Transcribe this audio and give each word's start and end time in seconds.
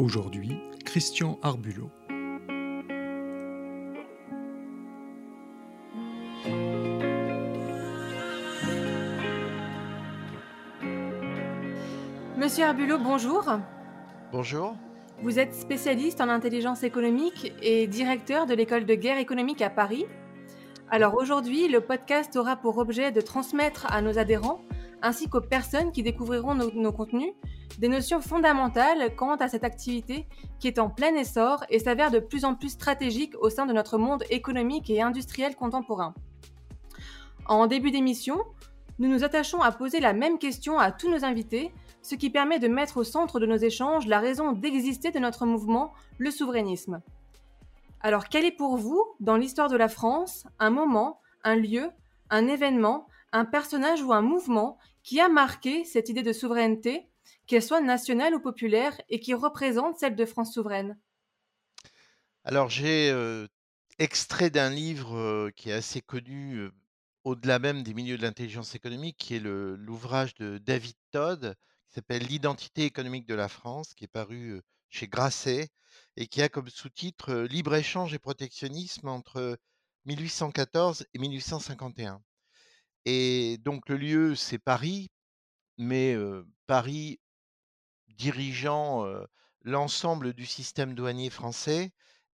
Aujourd'hui, 0.00 0.56
Christian 0.86 1.38
Arbulot. 1.42 1.90
Monsieur 12.38 12.64
Arbulot, 12.64 12.96
bonjour. 12.96 13.44
Bonjour. 14.32 14.74
Vous 15.20 15.38
êtes 15.38 15.54
spécialiste 15.54 16.22
en 16.22 16.30
intelligence 16.30 16.82
économique 16.82 17.52
et 17.60 17.86
directeur 17.86 18.46
de 18.46 18.54
l'école 18.54 18.86
de 18.86 18.94
guerre 18.94 19.18
économique 19.18 19.60
à 19.60 19.68
Paris. 19.68 20.06
Alors 20.88 21.14
aujourd'hui, 21.16 21.68
le 21.68 21.82
podcast 21.82 22.34
aura 22.36 22.56
pour 22.56 22.78
objet 22.78 23.12
de 23.12 23.20
transmettre 23.20 23.86
à 23.92 24.00
nos 24.00 24.18
adhérents, 24.18 24.62
ainsi 25.02 25.28
qu'aux 25.28 25.42
personnes 25.42 25.92
qui 25.92 26.02
découvriront 26.02 26.54
nos, 26.54 26.70
nos 26.72 26.90
contenus, 26.90 27.34
des 27.80 27.88
notions 27.88 28.20
fondamentales 28.20 29.16
quant 29.16 29.36
à 29.36 29.48
cette 29.48 29.64
activité 29.64 30.26
qui 30.58 30.68
est 30.68 30.78
en 30.78 30.90
plein 30.90 31.14
essor 31.14 31.64
et 31.70 31.78
s'avère 31.78 32.10
de 32.10 32.18
plus 32.18 32.44
en 32.44 32.54
plus 32.54 32.68
stratégique 32.68 33.34
au 33.40 33.48
sein 33.48 33.64
de 33.64 33.72
notre 33.72 33.96
monde 33.96 34.22
économique 34.28 34.90
et 34.90 35.00
industriel 35.00 35.56
contemporain. 35.56 36.14
En 37.46 37.66
début 37.66 37.90
d'émission, 37.90 38.38
nous 38.98 39.08
nous 39.08 39.24
attachons 39.24 39.62
à 39.62 39.72
poser 39.72 39.98
la 39.98 40.12
même 40.12 40.38
question 40.38 40.78
à 40.78 40.92
tous 40.92 41.10
nos 41.10 41.24
invités, 41.24 41.72
ce 42.02 42.16
qui 42.16 42.28
permet 42.28 42.58
de 42.58 42.68
mettre 42.68 42.98
au 42.98 43.04
centre 43.04 43.40
de 43.40 43.46
nos 43.46 43.56
échanges 43.56 44.06
la 44.06 44.20
raison 44.20 44.52
d'exister 44.52 45.10
de 45.10 45.18
notre 45.18 45.46
mouvement, 45.46 45.94
le 46.18 46.30
souverainisme. 46.30 47.00
Alors 48.02 48.28
quel 48.28 48.44
est 48.44 48.52
pour 48.52 48.76
vous, 48.76 49.02
dans 49.20 49.38
l'histoire 49.38 49.70
de 49.70 49.76
la 49.78 49.88
France, 49.88 50.46
un 50.58 50.70
moment, 50.70 51.18
un 51.44 51.56
lieu, 51.56 51.88
un 52.28 52.46
événement, 52.46 53.06
un 53.32 53.46
personnage 53.46 54.02
ou 54.02 54.12
un 54.12 54.20
mouvement 54.20 54.76
qui 55.02 55.18
a 55.18 55.30
marqué 55.30 55.84
cette 55.84 56.10
idée 56.10 56.22
de 56.22 56.34
souveraineté, 56.34 57.09
qu'elle 57.50 57.62
soit 57.64 57.80
nationale 57.80 58.36
ou 58.36 58.40
populaire, 58.40 58.96
et 59.08 59.18
qui 59.18 59.34
représente 59.34 59.98
celle 59.98 60.14
de 60.14 60.24
France 60.24 60.54
souveraine 60.54 60.96
Alors 62.44 62.70
j'ai 62.70 63.10
euh, 63.10 63.48
extrait 63.98 64.50
d'un 64.50 64.70
livre 64.70 65.16
euh, 65.16 65.50
qui 65.56 65.70
est 65.70 65.72
assez 65.72 66.00
connu 66.00 66.58
euh, 66.58 66.70
au-delà 67.24 67.58
même 67.58 67.82
des 67.82 67.92
milieux 67.92 68.16
de 68.16 68.22
l'intelligence 68.22 68.76
économique, 68.76 69.16
qui 69.18 69.34
est 69.34 69.40
l'ouvrage 69.40 70.36
de 70.36 70.58
David 70.58 70.94
Todd, 71.10 71.56
qui 71.88 71.94
s'appelle 71.94 72.22
L'identité 72.22 72.84
économique 72.84 73.26
de 73.26 73.34
la 73.34 73.48
France, 73.48 73.94
qui 73.94 74.04
est 74.04 74.08
paru 74.08 74.62
chez 74.88 75.08
Grasset 75.08 75.70
et 76.16 76.28
qui 76.28 76.42
a 76.42 76.48
comme 76.48 76.68
sous-titre 76.68 77.34
Libre-échange 77.34 78.14
et 78.14 78.20
protectionnisme 78.20 79.08
entre 79.08 79.58
1814 80.04 81.04
et 81.12 81.18
1851. 81.18 82.22
Et 83.06 83.58
donc 83.58 83.88
le 83.88 83.96
lieu, 83.96 84.34
c'est 84.36 84.58
Paris, 84.58 85.10
mais 85.80 86.14
euh, 86.14 86.46
Paris 86.66 87.18
dirigeant 88.20 89.06
l'ensemble 89.62 90.34
du 90.34 90.44
système 90.44 90.94
douanier 90.94 91.30
français. 91.30 91.90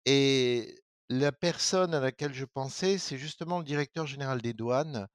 Et 0.05 0.81
la 1.09 1.31
personne 1.31 1.93
à 1.93 1.99
laquelle 1.99 2.33
je 2.33 2.45
pensais, 2.45 2.97
c'est 2.97 3.19
justement 3.19 3.59
le 3.59 3.65
directeur 3.65 4.07
général 4.07 4.41
des 4.41 4.53
douanes, 4.53 5.07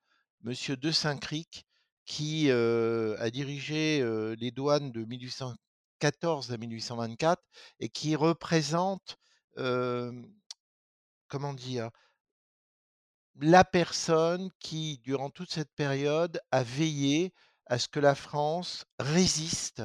Monsieur 0.42 0.77
De 0.77 0.92
Saint-Cric, 0.92 1.66
qui 2.06 2.50
a 2.50 3.30
dirigé 3.30 4.04
les 4.38 4.52
douanes 4.52 4.92
de 4.92 5.04
1814 5.04 6.52
à 6.52 6.56
1824 6.56 7.42
et 7.80 7.88
qui 7.88 8.14
représente, 8.14 9.16
comment 9.56 11.55
dire, 11.55 11.90
la 13.40 13.64
personne 13.64 14.50
qui, 14.60 14.98
durant 15.02 15.30
toute 15.30 15.50
cette 15.50 15.74
période, 15.74 16.40
a 16.52 16.62
veillé 16.62 17.32
à 17.66 17.78
ce 17.78 17.88
que 17.88 17.98
la 17.98 18.14
France 18.14 18.84
résiste 19.00 19.83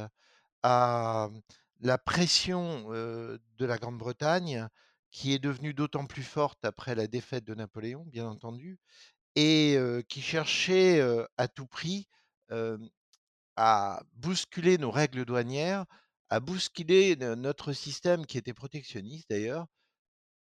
à 0.68 1.30
la 1.82 1.98
pression 2.00 2.90
de 2.90 3.66
la 3.66 3.78
Grande-Bretagne, 3.78 4.68
qui 5.12 5.34
est 5.34 5.40
devenue 5.40 5.74
d'autant 5.76 6.06
plus 6.08 6.24
forte 6.24 6.66
après 6.66 6.96
la 6.96 7.08
défaite 7.08 7.46
de 7.46 7.54
Napoléon, 7.56 8.04
bien 8.08 8.28
entendu, 8.28 8.80
et 9.36 9.78
qui 10.10 10.22
cherchait 10.22 11.02
à 11.38 11.48
tout 11.48 11.68
prix 11.68 12.08
à 13.58 14.02
bousculer 14.14 14.78
nos 14.78 14.92
règles 14.92 15.26
douanières, 15.26 15.86
à 16.30 16.40
bousculer 16.40 17.16
no- 17.16 17.36
notre 17.36 17.74
système 17.74 18.26
qui 18.26 18.38
était 18.38 18.54
protectionniste 18.54 19.30
d'ailleurs, 19.30 19.66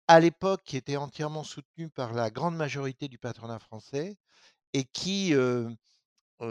à 0.08 0.20
l'époque 0.20 0.62
qui 0.66 0.78
était 0.78 0.98
entièrement 0.98 1.44
soutenu 1.44 1.90
par 1.90 2.14
la 2.14 2.32
grande 2.32 2.56
majorité 2.56 3.08
du 3.08 3.20
patronat 3.20 3.60
français 3.60 4.18
et 4.74 4.86
qui, 4.86 5.34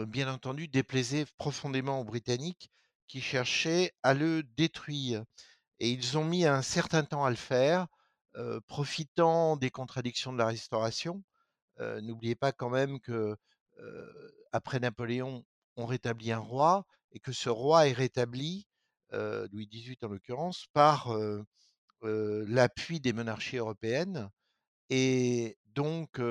bien 0.07 0.31
entendu, 0.31 0.67
déplaisait 0.67 1.25
profondément 1.37 1.99
aux 1.99 2.03
Britanniques 2.03 2.69
qui 3.07 3.21
cherchaient 3.21 3.93
à 4.03 4.13
le 4.13 4.43
détruire. 4.43 5.23
Et 5.79 5.89
ils 5.89 6.17
ont 6.17 6.25
mis 6.25 6.45
un 6.45 6.61
certain 6.61 7.03
temps 7.03 7.25
à 7.25 7.29
le 7.29 7.35
faire, 7.35 7.87
profitant 8.67 9.57
des 9.57 9.69
contradictions 9.69 10.33
de 10.33 10.37
la 10.37 10.47
Restauration. 10.47 11.23
N'oubliez 11.79 12.35
pas 12.35 12.51
quand 12.51 12.69
même 12.69 12.99
que 12.99 13.35
après 14.51 14.79
Napoléon, 14.79 15.45
on 15.75 15.85
rétablit 15.85 16.31
un 16.31 16.39
roi 16.39 16.85
et 17.11 17.19
que 17.19 17.33
ce 17.33 17.49
roi 17.49 17.87
est 17.87 17.93
rétabli, 17.93 18.67
Louis 19.11 19.67
XVIII 19.67 19.97
en 20.03 20.07
l'occurrence, 20.07 20.67
par 20.73 21.13
l'appui 22.01 22.99
des 22.99 23.13
monarchies 23.13 23.57
européennes. 23.57 24.29
Et 24.89 25.57
donc, 25.65 26.21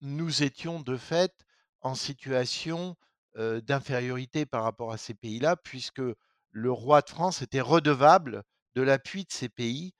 nous 0.00 0.42
étions 0.42 0.80
de 0.80 0.96
fait 0.96 1.34
en 1.80 1.94
situation 1.94 2.96
d'infériorité 3.38 4.46
par 4.46 4.64
rapport 4.64 4.92
à 4.92 4.98
ces 4.98 5.14
pays-là, 5.14 5.56
puisque 5.56 6.02
le 6.50 6.72
roi 6.72 7.00
de 7.02 7.08
France 7.08 7.42
était 7.42 7.60
redevable 7.60 8.42
de 8.74 8.82
l'appui 8.82 9.24
de 9.24 9.32
ces 9.32 9.48
pays 9.48 9.94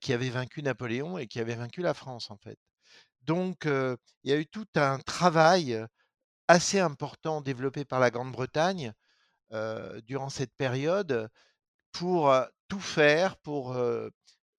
qui 0.00 0.12
avaient 0.12 0.30
vaincu 0.30 0.62
Napoléon 0.62 1.18
et 1.18 1.26
qui 1.26 1.40
avaient 1.40 1.54
vaincu 1.54 1.82
la 1.82 1.94
France, 1.94 2.30
en 2.30 2.36
fait. 2.38 2.58
Donc, 3.22 3.66
il 3.66 4.30
y 4.30 4.32
a 4.32 4.36
eu 4.36 4.46
tout 4.46 4.66
un 4.76 4.98
travail 4.98 5.84
assez 6.48 6.80
important 6.80 7.40
développé 7.40 7.84
par 7.84 8.00
la 8.00 8.10
Grande-Bretagne 8.10 8.92
durant 10.04 10.30
cette 10.30 10.54
période 10.56 11.28
pour 11.92 12.34
tout 12.68 12.80
faire 12.80 13.36
pour 13.38 13.76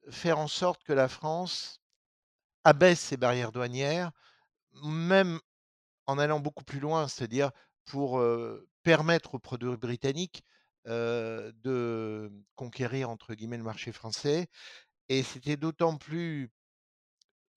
faire 0.09 0.39
en 0.39 0.47
sorte 0.47 0.83
que 0.83 0.93
la 0.93 1.07
France 1.07 1.79
abaisse 2.63 2.99
ses 2.99 3.17
barrières 3.17 3.51
douanières, 3.51 4.11
même 4.83 5.39
en 6.07 6.17
allant 6.19 6.39
beaucoup 6.39 6.63
plus 6.63 6.79
loin, 6.79 7.07
c'est-à-dire 7.07 7.51
pour 7.91 8.23
permettre 8.83 9.35
aux 9.35 9.39
produits 9.39 9.75
britanniques 9.75 10.43
de 10.85 12.31
conquérir 12.55 13.09
entre 13.09 13.33
guillemets 13.33 13.57
le 13.57 13.63
marché 13.63 13.91
français. 13.91 14.47
Et 15.09 15.23
c'était 15.23 15.57
d'autant 15.57 15.97
plus 15.97 16.49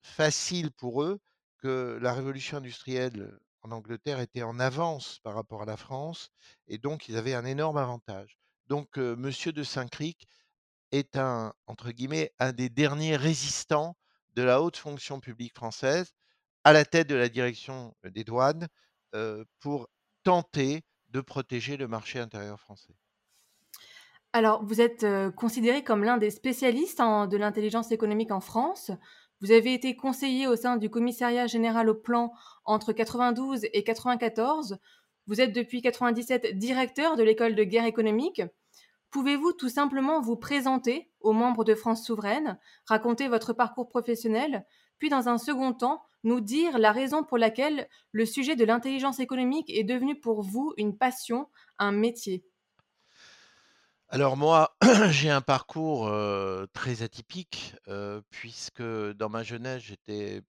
facile 0.03 0.73
pour 0.73 1.05
eux 1.05 1.21
que 1.59 1.99
la 2.03 2.13
révolution 2.13 2.57
industrielle 2.59 3.39
en 3.63 3.71
Angleterre 3.71 4.19
était 4.19 4.43
en 4.43 4.59
avance 4.59 5.21
par 5.21 5.35
rapport 5.35 5.63
à 5.63 5.67
la 5.67 5.77
France, 5.77 6.31
et 6.67 6.79
donc 6.79 7.09
ils 7.09 7.17
avaient 7.17 7.35
un 7.35 7.45
énorme 7.45 7.79
avantage. 7.79 8.37
Donc 8.67 8.99
euh, 8.99 9.15
Monsieur 9.17 9.53
de 9.53 9.63
Saint-Cric 9.63 10.27
est 10.91 11.17
un, 11.17 11.55
entre 11.67 11.93
guillemets, 11.93 12.33
un 12.41 12.53
des 12.53 12.69
derniers 12.69 13.17
résistants 13.17 13.97
de 14.35 14.43
la 14.43 14.61
haute 14.61 14.77
fonction 14.77 15.21
publique 15.21 15.55
française 15.55 16.13
à 16.65 16.73
la 16.73 16.85
tête 16.85 17.09
de 17.09 17.15
la 17.15 17.29
direction 17.29 17.95
des 18.03 18.25
douanes 18.25 18.67
pour 19.61 19.89
tenter 20.25 20.83
de 21.11 21.21
protéger 21.21 21.77
le 21.77 21.87
marché 21.87 22.19
intérieur 22.19 22.59
français? 22.59 22.95
Alors, 24.33 24.65
vous 24.65 24.81
êtes 24.81 25.07
considéré 25.37 25.85
comme 25.85 26.03
l'un 26.03 26.17
des 26.17 26.31
spécialistes 26.31 26.99
de 26.99 27.37
l'intelligence 27.37 27.93
économique 27.93 28.33
en 28.33 28.41
France. 28.41 28.91
Vous 29.41 29.53
avez 29.53 29.75
été 29.75 29.95
conseiller 29.95 30.49
au 30.49 30.57
sein 30.57 30.77
du 30.77 30.91
commissariat 30.91 31.47
général 31.47 31.89
au 31.89 31.95
plan 31.95 32.33
entre 32.65 32.93
92 32.93 33.67
et 33.73 33.85
94. 33.85 34.79
Vous 35.27 35.41
êtes 35.41 35.53
depuis 35.53 35.83
97 35.83 36.59
directeur 36.59 37.17
de 37.17 37.23
l'école 37.23 37.55
de 37.55 37.63
guerre 37.63 37.87
économique. 37.87 38.43
Pouvez-vous 39.11 39.53
tout 39.53 39.69
simplement 39.69 40.21
vous 40.21 40.37
présenter 40.37 41.13
aux 41.21 41.33
membres 41.33 41.63
de 41.63 41.77
France 41.77 42.05
Souveraine, 42.05 42.59
raconter 42.87 43.29
votre 43.29 43.53
parcours 43.53 43.89
professionnel, 43.89 44.67
puis 44.99 45.09
dans 45.09 45.29
un 45.29 45.39
second 45.39 45.73
temps, 45.73 46.03
nous 46.25 46.41
dire 46.41 46.79
la 46.79 46.91
raison 46.91 47.23
pour 47.23 47.39
laquelle 47.39 47.89
le 48.13 48.27
sujet 48.27 48.57
de 48.57 48.65
l'intelligence 48.65 49.21
économique 49.21 49.71
est 49.71 49.85
devenu 49.85 50.19
pour 50.19 50.43
vous 50.43 50.73
une 50.79 50.97
passion, 50.97 51.49
un 51.79 51.93
métier 51.93 52.45
Alors 54.09 54.37
moi, 54.37 54.77
j'ai 55.11 55.31
un 55.31 55.43
parcours 55.43 56.09
euh, 56.09 56.67
très 56.73 57.03
atypique, 57.03 57.75
euh, 57.89 58.23
puisque 58.31 58.83
dans 58.83 59.29
ma 59.29 59.43
jeunesse, 59.43 59.83
j'étais 59.83 60.43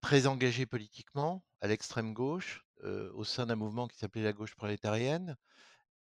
très 0.00 0.26
engagé 0.26 0.64
politiquement 0.64 1.44
à 1.60 1.66
l'extrême 1.66 2.14
gauche, 2.14 2.64
euh, 2.84 3.10
au 3.14 3.24
sein 3.24 3.46
d'un 3.46 3.56
mouvement 3.56 3.88
qui 3.88 3.98
s'appelait 3.98 4.22
la 4.22 4.32
gauche 4.32 4.54
prolétarienne. 4.54 5.36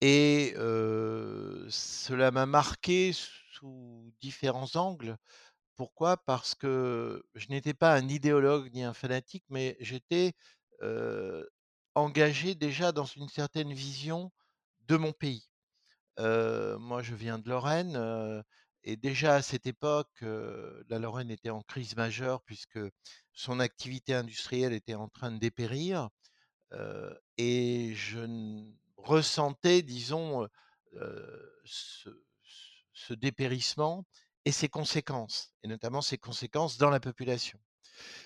Et 0.03 0.53
cela 1.69 2.31
m'a 2.31 2.47
marqué 2.47 3.11
sous 3.13 4.11
différents 4.19 4.75
angles. 4.75 5.15
Pourquoi? 5.81 6.15
Parce 6.15 6.53
que 6.53 7.25
je 7.33 7.47
n'étais 7.49 7.73
pas 7.73 7.95
un 7.95 8.07
idéologue 8.07 8.71
ni 8.71 8.83
un 8.83 8.93
fanatique, 8.93 9.45
mais 9.49 9.77
j'étais 9.79 10.35
engagé 11.95 12.53
déjà 12.53 12.91
dans 12.91 13.05
une 13.05 13.27
certaine 13.29 13.73
vision 13.73 14.31
de 14.81 14.95
mon 14.95 15.11
pays. 15.11 15.49
Moi, 16.19 17.01
je 17.01 17.15
viens 17.15 17.39
de 17.39 17.49
Lorraine, 17.49 18.43
et 18.83 18.95
déjà 18.95 19.33
à 19.33 19.41
cette 19.41 19.65
époque, 19.65 20.21
la 20.21 20.99
Lorraine 20.99 21.31
était 21.31 21.49
en 21.49 21.63
crise 21.63 21.95
majeure 21.95 22.43
puisque 22.43 22.79
son 23.33 23.59
activité 23.59 24.13
industrielle 24.13 24.73
était 24.73 24.93
en 24.93 25.07
train 25.07 25.31
de 25.31 25.39
dépérir, 25.39 26.09
et 27.39 27.93
je 27.95 28.19
ressentais, 28.97 29.81
disons, 29.81 30.47
ce 31.63 33.13
dépérissement 33.15 34.05
et 34.45 34.51
ses 34.51 34.69
conséquences 34.69 35.53
et 35.63 35.67
notamment 35.67 36.01
ses 36.01 36.17
conséquences 36.17 36.77
dans 36.77 36.89
la 36.89 36.99
population. 36.99 37.59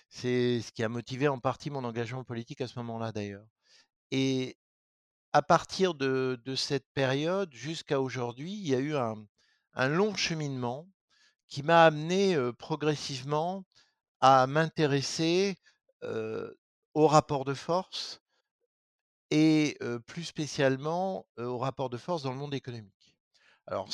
C'est 0.09 0.61
ce 0.61 0.71
qui 0.71 0.83
a 0.83 0.89
motivé 0.89 1.27
en 1.27 1.39
partie 1.39 1.69
mon 1.71 1.83
engagement 1.85 2.23
politique 2.23 2.61
à 2.61 2.67
ce 2.67 2.79
moment-là, 2.79 3.11
d'ailleurs 3.11 3.47
et 4.11 4.57
à 5.33 5.41
partir 5.41 5.95
de 5.95 6.39
cette 6.55 6.87
période 6.93 7.53
jusqu'à 7.53 8.01
aujourd'hui, 8.01 8.53
il 8.53 8.67
y 8.67 8.75
a 8.75 8.79
eu 8.79 8.95
un 8.95 9.87
long 9.89 10.15
cheminement 10.15 10.89
qui 11.49 11.63
m'a 11.63 11.85
amené, 11.85 12.37
progressivement 12.59 13.65
à 14.21 14.47
m'intéresser, 14.47 15.57
heu, 16.03 16.57
aux 16.95 17.07
rapports 17.07 17.45
de 17.45 17.53
force 17.55 18.21
et 19.31 19.77
plus 20.07 20.23
spécialement, 20.23 21.25
heu, 21.39 21.45
aux 21.47 21.57
rapports 21.57 21.89
de 21.89 21.97
force 21.97 22.23
dans 22.23 22.31
le 22.31 22.37
monde 22.37 22.53
économique. 22.53 23.15
Alors 23.67 23.89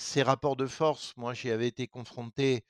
ces 0.00 0.22
rapports 0.22 0.56
de 0.56 0.66
force, 0.66 1.14
moi, 1.16 1.34
j'y 1.34 1.50
avais 1.50 1.68
été 1.68 1.86
confronté 1.86 2.64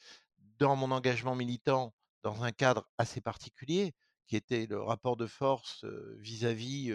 dans 0.59 0.75
mon 0.77 0.91
engagement 0.91 1.37
militant 1.37 1.95
dans 2.23 2.43
un 2.43 2.53
cadre 2.53 2.89
assez 2.99 3.21
particulier, 3.21 3.95
qui 4.27 4.37
était 4.37 4.67
le 4.67 4.83
rapport 4.83 5.17
de 5.17 5.27
force, 5.27 5.85
vis-à-vis, 6.19 6.93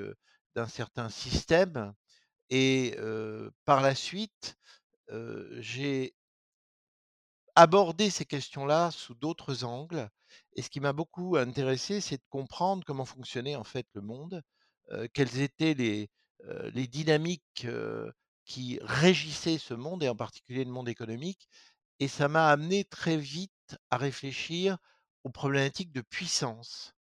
d'un 0.56 0.68
certain 0.68 1.10
système 1.10 1.94
et 2.50 2.96
par 3.66 3.82
la 3.82 3.96
suite, 3.96 4.58
j'ai 5.58 6.16
abordé 7.56 8.10
ces 8.10 8.26
questions-là 8.26 8.92
sous 8.92 9.16
d'autres 9.16 9.64
angles 9.64 10.10
et 10.54 10.62
ce 10.62 10.70
qui 10.70 10.82
m'a 10.82 10.92
beaucoup 10.94 11.38
intéressé, 11.38 12.02
c'est 12.02 12.18
de 12.18 12.26
comprendre 12.30 12.84
comment 12.86 13.06
fonctionnait 13.06 13.56
en 13.56 13.64
fait 13.64 13.88
le 13.94 14.02
monde, 14.02 14.42
quelles 15.14 15.40
étaient 15.40 15.74
les, 15.74 16.10
les 16.74 16.88
dynamiques, 16.88 17.66
qui 18.46 18.80
régissaient 18.82 19.58
ce 19.58 19.74
monde 19.74 20.04
et 20.04 20.10
en 20.10 20.16
particulier 20.16 20.64
le 20.64 20.72
monde 20.72 20.90
économique 20.90 21.48
et 22.00 22.08
ça 22.08 22.28
m'a 22.28 22.50
amené 22.50 22.84
très 22.86 23.18
vite 23.18 23.78
à 23.92 23.98
réfléchir 23.98 24.78
aux 25.24 25.30
problématiques 25.32 25.92
de 25.92 26.02
puissance 26.02 26.94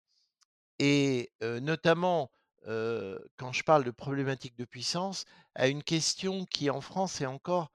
et 0.79 1.31
notamment, 1.41 2.31
quand 2.65 3.51
je 3.51 3.63
parle 3.63 3.83
de 3.83 3.91
problématiques 3.91 4.57
de 4.57 4.65
puissance, 4.65 5.25
à 5.55 5.67
une 5.67 5.83
question 5.83 6.45
qui 6.45 6.69
en 6.69 6.81
France 6.81 7.21
est 7.21 7.25
encore 7.25 7.71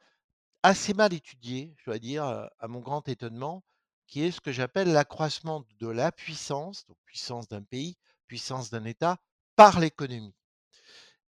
assez 0.63 0.95
mal 0.95 1.13
étudiée, 1.15 1.75
je 1.79 1.85
dois 1.87 1.99
dire, 1.99 2.25
à 2.25 2.69
mon 2.69 2.81
grand 2.81 3.09
étonnement, 3.09 3.65
qui 4.07 4.23
est 4.23 4.31
ce 4.31 4.41
que 4.41 4.53
j'appelle 4.53 4.93
l'accroissement 4.93 5.65
de 5.79 5.89
la 5.89 6.13
puissance, 6.13 6.87
donc 6.87 6.97
puissance 7.05 7.49
d'un 7.49 7.63
pays, 7.63 7.97
puissance 8.27 8.71
d'un 8.71 8.85
État, 8.85 9.19
par 9.57 9.81
l'économie. 9.81 10.35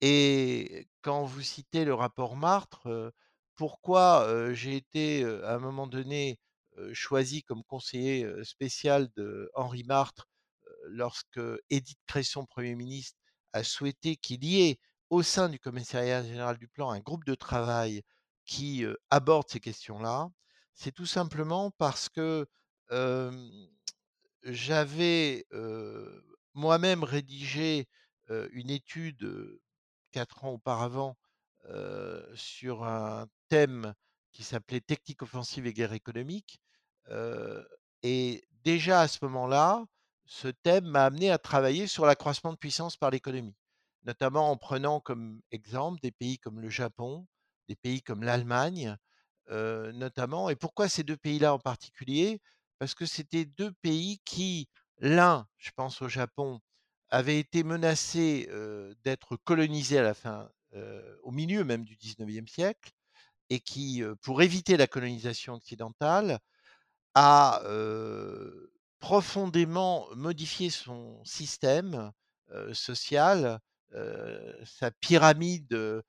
Et 0.02 0.88
quand 1.02 1.24
vous 1.24 1.42
citez 1.42 1.84
le 1.84 1.94
rapport 1.94 2.36
Martre, 2.36 3.12
pourquoi, 3.54 4.52
j'ai 4.52 4.76
été, 4.76 5.24
à 5.24 5.54
un 5.54 5.58
moment 5.60 5.86
donné, 5.86 6.40
choisi 6.92 7.42
comme 7.44 7.62
conseiller, 7.64 8.26
spécial 8.44 9.08
de 9.16 9.48
Henri 9.54 9.84
Martre, 9.84 10.28
lorsque 10.86 11.40
Édith 11.70 12.00
Cresson, 12.06 12.46
Premier 12.46 12.74
ministre, 12.74 13.16
a 13.52 13.62
souhaité 13.62 14.16
qu'il 14.16 14.44
y 14.44 14.62
ait, 14.68 14.78
au 15.10 15.22
sein 15.22 15.48
du 15.48 15.60
Commissariat 15.60 16.22
général 16.24 16.58
du 16.58 16.66
plan, 16.68 16.90
un 16.90 16.98
groupe 17.00 17.24
de 17.24 17.34
travail 17.36 18.02
qui, 18.44 18.84
aborde 19.10 19.48
ces 19.48 19.60
questions-là? 19.60 20.28
C'est 20.74 20.92
tout 20.92 21.06
simplement 21.06 21.70
parce 21.78 22.08
que, 22.08 22.46
j'avais, 24.42 25.46
moi-même 26.54 27.04
rédigé, 27.04 27.86
une 28.50 28.70
étude, 28.70 29.60
4 30.12 30.44
ans 30.44 30.50
auparavant, 30.50 31.16
sur 32.34 32.84
un 32.84 33.26
thème 33.48 33.94
qui 34.32 34.44
s'appelait 34.44 34.80
«Technique 34.80 35.22
offensive 35.22 35.66
et 35.66 35.72
guerre 35.72 35.92
économique», 35.92 36.60
et 38.02 38.44
déjà 38.64 39.00
à 39.00 39.08
ce 39.08 39.18
moment-là, 39.22 39.84
ce 40.24 40.48
thème 40.48 40.86
m'a 40.86 41.04
amené 41.04 41.30
à 41.30 41.38
travailler 41.38 41.86
sur 41.86 42.06
l'accroissement 42.06 42.52
de 42.52 42.58
puissance 42.58 42.96
par 42.96 43.10
l'économie. 43.10 43.56
Notamment 44.04 44.50
en 44.50 44.56
prenant 44.56 45.00
comme 45.00 45.40
exemple 45.50 46.00
des 46.00 46.12
pays 46.12 46.38
comme 46.38 46.60
le 46.60 46.70
Japon, 46.70 47.26
des 47.68 47.76
pays 47.76 48.02
comme 48.02 48.22
l'Allemagne, 48.22 48.96
notamment 49.50 50.48
et 50.50 50.56
pourquoi 50.56 50.88
ces 50.88 51.02
2 51.04 51.16
pays-là 51.16 51.54
en 51.54 51.58
particulier? 51.58 52.40
Parce 52.78 52.94
que 52.94 53.06
c'était 53.06 53.44
2 53.44 53.72
pays 53.82 54.20
qui, 54.24 54.68
l'un, 54.98 55.46
je 55.58 55.70
pense 55.76 56.02
au 56.02 56.08
Japon, 56.08 56.60
avait 57.12 57.38
été 57.40 57.64
menacé, 57.64 58.48
heu, 58.52 58.96
d'être 59.04 59.36
colonisé 59.36 59.98
à 59.98 60.02
la 60.02 60.14
fin, 60.14 60.50
au 61.24 61.30
milieu 61.32 61.64
même 61.64 61.84
du 61.84 61.96
19e 61.96 62.48
siècle 62.48 62.92
et 63.50 63.60
qui, 63.60 64.02
pour 64.22 64.42
éviter 64.42 64.76
la 64.78 64.86
colonisation 64.88 65.54
occidentale, 65.54 66.40
a, 67.14 67.62
profondément 69.00 70.08
modifié 70.16 70.70
son 70.70 71.24
système, 71.24 72.12
social, 72.74 73.60
sa 74.64 74.90
pyramide, 75.00 76.02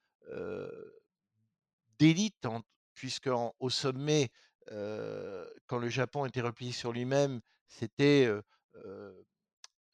d'élite 2.00 2.45
en 2.45 2.61
puisqu'en 2.95 3.53
au 3.59 3.69
sommet, 3.69 4.29
quand 4.67 5.77
le 5.79 5.89
Japon 5.89 6.25
était 6.25 6.41
replié 6.41 6.71
sur 6.71 6.91
lui-même, 6.94 7.41
c'était, 7.67 8.29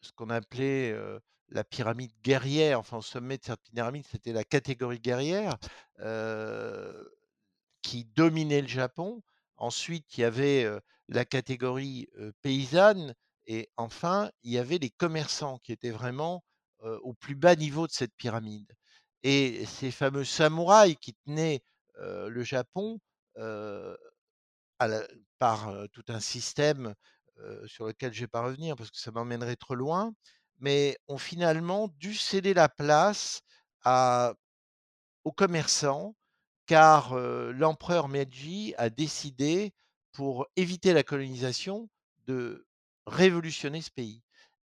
ce 0.02 0.12
qu'on 0.12 0.30
appelait, 0.30 0.96
la 1.50 1.64
pyramide 1.64 2.12
guerrière, 2.24 2.80
enfin 2.80 2.98
au 2.98 3.02
sommet 3.02 3.38
de 3.38 3.44
cette 3.44 3.62
pyramide, 3.74 4.06
c'était 4.10 4.34
la 4.34 4.44
catégorie 4.44 5.00
guerrière, 5.00 5.58
qui 7.82 8.06
dominait 8.06 8.62
le 8.62 8.68
Japon. 8.68 9.22
Ensuite, 9.58 10.18
il 10.18 10.22
y 10.22 10.24
avait, 10.24 10.68
la 11.08 11.26
catégorie, 11.26 12.08
paysanne 12.42 13.14
et 13.46 13.70
enfin, 13.78 14.30
il 14.44 14.52
y 14.52 14.58
avait 14.58 14.78
les 14.78 14.92
commerçants 14.92 15.58
qui 15.60 15.72
étaient 15.72 15.90
vraiment, 15.92 16.44
au 16.84 17.14
plus 17.14 17.36
bas 17.36 17.56
niveau 17.56 17.88
de 17.88 17.92
cette 17.92 18.16
pyramide 18.16 18.72
et 19.24 19.66
ces 19.66 19.92
fameux 19.92 20.24
samouraïs 20.24 20.96
qui 21.02 21.14
tenaient, 21.26 21.62
le 21.98 22.44
Japon, 22.44 23.00
par, 25.40 25.74
tout 25.92 26.06
un 26.08 26.20
système, 26.20 26.94
sur 27.68 27.86
lequel 27.88 28.14
je 28.14 28.22
vais 28.22 28.28
pas 28.28 28.42
revenir 28.44 28.76
parce 28.76 28.92
que 28.92 28.98
ça 29.00 29.12
m'emmènerait 29.12 29.56
trop 29.58 29.76
loin, 29.76 30.14
mais 30.60 30.98
ont 31.08 31.18
finalement 31.18 31.90
dû 32.00 32.14
céder 32.16 32.54
la 32.54 32.70
place 32.70 33.42
aux 35.24 35.32
commerçants 35.32 36.16
car, 36.66 37.16
heu, 37.18 37.52
l'empereur 37.52 38.08
Meiji 38.10 38.74
a 38.78 38.90
décidé, 38.90 39.74
pour 40.14 40.48
éviter 40.56 40.94
la 40.94 41.04
colonisation, 41.04 41.90
de 42.28 42.68
révolutionner 43.08 43.82
ce 43.82 43.92
pays 43.92 44.24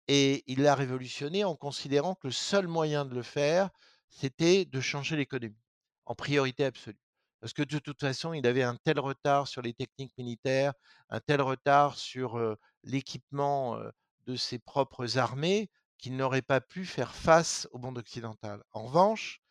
et 0.07 0.43
il 0.47 0.63
l'a 0.63 0.75
révolutionné 0.75 1.43
en 1.45 1.55
considérant 1.55 2.15
que 2.15 2.27
le 2.27 2.33
seul 2.33 2.67
moyen 2.67 3.05
de 3.05 3.15
le 3.15 3.23
faire, 3.23 3.69
c'était 4.09 4.65
de 4.65 4.81
changer 4.81 5.17
l'économie, 5.17 5.57
en 6.05 6.15
priorité 6.15 6.65
absolue. 6.65 6.97
Parce 7.41 7.53
que 7.53 7.63
de 7.63 7.79
toute 7.79 7.99
façon, 7.99 8.33
il 8.33 8.45
avait 8.47 8.63
un 8.63 8.77
tel 8.77 8.99
retard 8.99 9.47
sur 9.47 9.61
les 9.61 9.73
techniques 9.73 10.15
militaires, 10.17 10.73
un 11.09 11.19
tel 11.19 11.41
retard 11.41 11.97
sur, 11.97 12.39
l'équipement, 12.83 13.79
de 14.27 14.35
ses 14.35 14.59
propres 14.59 15.17
armées, 15.17 15.69
qu'il 15.97 16.15
n'aurait 16.15 16.41
pas 16.43 16.61
pu 16.61 16.85
faire 16.85 17.13
face 17.13 17.67
au 17.71 17.79
monde 17.79 17.97
occidental. 17.97 18.63
En 18.71 18.85
revanche, 18.85 19.41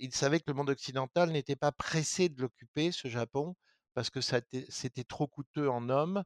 il 0.00 0.14
savait 0.14 0.40
que 0.40 0.44
le 0.48 0.54
monde 0.54 0.70
occidental 0.70 1.30
n'était 1.30 1.56
pas 1.56 1.72
pressé 1.72 2.28
de 2.28 2.40
l'occuper, 2.40 2.90
ce 2.90 3.08
Japon, 3.08 3.54
parce 3.94 4.10
que 4.10 4.20
c'était 4.20 5.04
trop 5.04 5.26
coûteux 5.26 5.70
en 5.70 5.88
hommes 5.90 6.22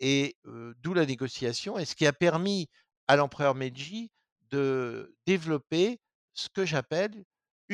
et 0.00 0.36
d'où 0.78 0.94
la 0.94 1.06
négociation 1.06 1.78
et 1.78 1.84
ce 1.84 1.94
qui 1.94 2.06
a 2.06 2.12
permis 2.12 2.68
à 3.06 3.16
l'empereur 3.16 3.54
Meiji 3.54 4.10
de 4.50 5.14
développer 5.26 6.00
ce 6.32 6.48
que 6.48 6.64
j'appelle 6.64 7.24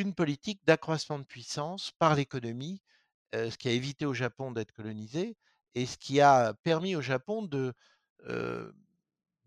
une 0.01 0.15
politique 0.15 0.61
d'accroissement 0.67 1.19
de 1.19 1.25
puissance 1.25 1.93
par 1.99 2.15
l'économie, 2.15 2.83
ce 3.33 3.57
qui 3.57 3.69
a 3.69 3.73
évité 3.73 4.07
au 4.07 4.15
Japon 4.15 4.51
d'être 4.51 4.73
colonisé 4.73 5.37
et 5.75 5.87
ce 5.87 5.97
qui 5.97 6.21
a 6.21 6.55
permis 6.63 6.97
au 6.97 7.01
Japon 7.01 7.49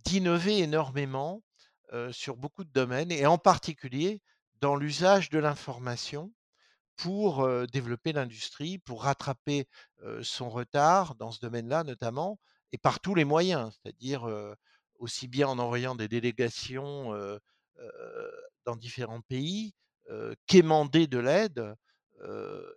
d'innover 0.06 0.60
énormément, 0.60 1.44
sur 2.12 2.38
beaucoup 2.38 2.64
de 2.64 2.72
domaines 2.72 3.12
et 3.12 3.26
en 3.26 3.38
particulier 3.38 4.22
dans 4.62 4.76
l'usage 4.76 5.30
de 5.30 5.40
l'information 5.40 6.32
pour, 6.96 7.48
développer 7.68 8.14
l'industrie, 8.14 8.78
pour 8.80 9.04
rattraper, 9.04 9.68
son 10.22 10.50
retard 10.50 11.16
dans 11.16 11.32
ce 11.32 11.40
domaine-là 11.40 11.84
notamment 11.84 12.40
et 12.72 12.78
par 12.78 13.00
tous 13.00 13.16
les 13.16 13.26
moyens. 13.26 13.72
C'est-à-dire, 13.74 14.28
aussi 15.00 15.28
bien 15.28 15.48
en 15.48 15.60
envoyant 15.60 15.96
des 15.96 16.08
délégations, 16.08 17.12
dans 18.66 18.76
différents 18.76 19.22
pays, 19.22 19.74
quémander 20.48 21.08
de 21.08 21.20
l'aide, 21.20 21.76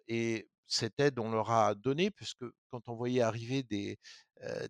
et 0.09 0.49
cette 0.66 0.99
aide, 0.99 1.18
on 1.18 1.30
leur 1.30 1.50
a 1.50 1.75
donné 1.75 2.11
puisque 2.11 2.45
quand 2.71 2.88
on 2.88 2.95
voyait 2.97 3.23
arriver 3.23 3.62
des, 3.62 3.99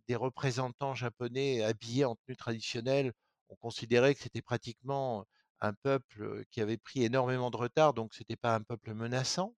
des 0.06 0.16
représentants 0.16 0.94
japonais 0.94 1.62
habillés 1.62 2.04
en 2.04 2.16
tenue 2.16 2.36
traditionnelle, 2.36 3.12
on 3.48 3.56
considérait 3.56 4.14
que 4.14 4.22
c'était 4.22 4.42
pratiquement 4.42 5.24
un 5.60 5.72
peuple, 5.72 6.44
qui 6.50 6.60
avait 6.60 6.76
pris 6.76 7.04
énormément 7.04 7.50
de 7.50 7.56
retard, 7.56 7.94
donc 7.94 8.12
c'était 8.14 8.36
pas 8.36 8.54
un 8.54 8.62
peuple 8.62 8.92
menaçant 8.94 9.54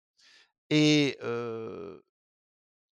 et 0.71 1.19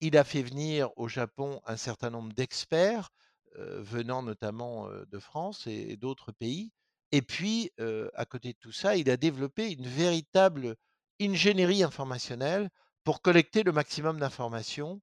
il 0.01 0.17
a 0.17 0.23
fait 0.23 0.43
venir 0.43 0.89
au 0.97 1.07
Japon 1.07 1.61
un 1.65 1.77
certain 1.77 2.09
nombre 2.09 2.33
d'experts, 2.33 3.09
venant 3.57 4.21
notamment, 4.23 4.89
de 4.89 5.19
France 5.19 5.67
et 5.67 5.95
d'autres 5.97 6.31
pays 6.31 6.71
et 7.15 7.21
puis, 7.21 7.71
à 8.13 8.25
côté 8.25 8.51
de 8.51 8.57
tout 8.59 8.73
ça, 8.73 8.97
il 8.97 9.09
a 9.09 9.15
développé 9.15 9.71
une 9.71 9.87
véritable 9.87 10.75
ingénierie 11.21 11.81
informationnelle 11.81 12.69
pour 13.05 13.21
collecter 13.21 13.63
le 13.63 13.71
maximum 13.71 14.19
d'informations 14.19 15.01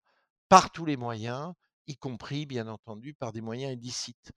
par 0.50 0.72
tous 0.72 0.84
les 0.84 0.98
moyens, 0.98 1.54
y 1.86 1.96
compris 1.96 2.44
bien 2.44 2.68
entendu 2.68 3.14
par 3.14 3.32
des 3.32 3.40
moyens 3.40 3.72
illicites. 3.72 4.30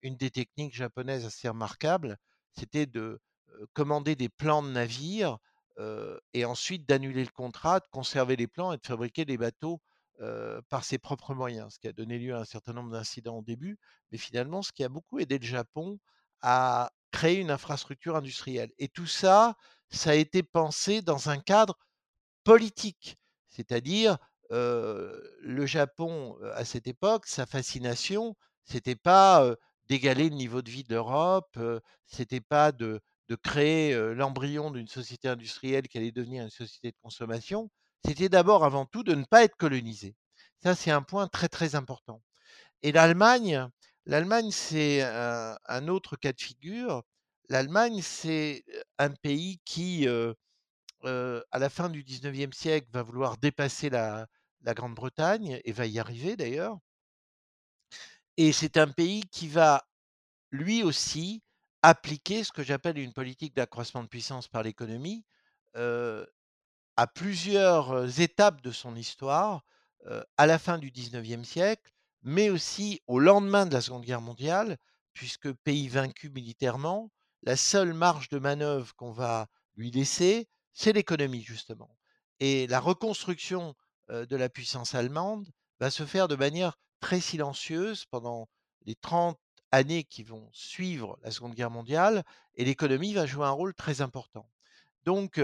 Une 0.00 0.16
des 0.16 0.30
techniques 0.30 0.74
japonaises 0.74 1.26
assez 1.26 1.46
remarquables, 1.46 2.16
c'était 2.58 2.86
de, 2.86 3.20
commander 3.74 4.16
des 4.16 4.30
plans 4.30 4.62
de 4.62 4.70
navires, 4.70 5.36
et 6.32 6.46
ensuite 6.46 6.88
d'annuler 6.88 7.22
le 7.22 7.32
contrat, 7.32 7.80
de 7.80 7.88
conserver 7.90 8.36
les 8.36 8.46
plans 8.46 8.72
et 8.72 8.78
de 8.78 8.86
fabriquer 8.86 9.26
des 9.26 9.36
bateaux, 9.36 9.82
par 10.70 10.84
ses 10.84 10.96
propres 10.96 11.34
moyens. 11.34 11.74
Ce 11.74 11.78
qui 11.78 11.86
a 11.86 11.92
donné 11.92 12.18
lieu 12.18 12.34
à 12.34 12.40
un 12.40 12.44
certain 12.46 12.72
nombre 12.72 12.92
d'incidents 12.92 13.36
au 13.36 13.42
début, 13.42 13.76
mais 14.10 14.16
finalement 14.16 14.62
ce 14.62 14.72
qui 14.72 14.84
a 14.84 14.88
beaucoup 14.88 15.18
aidé 15.18 15.38
le 15.38 15.44
Japon 15.44 15.98
à 16.44 16.92
créer 17.10 17.38
une 17.40 17.50
infrastructure 17.50 18.16
industrielle 18.16 18.70
et 18.78 18.88
tout 18.88 19.06
ça, 19.06 19.56
ça 19.90 20.10
a 20.10 20.14
été 20.14 20.42
pensé 20.42 21.00
dans 21.02 21.30
un 21.30 21.38
cadre 21.38 21.78
politique. 22.44 23.16
C'est-à-dire, 23.48 24.18
le 24.50 25.66
Japon, 25.66 26.36
à 26.54 26.64
cette 26.64 26.86
époque, 26.86 27.26
sa 27.26 27.46
fascination, 27.46 28.36
c'était 28.64 28.96
pas, 28.96 29.54
d'égaler 29.88 30.30
le 30.30 30.36
niveau 30.36 30.62
de 30.62 30.70
vie 30.70 30.84
de 30.84 30.94
l'Europe, 30.94 31.56
heu, 31.58 31.80
c'était 32.06 32.40
pas 32.40 32.72
de 32.72 33.00
de 33.30 33.36
créer, 33.36 33.94
l'embryon 34.14 34.70
d'une 34.70 34.86
société 34.88 35.28
industrielle 35.28 35.88
qui 35.88 35.96
allait 35.96 36.12
devenir 36.12 36.44
une 36.44 36.50
société 36.50 36.90
de 36.90 36.96
consommation. 37.02 37.70
C'était 38.04 38.28
d'abord, 38.28 38.64
avant 38.66 38.84
tout, 38.84 39.02
de 39.02 39.14
ne 39.14 39.24
pas 39.24 39.44
être 39.44 39.56
colonisé. 39.56 40.14
Ça, 40.62 40.74
c'est 40.74 40.90
un 40.90 41.00
point 41.02 41.26
très, 41.28 41.48
très 41.48 41.74
important 41.74 42.20
et 42.82 42.92
l'Allemagne 42.92 43.68
l'Allemagne, 44.06 44.50
c'est 44.50 45.02
un 45.02 45.88
autre 45.88 46.16
cas 46.16 46.32
de 46.32 46.40
figure. 46.40 47.02
L'Allemagne, 47.48 48.00
c'est, 48.02 48.64
un 48.98 49.10
pays 49.10 49.60
qui, 49.64 50.06
à 51.04 51.58
la 51.58 51.70
fin 51.70 51.88
du 51.88 52.02
19e 52.02 52.52
siècle, 52.52 52.88
va 52.92 53.02
vouloir 53.02 53.36
dépasser 53.38 53.90
la 53.90 54.26
Grande-Bretagne 54.64 55.60
et 55.64 55.72
va 55.72 55.86
y 55.86 55.98
arriver 55.98 56.36
d'ailleurs 56.36 56.78
et 58.36 58.52
c'est 58.52 58.76
un 58.76 58.88
pays 58.88 59.22
qui 59.30 59.48
va, 59.48 59.86
lui 60.50 60.82
aussi, 60.82 61.42
appliquer 61.82 62.44
ce 62.44 62.52
que 62.52 62.62
j'appelle 62.62 62.98
une 62.98 63.12
politique 63.12 63.54
d'accroissement 63.54 64.02
de 64.02 64.08
puissance 64.08 64.48
par 64.48 64.62
l'économie, 64.62 65.24
à 65.74 67.06
plusieurs, 67.06 68.20
étapes 68.20 68.60
de 68.60 68.72
son 68.72 68.96
histoire, 68.96 69.64
à 70.36 70.46
la 70.46 70.58
fin 70.58 70.78
du 70.78 70.90
19e 70.90 71.44
siècle, 71.44 71.92
mais 72.24 72.50
aussi 72.50 73.00
au 73.06 73.20
lendemain 73.20 73.66
de 73.66 73.74
la 73.74 73.80
Seconde 73.80 74.04
Guerre 74.04 74.20
mondiale, 74.20 74.78
puisque 75.12 75.52
pays 75.52 75.88
vaincu 75.88 76.30
militairement, 76.30 77.10
la 77.42 77.56
seule 77.56 77.94
marge 77.94 78.28
de 78.30 78.38
manœuvre 78.38 78.94
qu'on 78.96 79.12
va 79.12 79.46
lui 79.76 79.90
laisser, 79.90 80.48
c'est 80.72 80.92
l'économie 80.92 81.42
justement 81.42 81.96
et 82.40 82.66
la 82.66 82.80
reconstruction, 82.80 83.74
de 84.10 84.36
la 84.36 84.50
puissance 84.50 84.94
allemande 84.94 85.48
va 85.80 85.90
se 85.90 86.04
faire 86.04 86.28
de 86.28 86.36
manière 86.36 86.76
très 87.00 87.20
silencieuse 87.20 88.04
pendant 88.04 88.48
les 88.84 88.94
30 88.96 89.38
années 89.72 90.04
qui 90.04 90.22
vont 90.22 90.50
suivre 90.52 91.18
la 91.22 91.30
Seconde 91.30 91.54
Guerre 91.54 91.70
mondiale 91.70 92.22
et 92.54 92.66
l'économie 92.66 93.14
va 93.14 93.24
jouer 93.24 93.46
un 93.46 93.50
rôle 93.50 93.72
très 93.74 94.02
important. 94.02 94.46
Donc 95.04 95.40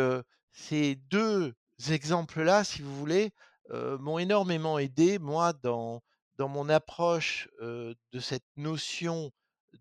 ces 0.52 0.96
2 0.96 1.54
exemples-là, 1.88 2.64
si 2.64 2.82
vous 2.82 2.94
voulez, 2.96 3.32
m'ont 3.70 4.18
énormément 4.18 4.78
aidé, 4.78 5.18
moi, 5.18 5.54
dans 5.54 6.02
dans 6.40 6.48
mon 6.48 6.70
approche, 6.70 7.50
de 7.60 8.18
cette 8.18 8.46
notion 8.56 9.30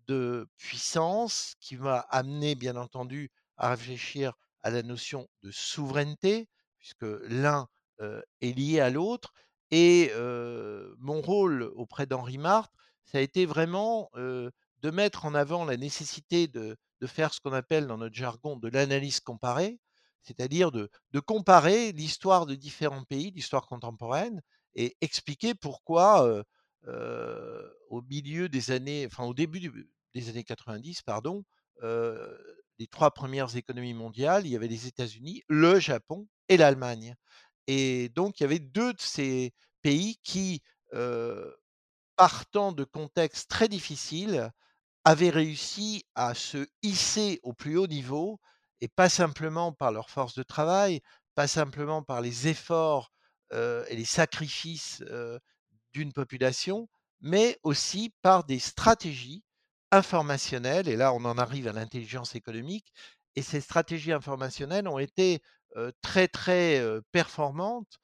de 0.08 0.46
puissance 0.58 1.54
qui 1.58 1.78
m'a 1.78 2.00
amené, 2.10 2.54
bien 2.54 2.76
entendu, 2.76 3.30
à 3.56 3.70
réfléchir 3.70 4.34
à 4.62 4.68
la 4.68 4.82
notion 4.82 5.26
de 5.42 5.50
souveraineté, 5.50 6.50
puisque 6.76 7.06
l'un, 7.28 7.66
est 8.42 8.52
lié 8.52 8.80
à 8.80 8.90
l'autre 8.90 9.32
et 9.70 10.12
mon 10.98 11.22
rôle 11.22 11.62
auprès 11.76 12.04
d'Henri 12.04 12.36
Martre, 12.36 12.74
ça 13.06 13.16
a 13.16 13.22
été 13.22 13.46
vraiment, 13.46 14.10
de 14.14 14.90
mettre 14.90 15.24
en 15.24 15.34
avant 15.34 15.64
la 15.64 15.78
nécessité 15.78 16.46
de 16.46 16.76
faire 17.06 17.32
ce 17.32 17.40
qu'on 17.40 17.54
appelle 17.54 17.86
dans 17.86 17.96
notre 17.96 18.14
jargon 18.14 18.56
de 18.56 18.68
l'analyse 18.68 19.20
comparée, 19.20 19.80
c'est-à-dire 20.20 20.72
de 20.72 20.90
comparer 21.20 21.92
l'histoire 21.92 22.44
de 22.44 22.54
différents 22.54 23.04
pays, 23.04 23.30
l'histoire 23.30 23.64
contemporaine 23.64 24.42
et 24.74 24.96
expliquer 25.00 25.54
pourquoi, 25.54 26.42
au 27.90 28.02
milieu 28.02 28.48
des 28.48 28.70
années 28.70 29.06
enfin 29.06 29.24
au 29.24 29.34
début 29.34 29.72
des 30.14 30.28
années 30.28 30.44
90 30.44 31.02
pardon, 31.02 31.44
les 31.82 32.86
3 32.90 33.10
premières 33.12 33.56
économies 33.56 33.94
mondiales, 33.94 34.46
il 34.46 34.52
y 34.52 34.56
avait 34.56 34.68
les 34.68 34.86
États-Unis, 34.86 35.42
le 35.48 35.78
Japon 35.80 36.26
et 36.48 36.56
l'Allemagne. 36.56 37.14
Et 37.66 38.08
donc 38.10 38.40
il 38.40 38.44
y 38.44 38.46
avait 38.46 38.58
2 38.58 38.92
de 38.94 39.00
ces 39.00 39.52
pays 39.82 40.18
qui, 40.24 40.62
partant 42.16 42.72
de 42.72 42.84
contextes 42.84 43.50
très 43.50 43.68
difficiles, 43.68 44.50
avaient 45.04 45.30
réussi 45.30 46.04
à 46.14 46.34
se 46.34 46.66
hisser 46.82 47.40
au 47.42 47.54
plus 47.54 47.78
haut 47.78 47.86
niveau 47.88 48.40
et 48.82 48.88
pas 48.88 49.08
simplement 49.08 49.72
par 49.72 49.92
leur 49.92 50.10
force 50.10 50.34
de 50.34 50.42
travail, 50.42 51.00
pas 51.34 51.48
simplement 51.48 52.02
par 52.02 52.20
les 52.22 52.48
efforts, 52.48 53.12
et 53.52 53.96
les 53.96 54.04
sacrifices, 54.06 55.02
heu, 55.10 55.40
d'une 55.94 56.12
population, 56.12 56.88
mais 57.22 57.58
aussi 57.64 58.14
par 58.22 58.44
des 58.44 58.58
stratégies 58.60 59.44
informationnelles 59.92 60.88
et 60.88 60.96
là, 60.96 61.12
on 61.14 61.24
en 61.26 61.38
arrive 61.38 61.68
à 61.68 61.72
l'intelligence 61.72 62.34
économique 62.36 62.92
et 63.36 63.42
ces 63.42 63.60
stratégies 63.62 64.12
informationnelles 64.12 64.88
ont 64.88 64.98
été, 65.00 65.42
heu, 65.76 65.92
très, 66.02 66.28
très, 66.28 66.82
performantes, 67.12 67.98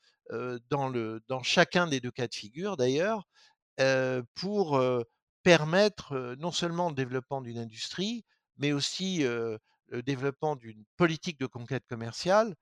dans 0.70 0.88
le 0.88 1.22
dans 1.28 1.42
chacun 1.44 1.86
des 1.88 2.00
2 2.00 2.10
cas 2.12 2.28
de 2.28 2.34
figure 2.34 2.76
d'ailleurs, 2.78 3.26
pour, 4.36 4.80
permettre, 5.44 6.36
non 6.40 6.52
seulement 6.52 6.88
le 6.90 6.94
développement 6.96 7.42
d'une 7.42 7.58
industrie, 7.58 8.24
mais 8.58 8.72
aussi, 8.72 9.20
le 9.24 10.02
développement 10.04 10.56
d'une 10.56 10.84
politique 10.96 11.38
de 11.40 11.46
conquête 11.46 11.84
commerciale, 11.88 12.54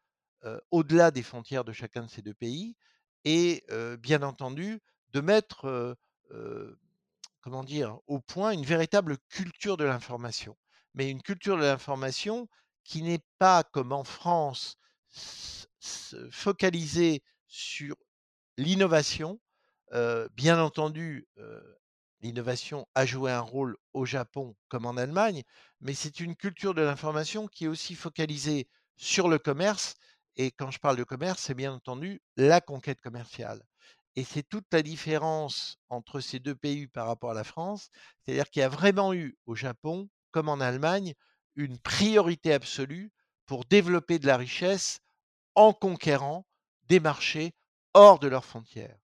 au-delà 0.70 1.10
des 1.10 1.22
frontières 1.22 1.64
de 1.64 1.72
chacun 1.72 2.04
de 2.04 2.10
ces 2.10 2.22
2 2.22 2.34
pays 2.34 2.76
et 3.24 3.64
heu, 3.70 3.96
bien 3.96 4.22
entendu, 4.22 4.80
de 5.12 5.20
mettre, 5.20 5.66
heu, 6.30 6.78
comment 7.40 7.64
dire? 7.64 7.98
Au 8.06 8.20
point 8.20 8.52
une 8.52 8.64
véritable 8.64 9.18
culture 9.28 9.76
de 9.76 9.84
l'information. 9.84 10.56
Mais 10.94 11.10
une 11.10 11.22
culture 11.22 11.56
de 11.56 11.62
l'information 11.62 12.48
qui 12.84 13.02
n'est 13.02 13.24
pas 13.38 13.64
comme 13.64 13.92
en 13.92 14.04
France 14.04 14.78
focalisée 16.30 17.22
sur 17.46 17.96
l'innovation, 18.58 19.40
bien 20.34 20.60
entendu, 20.60 21.28
l'innovation 22.20 22.86
a 22.94 23.06
joué 23.06 23.30
un 23.32 23.40
rôle 23.40 23.76
au 23.92 24.04
Japon 24.06 24.56
comme 24.68 24.86
en 24.86 24.96
Allemagne, 24.96 25.42
mais 25.80 25.94
c'est 25.94 26.20
une 26.20 26.36
culture 26.36 26.74
de 26.74 26.82
l'information 26.82 27.46
qui 27.48 27.64
est 27.64 27.68
aussi 27.68 27.94
focalisée 27.94 28.68
sur 28.96 29.28
le 29.28 29.38
commerce 29.38 29.94
et 30.36 30.50
quand 30.52 30.70
je 30.70 30.78
parle 30.78 30.96
de 30.96 31.04
commerce, 31.04 31.40
c'est 31.42 31.54
bien 31.54 31.72
entendu 31.72 32.22
la 32.36 32.60
conquête 32.60 33.00
commerciale 33.00 33.62
et 34.16 34.24
c'est 34.24 34.42
toute 34.44 34.66
la 34.72 34.82
différence 34.82 35.76
entre 35.90 36.20
ces 36.20 36.38
2 36.38 36.54
pays 36.54 36.86
par 36.86 37.06
rapport 37.08 37.32
à 37.32 37.34
la 37.34 37.44
France. 37.44 37.88
C'est-à-dire 38.22 38.48
qu'il 38.50 38.60
y 38.60 38.64
a 38.64 38.68
vraiment 38.68 39.12
eu 39.12 39.36
au 39.46 39.54
Japon, 39.56 40.08
comme 40.30 40.48
en 40.48 40.60
Allemagne, 40.60 41.14
une 41.56 41.78
priorité 41.78 42.52
absolue 42.52 43.12
pour 43.46 43.64
développer 43.64 44.18
de 44.18 44.26
la 44.26 44.36
richesse 44.36 45.00
en 45.56 45.72
conquérant 45.72 46.46
des 46.84 47.00
marchés 47.00 47.54
hors 47.94 48.18
de 48.20 48.28
leurs 48.28 48.44
frontières 48.44 48.98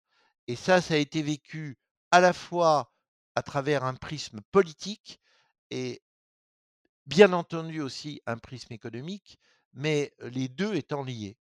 et 0.49 0.57
ça, 0.57 0.81
ça 0.81 0.95
a 0.95 0.97
été 0.99 1.23
vécu 1.23 1.79
à 2.11 2.21
la 2.21 2.33
fois 2.33 2.93
à 3.37 3.43
travers 3.43 3.85
un 3.85 3.95
prisme 3.95 4.41
politique 4.53 5.21
et 5.71 6.03
bien 7.07 7.33
entendu 7.33 7.81
aussi 7.81 8.21
un 8.27 8.39
prisme 8.39 8.73
économique, 8.73 9.39
mais 9.73 10.13
les 10.21 10.49
2 10.49 10.75
étant 10.75 11.03
liés. 11.03 11.37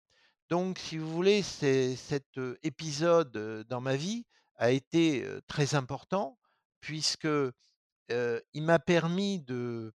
Donc 0.50 0.78
si 0.80 0.98
vous 0.98 1.12
voulez, 1.12 1.42
cet, 1.42 2.40
épisode, 2.64 3.66
dans 3.68 3.82
ma 3.82 3.96
vie 3.96 4.26
a 4.58 4.72
été, 4.72 5.28
très 5.48 5.76
important 5.76 6.38
puisque, 6.82 7.28
il 8.10 8.64
m'a 8.64 8.80
permis 8.80 9.40
de, 9.40 9.94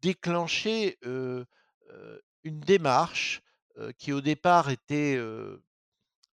déclencher, 0.00 0.98
une 1.02 2.60
démarche, 2.60 3.42
qui 3.98 4.12
au 4.12 4.20
départ 4.20 4.70
était, 4.70 5.18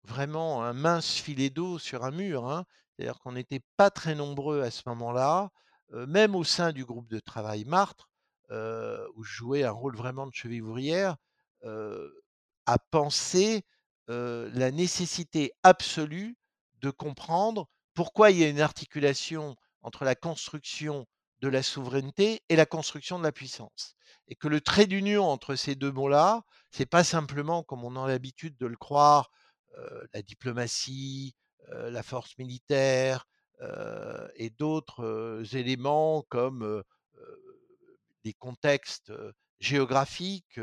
vraiment 0.03 0.63
un 0.65 0.73
mince 0.73 1.15
filet 1.15 1.51
d'eau 1.51 1.79
sur 1.79 2.05
un 2.05 2.11
mur, 2.11 2.51
hein. 2.51 2.65
C'est-à-dire 2.97 3.21
qu'on 3.21 3.33
n'était 3.33 3.63
pas 3.77 3.91
très 3.91 4.15
nombreux 4.15 4.61
à 4.61 4.71
ce 4.71 4.83
moment-là, 4.87 5.51
même 5.93 6.35
au 6.35 6.45
sein 6.45 6.73
du 6.73 6.85
groupe 6.85 7.09
de 7.09 7.19
travail 7.19 7.65
Martre, 7.65 8.10
où 8.51 9.23
je 9.25 9.33
jouais 9.33 9.65
un 9.65 9.71
rôle 9.73 9.97
vraiment 9.97 10.27
de 10.27 10.35
cheville 10.35 10.63
ouvrière, 10.63 11.17
heu, 11.65 12.23
à 12.67 12.79
penser, 12.79 13.65
heu, 14.11 14.51
la 14.55 14.71
nécessité 14.71 15.53
absolue 15.63 16.37
de 16.81 16.91
comprendre 16.91 17.69
pourquoi 17.95 18.31
il 18.31 18.39
y 18.39 18.45
a 18.45 18.49
une 18.49 18.61
articulation 18.61 19.57
entre 19.83 20.05
la 20.05 20.15
construction 20.15 21.07
de 21.41 21.49
la 21.49 21.63
souveraineté 21.63 22.43
et 22.49 22.57
la 22.57 22.67
construction 22.67 23.19
de 23.19 23.25
la 23.25 23.33
puissance. 23.33 23.95
Et 24.29 24.35
que 24.37 24.49
le 24.49 24.61
trait 24.61 24.87
d'union 24.87 25.25
entre 25.29 25.55
ces 25.57 25.75
2 25.75 25.93
mots-là, 25.93 26.43
c'est 26.71 26.87
pas 26.87 27.05
simplement 27.05 27.63
comme 27.63 27.85
on 27.85 27.97
a 28.03 28.09
l'habitude 28.09 28.57
de 28.59 28.67
le 28.67 28.77
croire, 28.77 29.31
la 30.13 30.23
diplomatie, 30.23 31.35
la 31.69 32.03
force 32.03 32.37
militaire, 32.39 33.27
et 34.37 34.51
d'autres, 34.51 35.43
éléments 35.55 36.23
comme, 36.29 36.83
des 38.25 38.35
contextes, 38.35 39.13
géographiques, 39.61 40.61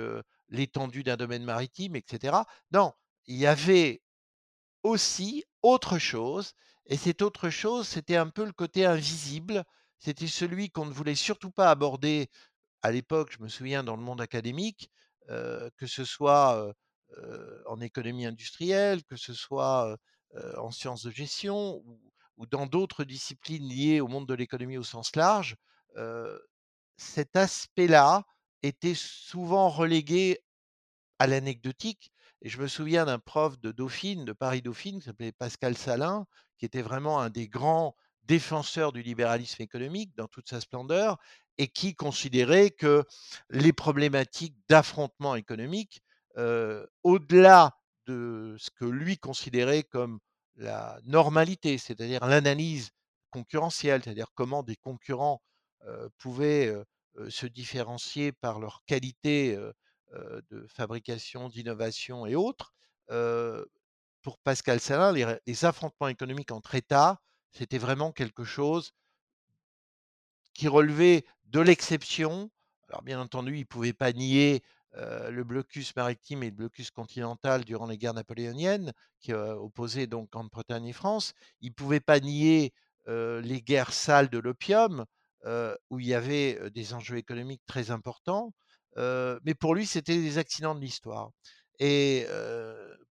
l'étendue 0.49 1.03
d'un 1.03 1.17
domaine 1.17 1.43
maritime 1.43 1.95
et 1.95 2.03
cetera. 2.09 2.45
Non, 2.71 2.93
il 3.25 3.37
y 3.37 3.45
avait 3.45 4.01
aussi 4.83 5.43
autre 5.61 5.99
chose 5.99 6.53
et 6.85 6.97
cette 6.97 7.21
autre 7.21 7.49
chose, 7.49 7.87
c'était 7.87 8.15
un 8.15 8.29
peu 8.29 8.45
le 8.45 8.53
côté 8.53 8.85
invisible. 8.85 9.63
C'était 9.99 10.27
celui 10.27 10.69
qu'on 10.69 10.85
ne 10.85 10.93
voulait 10.93 11.15
surtout 11.15 11.51
pas 11.51 11.69
aborder 11.69 12.29
à 12.81 12.91
l'époque, 12.91 13.31
je 13.31 13.43
me 13.43 13.49
souviens 13.49 13.83
dans 13.83 13.95
le 13.95 14.03
monde 14.03 14.21
académique, 14.21 14.89
que 15.27 15.87
ce 15.87 16.05
soit, 16.05 16.73
en 17.65 17.81
économie 17.81 18.25
industrielle, 18.25 19.03
que 19.03 19.15
ce 19.15 19.33
soit, 19.33 19.97
en 20.57 20.71
sciences 20.71 21.03
de 21.03 21.11
gestion 21.11 21.83
ou 22.37 22.45
dans 22.45 22.67
d'autres 22.67 23.03
disciplines 23.03 23.67
liées 23.67 23.99
au 23.99 24.07
monde 24.07 24.27
de 24.27 24.35
l'économie 24.35 24.77
au 24.77 24.83
sens 24.83 25.15
large, 25.15 25.55
cet 26.97 27.35
aspect-là 27.35 28.23
était 28.63 28.95
souvent 28.95 29.69
relégué 29.69 30.39
à 31.19 31.27
l'anecdotique 31.27 32.11
et 32.41 32.49
je 32.49 32.59
me 32.61 32.67
souviens 32.67 33.05
d'un 33.05 33.19
prof 33.19 33.59
de 33.59 33.71
Dauphine, 33.71 34.25
de 34.25 34.33
Paris-Dauphine, 34.33 34.99
qui 34.99 35.05
s'appelait 35.05 35.31
Pascal 35.31 35.75
Salin, 35.75 36.25
qui 36.57 36.65
était 36.65 36.81
vraiment 36.83 37.19
un 37.19 37.29
des 37.29 37.47
grands 37.47 37.95
défenseurs 38.23 38.91
du 38.91 39.01
libéralisme 39.01 39.61
économique 39.63 40.15
dans 40.15 40.27
toute 40.27 40.49
sa 40.49 40.59
splendeur 40.61 41.17
et 41.57 41.67
qui 41.67 41.95
considérait 41.95 42.69
que 42.71 43.03
les 43.49 43.73
problématiques 43.73 44.55
d'affrontement 44.69 45.35
économique, 45.35 46.01
heu, 46.37 46.87
au-delà 47.03 47.77
de 48.05 48.55
ce 48.59 48.69
que 48.69 48.85
lui 48.85 49.17
considérait 49.17 49.83
comme 49.83 50.19
la 50.55 50.99
normalité, 51.05 51.77
c'est-à-dire 51.77 52.25
l'analyse 52.25 52.91
concurrentielle, 53.31 54.03
c'est-à-dire 54.03 54.27
comment 54.35 54.61
des 54.63 54.75
concurrents, 54.75 55.41
pouvaient, 56.17 56.67
heu 56.67 56.85
heu, 57.17 57.29
se 57.29 57.47
différencier 57.47 58.31
par 58.31 58.59
leur 58.59 58.83
qualité, 58.85 59.57
de 60.13 60.65
fabrication, 60.67 61.49
d'innovation 61.49 62.25
et 62.25 62.35
autres. 62.35 62.73
Pour 64.21 64.37
Pascal 64.39 64.79
Salin, 64.79 65.37
les 65.47 65.65
affrontements 65.65 66.07
économiques 66.09 66.51
entre 66.51 66.75
États, 66.75 67.19
c'était 67.51 67.77
vraiment 67.79 68.11
quelque 68.11 68.43
chose 68.43 68.91
qui 70.53 70.67
relevait 70.67 71.25
de 71.45 71.59
l'exception. 71.59 72.49
Alors 72.89 73.01
bien 73.03 73.19
entendu, 73.19 73.55
il 73.55 73.59
ne 73.61 73.65
pouvait 73.65 73.93
pas 73.93 74.11
nier, 74.13 74.63
le 74.95 75.43
blocus 75.43 75.95
maritime 75.95 76.41
et 76.43 76.49
le 76.49 76.55
blocus 76.55 76.89
continental 76.91 77.63
durant 77.63 77.85
les 77.85 77.97
guerres 77.97 78.15
napoléoniennes, 78.15 78.93
qui, 79.19 79.33
opposaient 79.33 80.07
donc 80.07 80.31
Grande-Bretagne 80.31 80.87
et 80.87 80.93
France. 80.93 81.33
Il 81.61 81.69
ne 81.69 81.73
pouvait 81.73 81.99
pas 81.99 82.19
nier, 82.19 82.73
les 83.07 83.61
guerres 83.61 83.93
sales 83.93 84.29
de 84.29 84.39
l'opium, 84.39 85.05
où 85.45 85.99
il 85.99 86.07
y 86.07 86.13
avait, 86.13 86.69
des 86.71 86.93
enjeux 86.93 87.17
économiques 87.17 87.63
très 87.67 87.91
importants. 87.91 88.53
Mais 88.95 89.55
pour 89.59 89.75
lui, 89.75 89.85
c'était 89.85 90.17
des 90.17 90.37
accidents 90.37 90.75
de 90.75 90.81
l'histoire 90.81 91.29
et 91.79 92.25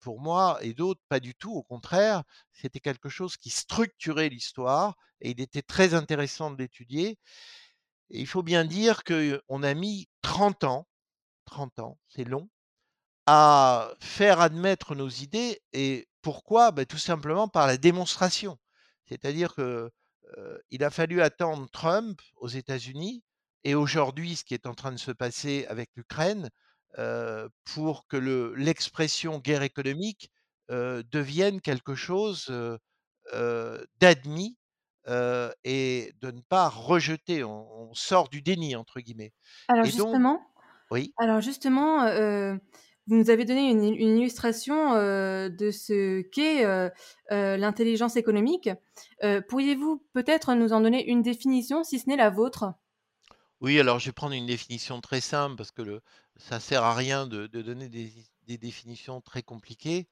pour 0.01 0.21
moi 0.21 0.59
et 0.63 0.75
d'autres, 0.75 1.03
pas 1.09 1.21
du 1.21 1.35
tout. 1.35 1.53
Au 1.53 1.63
contraire, 1.63 2.23
c'était 2.53 2.81
quelque 2.81 3.09
chose 3.09 3.37
qui 3.37 3.51
structurait 3.51 4.29
l'histoire 4.29 4.97
et 5.21 5.31
il 5.31 5.41
était 5.41 5.63
très 5.63 5.95
intéressant 5.95 6.51
de 6.51 6.59
l'étudier 6.59 7.19
et 8.11 8.21
il 8.21 8.27
faut 8.27 8.43
bien 8.43 8.65
dire 8.65 9.03
qu'on 9.05 9.63
a 9.63 9.75
mis 9.75 10.09
30 10.23 10.65
ans, 10.65 10.87
30 11.47 11.79
ans, 11.79 11.99
c'est 12.09 12.25
long, 12.25 12.49
à 13.27 13.93
faire 14.01 14.41
admettre 14.41 14.95
nos 14.95 15.09
idées 15.09 15.61
et 15.73 16.07
pourquoi? 16.23 16.71
Bah, 16.71 16.85
tout 16.87 16.99
simplement 16.99 17.49
par 17.49 17.67
la 17.67 17.77
démonstration. 17.77 18.59
C'est-à-dire 19.09 19.55
que, 19.55 19.91
il 20.71 20.85
a 20.85 20.91
fallu 20.91 21.23
attendre 21.23 21.69
Trump 21.71 22.21
aux 22.37 22.49
États-Unis 22.49 23.23
et 23.65 23.75
aujourd'hui 23.75 24.37
ce 24.37 24.45
qui 24.45 24.55
est 24.55 24.67
en 24.67 24.75
train 24.75 24.93
de 24.93 24.99
se 24.99 25.11
passer 25.13 25.67
avec 25.69 25.91
l'Ukraine, 25.97 26.51
pour 27.65 28.07
que 28.09 28.17
le 28.17 28.55
l'expression 28.55 29.39
guerre 29.41 29.63
économique, 29.63 30.31
devienne 30.69 31.61
quelque 31.61 31.95
chose, 31.95 32.53
d'admis, 34.01 34.59
et 35.65 36.13
de 36.21 36.31
ne 36.31 36.41
pas 36.49 36.69
rejeter. 36.69 37.45
On 37.45 37.91
on 37.91 37.95
sort 37.95 38.29
du 38.31 38.43
«déni» 38.43 38.77
entre 38.77 39.01
guillemets 39.01 39.33
Alors 39.69 39.85
et 39.85 39.93
donc 39.93 40.23
justement 40.23 40.41
oui? 40.91 41.15
alors 41.19 41.41
justement, 41.41 42.05
vous 43.07 43.17
nous 43.17 43.31
avez 43.31 43.45
donné 43.45 43.71
une 43.71 43.85
illustration, 43.85 44.95
heu, 44.97 45.51
de 45.51 45.71
ce 45.71 46.23
qu'est, 46.23 46.64
heu 46.64 46.90
heu, 47.33 47.57
l'intelligence 47.57 48.17
économique. 48.17 48.71
Pourriez-vous 49.49 50.05
peut-être 50.12 50.55
nous 50.55 50.73
en 50.73 50.81
donner 50.81 51.07
une 51.07 51.23
définition, 51.23 51.85
si 51.85 51.99
ce 51.99 52.09
n'est 52.09 52.17
la 52.17 52.31
vôtre? 52.31 52.75
Oui, 53.61 53.79
alors 53.81 53.99
je 53.99 54.07
vais 54.07 54.12
prendre 54.12 54.35
une 54.35 54.47
définition 54.47 55.01
très 55.01 55.21
simple 55.21 55.57
parce 55.57 55.71
que 55.73 56.01
ça 56.37 56.61
sert 56.61 56.83
à 56.85 56.95
rien 56.95 57.27
de 57.27 57.47
donner 57.47 57.88
des 57.88 58.59
définitions 58.59 59.21
très 59.21 59.43
compliquées. 59.43 60.09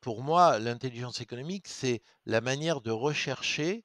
Pour 0.00 0.22
moi, 0.22 0.58
l'intelligence 0.58 1.20
économique, 1.20 1.68
c'est 1.68 2.02
la 2.26 2.40
manière 2.40 2.80
de 2.80 2.90
rechercher, 2.90 3.84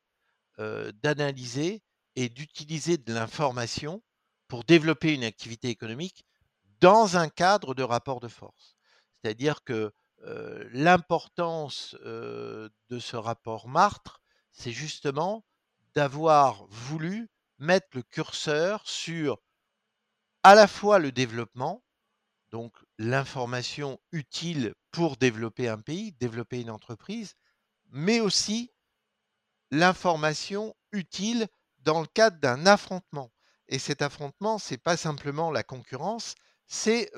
d'analyser 0.60 1.84
et 2.16 2.30
d'utiliser 2.30 2.98
de 2.98 3.14
l'information 3.14 4.04
pour 4.48 4.64
développer 4.66 5.14
une 5.14 5.24
activité 5.24 5.70
économique 5.70 6.26
dans 6.82 7.16
un 7.16 7.30
cadre 7.30 7.74
de 7.74 7.84
rapport 7.84 8.20
de 8.20 8.28
force. 8.28 8.76
C'est-à-dire 9.24 9.64
que, 9.64 9.94
l'importance, 10.74 11.96
de 11.96 13.00
ce 13.00 13.16
rapport 13.16 13.68
Martre, 13.68 14.22
c'est 14.52 14.72
justement 14.72 15.46
d'avoir 15.96 16.66
voulu 16.68 17.30
mettre 17.58 17.88
le 17.94 18.04
curseur 18.04 18.82
sur 18.86 19.40
à 20.44 20.56
la 20.56 20.68
fois 20.68 21.00
le 21.00 21.12
développement, 21.12 21.84
donc 22.52 22.76
l'information 22.98 24.00
utile 24.12 24.74
pour 24.92 25.18
développer 25.18 25.70
un 25.70 25.80
pays, 25.80 26.12
développer 26.14 26.62
une 26.62 26.70
entreprise, 26.72 27.36
mais 27.90 28.20
aussi 28.20 28.72
l'information 29.72 30.76
utile 30.92 31.48
dans 31.80 32.02
le 32.02 32.08
cadre 32.08 32.40
d'un 32.40 32.66
affrontement. 32.66 33.32
Et 33.68 33.80
cet 33.80 34.02
affrontement, 34.02 34.58
c'est 34.60 34.78
pas 34.78 34.98
simplement 34.98 35.50
la 35.52 35.64
concurrence, 35.64 36.36
c'est, 36.72 37.12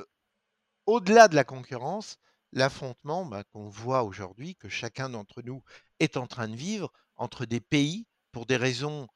au-delà 0.87 1.27
de 1.27 1.35
la 1.35 1.43
concurrence, 1.43 2.17
l'affrontement, 2.53 3.23
bah, 3.23 3.43
qu'on 3.43 3.69
voit 3.69 4.03
aujourd'hui, 4.03 4.55
que 4.55 4.67
chacun 4.67 5.09
d'entre 5.09 5.43
nous 5.43 5.63
est 5.99 6.17
en 6.17 6.25
train 6.25 6.47
de 6.47 6.55
vivre 6.55 6.91
entre 7.15 7.45
des 7.45 7.61
pays 7.61 8.07
pour 8.31 8.47
des 8.47 8.57
raisons, 8.57 9.07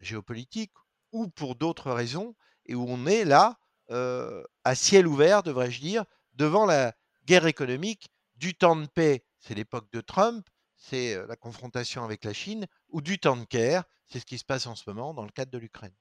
géopolitiques 0.00 0.74
ou 1.10 1.26
pour 1.28 1.56
d'autres 1.56 1.90
raisons 1.90 2.36
et 2.66 2.74
où 2.74 2.84
on 2.88 3.06
est 3.06 3.24
là, 3.24 3.58
à 3.88 4.74
ciel 4.76 5.08
ouvert, 5.08 5.42
devrais-je 5.42 5.80
dire, 5.80 6.04
devant 6.34 6.64
la 6.64 6.94
guerre 7.26 7.46
économique 7.46 8.10
du 8.36 8.54
temps 8.54 8.76
de 8.76 8.86
paix, 8.86 9.24
c'est 9.40 9.54
l'époque 9.54 9.90
de 9.92 10.00
Trump, 10.00 10.46
c'est, 10.76 11.26
la 11.26 11.36
confrontation 11.36 12.04
avec 12.04 12.24
la 12.24 12.32
Chine 12.32 12.66
ou 12.90 13.00
du 13.00 13.18
temps 13.18 13.36
de 13.36 13.44
guerre, 13.46 13.82
c'est 14.06 14.20
ce 14.20 14.26
qui 14.26 14.38
se 14.38 14.44
passe 14.44 14.66
en 14.66 14.76
ce 14.76 14.84
moment 14.86 15.14
dans 15.14 15.24
le 15.24 15.32
cadre 15.32 15.50
de 15.50 15.58
l'Ukraine. 15.58 15.94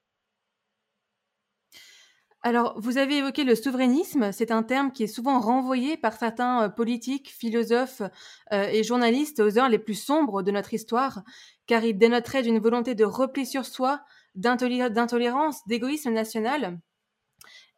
Alors, 2.44 2.80
vous 2.80 2.98
avez 2.98 3.18
évoqué 3.18 3.44
le 3.44 3.56
souverainisme. 3.56 4.32
C'est 4.32 4.52
un 4.52 4.64
terme 4.64 4.92
qui 4.92 5.04
est 5.04 5.08
souvent 5.08 5.40
renvoyé 5.40 5.96
par 5.98 6.14
certains, 6.14 6.66
heu, 6.68 6.74
politiques, 6.74 7.30
philosophes, 7.30 8.02
heu 8.02 8.64
et 8.72 8.84
journalistes 8.84 9.40
aux 9.40 9.58
heures 9.60 9.70
les 9.70 9.78
plus 9.80 9.94
sombres 9.96 10.42
de 10.42 10.52
notre 10.52 10.74
histoire, 10.74 11.24
car 11.68 11.84
il 11.84 11.98
dénoterait 11.98 12.42
d'une 12.44 12.60
volonté 12.60 12.96
de 12.96 13.06
repli 13.06 13.46
sur 13.46 13.66
soi, 13.66 14.02
d'intoléra 14.36 14.90
d'intolérance, 14.90 15.66
d'égoïsme 15.68 16.12
national. 16.12 16.80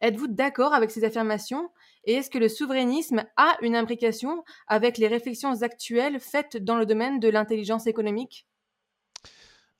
Êtes-vous 0.01 0.27
d'accord 0.27 0.73
avec 0.75 0.91
ces 0.91 1.03
affirmations? 1.03 1.71
Et 2.05 2.13
est-ce 2.13 2.29
que 2.29 2.37
le 2.37 2.49
souverainisme 2.49 3.25
a 3.37 3.57
une 3.61 3.75
imbrication 3.75 4.43
avec 4.67 4.97
les 4.99 5.07
réflexions 5.07 5.61
actuelles 5.63 6.19
faites 6.19 6.57
dans 6.57 6.77
le 6.77 6.85
domaine 6.85 7.19
de 7.19 7.29
l'intelligence 7.29 7.87
économique? 7.87 8.47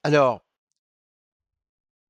Alors 0.03 0.42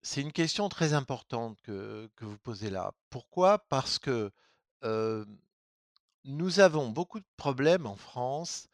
C'est 0.05 0.19
une 0.19 0.33
question 0.33 0.67
très 0.67 0.91
importante 0.91 1.61
que 1.61 2.09
vous 2.19 2.37
posez 2.37 2.69
là. 2.69 2.91
Pourquoi? 3.09 3.59
Parce 3.69 3.99
que, 3.99 4.31
nous 6.25 6.59
avons 6.59 6.89
beaucoup 6.89 7.21
de 7.21 7.25
problèmes 7.37 7.85
en 7.85 7.95
France, 7.95 8.67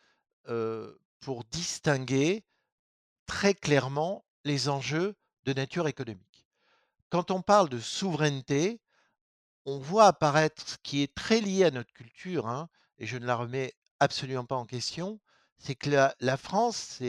pour 1.20 1.44
distinguer 1.52 2.44
très 3.28 3.54
clairement 3.54 4.26
les 4.44 4.70
enjeux 4.70 5.16
de 5.44 5.54
nature 5.54 5.88
économique. 5.88 6.48
Quand 7.10 7.30
on 7.30 7.44
parle 7.44 7.70
de 7.70 7.80
souveraineté, 7.80 8.82
on 9.66 9.78
voit 9.78 10.08
apparaître 10.08 10.68
ce 10.68 10.78
qui 10.82 11.04
est 11.04 11.14
très 11.14 11.42
lié 11.42 11.66
à 11.66 11.72
notre 11.72 11.94
culture, 11.94 12.48
hein, 12.48 12.70
et 12.98 13.06
je 13.06 13.18
ne 13.18 13.28
la 13.28 13.36
remets 13.36 13.76
absolument 14.00 14.46
pas 14.46 14.56
en 14.56 14.66
question, 14.66 15.20
c'est 15.60 15.76
que 15.76 15.92
la 16.20 16.38
France, 16.38 17.04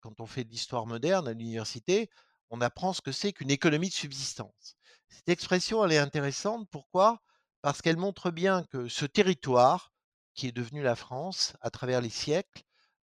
quand 0.00 0.20
on 0.20 0.26
fait 0.26 0.44
de 0.44 0.50
l'histoire 0.50 0.84
moderne 0.84 1.26
à 1.26 1.32
l'université, 1.32 2.10
on 2.52 2.62
apprend 2.62 2.94
ce 2.94 3.02
que 3.02 3.12
c'est 3.12 3.32
qu'une 3.34 3.50
économie 3.52 3.90
de 3.90 3.94
subsistance. 3.94 4.76
Cette 5.10 5.30
expression, 5.30 5.84
elle 5.84 5.92
est 5.92 5.98
intéressante, 5.98 6.68
pourquoi? 6.70 7.22
Parce 7.62 7.82
qu'elle 7.82 7.98
montre 7.98 8.30
bien 8.30 8.64
que 8.64 8.88
ce 8.88 9.06
territoire, 9.06 9.92
qui 10.34 10.48
est 10.48 10.52
devenu 10.52 10.82
la 10.82 10.96
France 10.96 11.54
à 11.62 11.70
travers 11.70 12.00
les 12.02 12.10
siècles, 12.10 12.62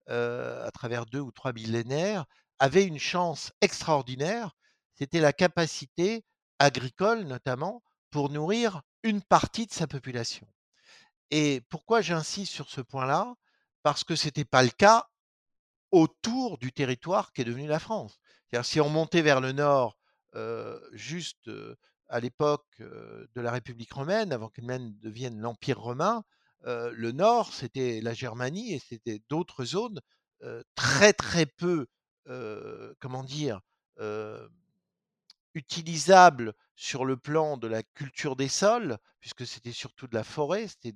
heu, 0.09 0.61
à 0.63 0.71
travers 0.71 1.05
2 1.07 1.19
ou 1.21 1.31
3 1.31 1.53
millénaires, 1.53 2.25
avait 2.59 2.85
une 2.85 2.99
chance 2.99 3.51
extraordinaire, 3.61 4.55
c'était 4.95 5.21
la 5.21 5.33
capacité 5.33 6.25
agricole 6.59 7.21
notamment, 7.23 7.83
pour 8.11 8.29
nourrir 8.31 8.83
une 9.03 9.21
partie 9.21 9.67
de 9.67 9.73
sa 9.73 9.87
population. 9.87 10.47
Et 11.31 11.61
pourquoi 11.69 12.01
j'insiste 12.01 12.53
sur 12.53 12.69
ce 12.69 12.81
point-là? 12.81 13.35
Parce 13.83 14.03
que 14.05 14.15
c'était 14.15 14.45
pas 14.45 14.63
le 14.63 14.69
cas 14.71 15.08
autour 15.91 16.57
du 16.57 16.71
territoire 16.71 17.33
qui 17.33 17.41
est 17.41 17.45
devenu 17.45 17.67
la 17.67 17.79
France. 17.79 18.19
Si 18.63 18.79
on 18.81 18.89
montait 18.89 19.21
vers 19.21 19.41
le 19.41 19.51
nord, 19.51 19.97
heu, 20.35 20.81
juste, 20.93 21.47
heu, 21.47 21.75
à 22.07 22.19
l'époque, 22.19 22.65
heu, 22.81 23.27
de 23.35 23.41
la 23.41 23.51
République 23.51 23.93
romaine, 23.93 24.31
avant 24.33 24.49
qu'elle 24.49 24.65
même 24.65 24.93
devienne 25.01 25.39
l'Empire 25.39 25.79
romain, 25.79 26.23
le 26.65 27.11
nord, 27.13 27.53
c'était 27.53 28.01
la 28.01 28.13
Germanie 28.13 28.73
et 28.73 28.79
c'était 28.79 29.21
d'autres 29.29 29.63
zones, 29.65 30.01
très, 30.75 31.13
très 31.13 31.45
peu, 31.45 31.87
comment 32.99 33.23
dire? 33.23 33.61
Heu 33.99 34.49
Utilisable 35.55 36.53
sur 36.75 37.05
le 37.05 37.17
plan 37.17 37.57
de 37.57 37.67
la 37.67 37.81
culture 37.83 38.35
des 38.35 38.47
sols, 38.47 38.97
puisque 39.19 39.45
c'était 39.47 39.71
surtout 39.71 40.07
de 40.07 40.15
la 40.15 40.23
forêt, 40.23 40.67
c'était 40.67 40.91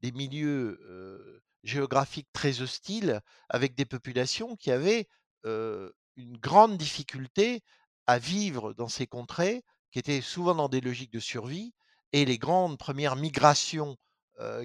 des 0.00 0.12
milieux, 0.12 1.37
heu, 1.68 1.72
géographiques 1.72 2.28
très 2.32 2.60
hostiles, 2.62 3.20
avec 3.48 3.74
des 3.74 3.84
populations 3.84 4.56
qui 4.56 4.70
avaient, 4.70 5.06
une 5.44 6.36
grande 6.38 6.76
difficulté 6.76 7.62
à 8.06 8.18
vivre 8.18 8.74
dans 8.74 8.88
ces 8.88 9.06
contrées, 9.06 9.62
qui 9.92 9.98
étaient 9.98 10.20
souvent 10.20 10.54
dans 10.54 10.68
des 10.68 10.80
logiques 10.80 11.12
de 11.12 11.20
survie 11.20 11.72
et 12.12 12.24
les 12.24 12.38
grandes 12.38 12.78
premières 12.78 13.16
migrations, 13.16 13.96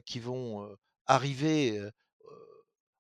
qui 0.06 0.20
vont, 0.20 0.68
arriver, 1.06 1.82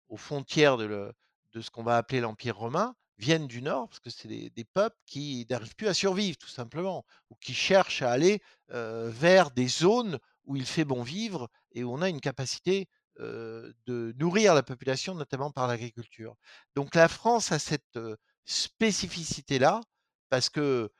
aux 0.09 0.17
frontières 0.17 0.77
de 0.77 1.13
ce 1.61 1.69
qu'on 1.71 1.83
va 1.83 1.97
appeler 1.97 2.21
l'Empire 2.21 2.57
romain, 2.57 2.95
viennent 3.17 3.47
du 3.47 3.61
nord, 3.61 3.89
parce 3.89 3.99
que 3.99 4.09
c'est 4.09 4.27
des 4.27 4.65
peuples 4.65 4.97
qui 5.05 5.45
n'arrivent 5.49 5.75
plus 5.75 5.87
à 5.87 5.93
survivre 5.93 6.37
tout 6.37 6.47
simplement, 6.49 7.05
ou 7.29 7.35
qui 7.35 7.53
cherchent 7.53 8.01
à 8.01 8.11
aller, 8.11 8.41
vers 8.69 9.51
des 9.51 9.67
zones 9.67 10.19
où 10.45 10.55
il 10.55 10.65
fait 10.65 10.85
bon 10.85 11.03
vivre 11.03 11.49
et 11.71 11.83
où 11.83 11.93
on 11.93 12.01
a 12.01 12.09
une 12.09 12.21
capacité, 12.21 12.87
de 13.19 14.13
nourrir 14.17 14.53
la 14.53 14.63
population, 14.63 15.15
notamment 15.15 15.51
par 15.51 15.67
l'agriculture. 15.67 16.35
Donc 16.75 16.95
la 16.95 17.07
France 17.07 17.51
a 17.51 17.59
cette, 17.59 17.99
spécificité-là, 18.45 19.81
parce 20.29 20.49
que, 20.49 20.91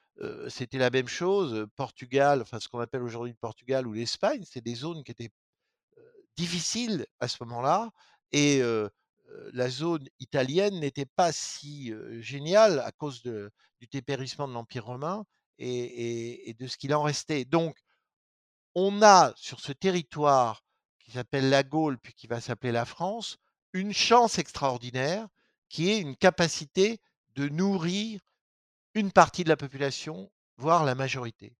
c'était 0.47 0.77
la 0.77 0.91
même 0.91 1.07
chose, 1.07 1.65
Portugal, 1.75 2.41
enfin 2.43 2.59
ce 2.59 2.67
qu'on 2.67 2.79
appelle 2.79 3.01
aujourd'hui 3.01 3.31
le 3.31 3.37
Portugal 3.37 3.87
ou 3.87 3.93
l'Espagne, 3.93 4.43
c'est 4.47 4.61
des 4.61 4.75
zones 4.75 5.03
qui 5.03 5.11
étaient 5.11 5.31
difficiles 6.37 7.07
à 7.19 7.27
ce 7.27 7.37
moment-là 7.43 7.91
et 8.31 8.61
la 9.53 9.69
zone 9.69 10.07
italienne 10.19 10.79
n'était 10.79 11.07
pas 11.07 11.31
si, 11.31 11.91
géniale 12.19 12.79
à 12.79 12.91
cause 12.91 13.23
du 13.23 13.87
dépérissement 13.91 14.47
de 14.47 14.53
l'Empire 14.53 14.85
romain 14.85 15.25
et 15.57 16.49
et 16.49 16.53
de 16.53 16.67
ce 16.67 16.77
qu'il 16.77 16.93
en 16.93 17.01
restait. 17.01 17.43
Donc 17.43 17.75
on 18.75 19.01
a 19.01 19.33
sur 19.35 19.59
ce 19.61 19.71
territoire 19.71 20.62
qui 21.03 21.11
s'appelle 21.11 21.49
la 21.49 21.63
Gaule, 21.63 21.97
puis 21.99 22.13
qui 22.13 22.27
va 22.27 22.41
s'appeler 22.41 22.71
la 22.71 22.85
France, 22.85 23.37
une 23.73 23.93
chance 23.93 24.39
extraordinaire 24.39 25.27
qui 25.69 25.89
est 25.91 25.99
une 25.99 26.15
capacité 26.15 26.99
de 27.35 27.49
nourrir 27.49 28.21
une 28.95 29.11
partie 29.11 29.43
de 29.43 29.49
la 29.49 29.57
population, 29.57 30.31
voire 30.57 30.83
la 30.85 30.95
majorité. 30.95 31.55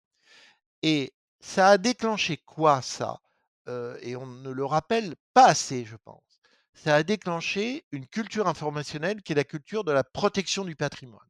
Et 0.84 1.13
ça 1.39 1.69
a 1.69 1.77
déclenché 1.77 2.38
quoi 2.38 2.82
ça? 2.82 3.19
Heu 3.67 3.97
et 4.01 4.15
on 4.15 4.25
ne 4.27 4.51
le 4.51 4.65
rappelle 4.65 5.15
pas 5.34 5.45
assez, 5.47 5.86
je 5.86 5.95
pense. 5.95 6.41
Ça 6.73 6.95
a 6.95 7.03
déclenché 7.03 7.86
une 7.91 8.08
culture 8.08 8.47
informationnelle 8.47 9.21
qui 9.21 9.34
est 9.34 9.36
la 9.36 9.43
culture 9.43 9.84
de 9.84 9.91
la 9.91 10.03
protection 10.03 10.65
du 10.65 10.75
patrimoine. 10.75 11.27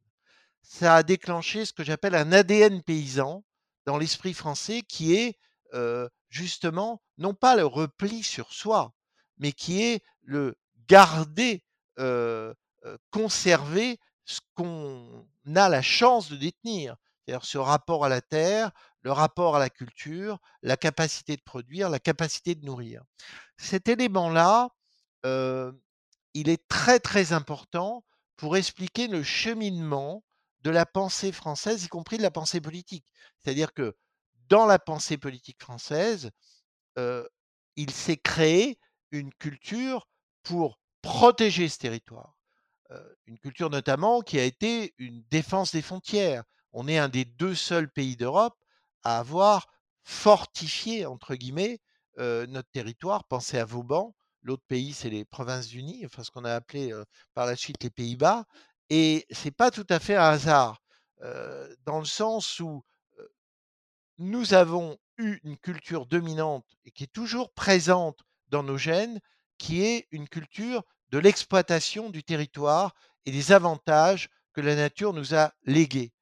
Ça 0.62 0.96
a 0.96 1.02
déclenché 1.02 1.64
ce 1.66 1.72
que 1.72 1.84
j'appelle 1.84 2.14
un 2.14 2.32
ADN 2.32 2.82
paysan 2.82 3.44
dans 3.86 3.98
l'esprit 3.98 4.34
français 4.34 4.82
qui 4.82 5.14
est, 5.14 5.38
heu, 5.74 6.08
justement, 6.34 7.00
non 7.16 7.32
pas 7.32 7.54
le 7.54 7.64
repli 7.64 8.24
sur 8.24 8.52
soi, 8.52 8.92
mais 9.38 9.52
qui 9.52 9.82
est 9.82 10.02
le 10.22 10.56
garder, 10.88 11.64
conserver 13.10 14.00
ce 14.24 14.40
qu'on 14.54 15.28
a 15.54 15.68
la 15.68 15.82
chance 15.82 16.28
de 16.30 16.36
détenir. 16.36 16.96
C'est-à-dire 17.24 17.44
ce 17.44 17.58
rapport 17.58 18.04
à 18.04 18.08
la 18.08 18.20
terre, 18.20 18.72
le 19.02 19.12
rapport 19.12 19.54
à 19.54 19.58
la 19.58 19.70
culture, 19.70 20.38
la 20.62 20.76
capacité 20.76 21.36
de 21.36 21.42
produire, 21.42 21.88
la 21.88 22.00
capacité 22.00 22.54
de 22.54 22.64
nourrir. 22.66 23.02
Cet 23.56 23.88
élément-là, 23.88 24.70
il 25.22 26.48
est 26.48 26.66
très, 26.68 26.98
très 26.98 27.32
important 27.32 28.04
pour 28.36 28.56
expliquer 28.56 29.06
le 29.06 29.22
cheminement 29.22 30.24
de 30.62 30.70
la 30.70 30.84
pensée 30.84 31.30
française, 31.30 31.84
y 31.84 31.88
compris 31.88 32.16
de 32.16 32.22
la 32.22 32.32
pensée 32.32 32.60
politique. 32.60 33.06
C'est-à-dire 33.38 33.72
que 33.72 33.94
dans 34.48 34.66
la 34.66 34.78
pensée 34.78 35.18
politique 35.18 35.60
française, 35.60 36.30
il 36.96 37.90
s'est 37.90 38.16
créé 38.16 38.78
une 39.10 39.32
culture 39.34 40.08
pour 40.42 40.78
protéger 41.02 41.68
ce 41.68 41.78
territoire. 41.78 42.34
Une 43.26 43.38
culture 43.38 43.70
notamment 43.70 44.20
qui 44.20 44.38
a 44.38 44.44
été 44.44 44.94
une 44.98 45.22
défense 45.30 45.72
des 45.72 45.82
frontières. 45.82 46.44
On 46.72 46.86
est 46.88 46.98
un 46.98 47.08
des 47.08 47.24
2 47.24 47.54
seuls 47.54 47.90
pays 47.90 48.16
d'Europe 48.16 48.56
à 49.02 49.18
avoir 49.18 49.66
«fortifié» 50.02 51.06
entre 51.06 51.34
guillemets, 51.34 51.80
notre 52.18 52.70
territoire. 52.70 53.24
Pensez 53.24 53.58
à 53.58 53.64
Vauban, 53.64 54.14
l'autre 54.42 54.62
pays, 54.68 54.92
c'est 54.92 55.10
les 55.10 55.24
Provinces-Unies, 55.24 56.04
enfin 56.04 56.22
ce 56.22 56.30
qu'on 56.30 56.44
a 56.44 56.54
appelé, 56.54 56.92
par 57.32 57.46
la 57.46 57.56
suite 57.56 57.82
les 57.82 57.90
Pays-Bas 57.90 58.44
et 58.90 59.26
c'est 59.30 59.50
pas 59.50 59.70
tout 59.70 59.86
à 59.88 59.98
fait 59.98 60.14
un 60.14 60.28
hasard, 60.28 60.82
dans 61.84 61.98
le 61.98 62.04
sens 62.04 62.60
où, 62.60 62.84
nous 64.18 64.54
avons 64.54 64.98
eu 65.18 65.38
une 65.44 65.56
culture 65.58 66.06
dominante 66.06 66.66
et 66.84 66.90
qui 66.90 67.04
est 67.04 67.12
toujours 67.12 67.52
présente 67.52 68.20
dans 68.48 68.62
nos 68.62 68.78
gènes, 68.78 69.20
qui 69.58 69.82
est 69.84 70.06
une 70.10 70.28
culture 70.28 70.82
de 71.10 71.18
l'exploitation 71.18 72.10
du 72.10 72.22
territoire 72.24 72.94
et 73.26 73.32
des 73.32 73.52
avantages 73.52 74.28
que 74.52 74.60
la 74.60 74.74
nature 74.76 75.12
nous 75.12 75.34
a 75.34 75.52
légués. 75.64 76.12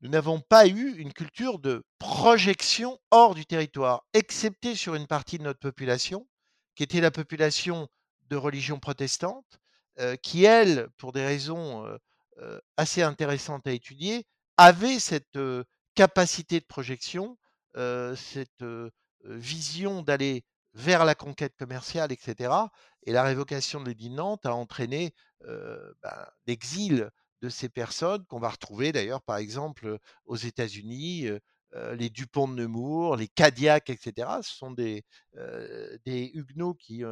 Nous 0.00 0.10
n'avons 0.10 0.40
pas 0.40 0.66
eu 0.66 0.94
une 0.96 1.12
culture 1.12 1.58
de 1.58 1.82
projection 1.98 2.98
hors 3.10 3.34
du 3.34 3.46
territoire, 3.46 4.02
excepté 4.12 4.74
sur 4.74 4.94
une 4.94 5.06
partie 5.06 5.38
de 5.38 5.44
notre 5.44 5.60
population, 5.60 6.26
qui 6.74 6.82
était 6.82 7.00
la 7.00 7.10
population 7.10 7.88
de 8.28 8.36
religion 8.36 8.78
protestante, 8.78 9.58
heu, 10.00 10.16
qui 10.16 10.44
elle, 10.44 10.88
pour 10.98 11.12
des 11.12 11.24
raisons, 11.24 11.86
heu 11.86 11.98
heu, 12.38 12.60
assez 12.76 13.02
intéressantes 13.02 13.66
à 13.66 13.72
étudier, 13.72 14.26
avait 14.56 14.98
cette, 14.98 15.36
capacité 15.94 16.60
de 16.60 16.66
projection, 16.66 17.38
cette, 17.74 18.64
vision 19.24 20.02
d'aller 20.02 20.44
vers 20.74 21.04
la 21.04 21.14
conquête 21.14 21.56
commerciale 21.56 22.12
et 22.12 22.18
cetera 22.20 22.70
et 23.04 23.12
la 23.12 23.22
révocation 23.22 23.80
de 23.80 23.88
l'édit 23.88 24.10
de 24.10 24.16
Nantes 24.16 24.46
a 24.46 24.54
entraîné, 24.54 25.14
ben, 25.40 26.26
l'exil 26.46 27.10
de 27.42 27.48
ces 27.48 27.68
personnes 27.68 28.24
qu'on 28.26 28.38
va 28.38 28.48
retrouver 28.50 28.92
d'ailleurs, 28.92 29.22
par 29.22 29.36
exemple, 29.36 29.98
aux 30.24 30.36
États-Unis, 30.36 31.28
les 31.72 32.10
Dupont 32.10 32.48
de 32.48 32.54
Nemours, 32.54 33.16
les 33.16 33.28
Cadillac 33.28 33.90
et 33.90 33.96
cetera. 33.96 34.42
Ce 34.42 34.54
sont 34.54 34.72
des, 34.72 35.04
huguenots 36.06 36.74
qui, 36.74 37.02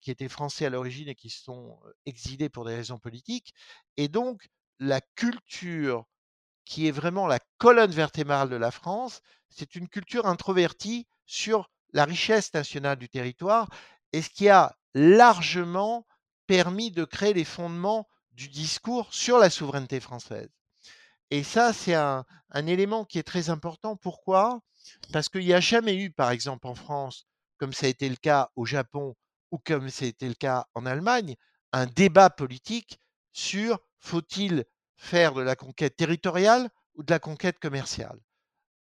qui 0.00 0.10
étaient 0.10 0.28
français 0.28 0.66
à 0.66 0.70
l'origine 0.70 1.08
et 1.08 1.14
qui 1.14 1.30
sont, 1.30 1.78
exilés 2.06 2.48
pour 2.48 2.64
des 2.64 2.74
raisons 2.74 2.98
politiques 2.98 3.54
et 3.96 4.08
donc 4.08 4.48
la 4.78 5.00
culture 5.00 6.06
qui 6.64 6.86
est 6.88 6.92
vraiment 6.92 7.26
la 7.26 7.38
colonne 7.58 7.90
vertébrale 7.90 8.48
de 8.48 8.56
la 8.56 8.70
France, 8.70 9.20
c'est 9.48 9.74
une 9.74 9.88
culture 9.88 10.26
introvertie 10.26 11.06
sur 11.26 11.70
la 11.92 12.04
richesse 12.04 12.52
nationale 12.54 12.96
du 12.96 13.08
territoire 13.08 13.68
et 14.12 14.22
ce 14.22 14.30
qui 14.30 14.48
a 14.48 14.76
largement 14.94 16.06
permis 16.46 16.90
de 16.90 17.04
créer 17.04 17.34
les 17.34 17.44
fondements 17.44 18.08
du 18.32 18.48
discours 18.48 19.12
sur 19.12 19.38
la 19.38 19.50
souveraineté 19.50 20.00
française. 20.00 20.48
Et 21.30 21.42
ça, 21.42 21.72
c'est 21.72 21.94
un, 21.94 22.24
élément 22.54 23.04
qui 23.04 23.18
est 23.18 23.22
très 23.22 23.48
important. 23.48 23.96
Pourquoi? 23.96 24.60
Parce 25.12 25.28
qu'il 25.28 25.46
n'y 25.46 25.54
a 25.54 25.60
jamais 25.60 25.96
eu, 25.96 26.10
par 26.10 26.30
exemple, 26.30 26.66
en 26.66 26.74
France, 26.74 27.26
comme 27.56 27.72
ça 27.72 27.86
a 27.86 27.88
été 27.88 28.08
le 28.08 28.16
cas 28.16 28.50
au 28.56 28.66
Japon 28.66 29.14
ou 29.50 29.58
comme 29.58 29.88
ça 29.88 30.04
a 30.04 30.08
été 30.08 30.28
le 30.28 30.34
cas 30.34 30.66
en 30.74 30.84
Allemagne, 30.84 31.36
un 31.72 31.86
débat 31.86 32.28
politique 32.28 32.98
sur 33.32 33.78
faut-il 33.98 34.64
faire 35.02 35.34
de 35.34 35.42
la 35.42 35.56
conquête 35.56 35.96
territoriale 35.96 36.70
ou 36.94 37.02
de 37.02 37.12
la 37.12 37.18
conquête 37.18 37.58
commerciale? 37.58 38.20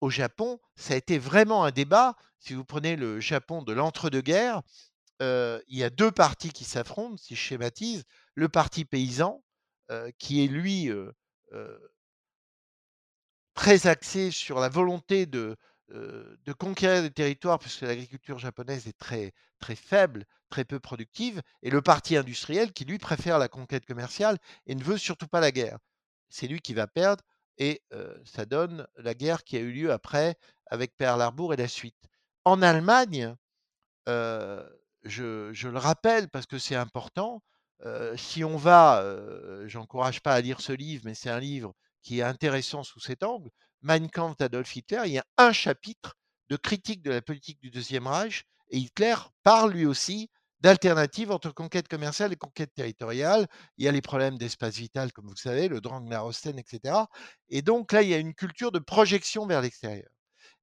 Au 0.01 0.11
Japon, 0.11 0.59
ça 0.75 0.95
a 0.95 0.97
été 0.97 1.17
vraiment 1.19 1.65
un 1.65 1.71
débat. 1.71 2.17
Si 2.41 2.55
vous 2.55 2.65
prenez 2.65 2.97
le 2.97 3.21
Japon 3.21 3.63
de 3.63 3.73
l'entre-deux-guerres, 3.73 4.63
il 5.21 5.63
y 5.69 5.85
a 5.85 5.91
deux 5.91 6.11
partis 6.11 6.51
qui 6.51 6.65
s'affrontent, 6.65 7.17
si 7.17 7.35
je 7.35 7.41
schématise. 7.41 8.05
Le 8.35 8.49
parti 8.49 8.85
paysan, 8.85 9.43
qui 10.19 10.45
est 10.45 10.49
lui 10.49 10.91
très 13.55 13.87
axé 13.87 14.31
sur 14.31 14.59
la 14.61 14.69
volonté 14.69 15.27
de, 15.27 15.57
de 15.89 16.53
conquérir 16.53 17.03
des 17.03 17.11
territoires, 17.11 17.59
puisque 17.59 17.83
l'agriculture 17.83 18.39
japonaise 18.39 18.87
est 18.87 18.99
très, 18.99 19.33
très 19.61 19.77
faible, 19.77 20.27
très 20.51 20.65
peu 20.65 20.81
productive, 20.81 21.43
et 21.63 21.71
le 21.71 21.83
parti 21.83 22.17
industriel 22.17 22.73
qui, 22.73 22.85
lui, 22.85 22.99
préfère 22.99 23.39
la 23.39 23.49
conquête 23.49 23.87
commerciale 23.87 24.39
et 24.67 24.75
ne 24.75 24.83
veut 24.83 24.99
surtout 24.99 25.29
pas 25.29 25.41
la 25.41 25.53
guerre. 25.53 25.79
C'est 26.29 26.47
lui 26.47 26.61
qui 26.61 26.75
va 26.75 26.87
perdre, 26.87 27.25
et 27.59 27.83
ça 28.25 28.45
donne 28.45 28.87
la 28.97 29.15
guerre 29.15 29.45
qui 29.45 29.57
a 29.57 29.61
eu 29.61 29.73
lieu 29.73 29.93
après 29.93 30.37
avec 30.67 30.97
Pearl 30.97 31.21
Harbor 31.21 31.55
et 31.55 31.57
la 31.57 31.69
suite. 31.69 31.97
En 32.45 32.63
Allemagne, 32.63 33.35
je, 34.07 35.69
le 35.69 35.79
rappelle 35.79 36.29
parce 36.29 36.47
que 36.47 36.59
c'est 36.59 36.77
important, 36.77 37.43
si 38.17 38.45
on 38.45 38.57
va, 38.57 39.05
j'encourage 39.67 40.21
pas 40.21 40.35
à 40.35 40.41
lire 40.41 40.61
ce 40.61 40.73
livre, 40.73 41.03
mais 41.05 41.15
c'est 41.15 41.31
un 41.31 41.41
livre 41.41 41.75
qui 42.03 42.21
est 42.21 42.23
intéressant 42.23 42.85
sous 42.85 43.01
cet 43.01 43.23
angle, 43.23 43.51
Mein 43.83 44.09
Kampf 44.09 44.39
d'Adolf 44.39 44.75
Hitler, 44.75 45.03
il 45.07 45.13
y 45.13 45.19
a 45.19 45.27
un 45.37 45.53
chapitre 45.53 46.17
de 46.49 46.57
critique 46.57 47.03
de 47.03 47.11
la 47.11 47.23
politique 47.23 47.61
du 47.61 47.71
Deuxième 47.71 48.07
Reich, 48.07 48.45
et 48.71 48.79
Hitler 48.79 49.15
parle 49.43 49.73
lui 49.73 49.87
aussi 49.87 50.31
d'alternatives 50.61 51.31
entre 51.31 51.51
conquête 51.53 51.89
commerciale 51.89 52.33
et 52.33 52.37
conquête 52.37 52.75
territoriale. 52.75 53.47
Il 53.77 53.85
y 53.85 53.89
a 53.89 53.93
les 53.93 54.03
problèmes 54.03 54.39
d'espace 54.39 54.77
vital, 54.77 55.13
comme 55.13 55.27
vous 55.27 55.35
le 55.35 55.41
savez, 55.41 55.69
le 55.69 55.81
Drang 55.81 56.01
Narosten, 56.03 56.59
etc. 56.59 56.95
Et 57.49 57.63
donc 57.63 57.93
là, 57.93 58.03
il 58.03 58.09
y 58.09 58.15
a 58.15 58.19
une 58.19 58.35
culture 58.35 58.73
de 58.73 58.79
projection 58.79 59.47
vers 59.47 59.61
l'extérieur. 59.61 60.11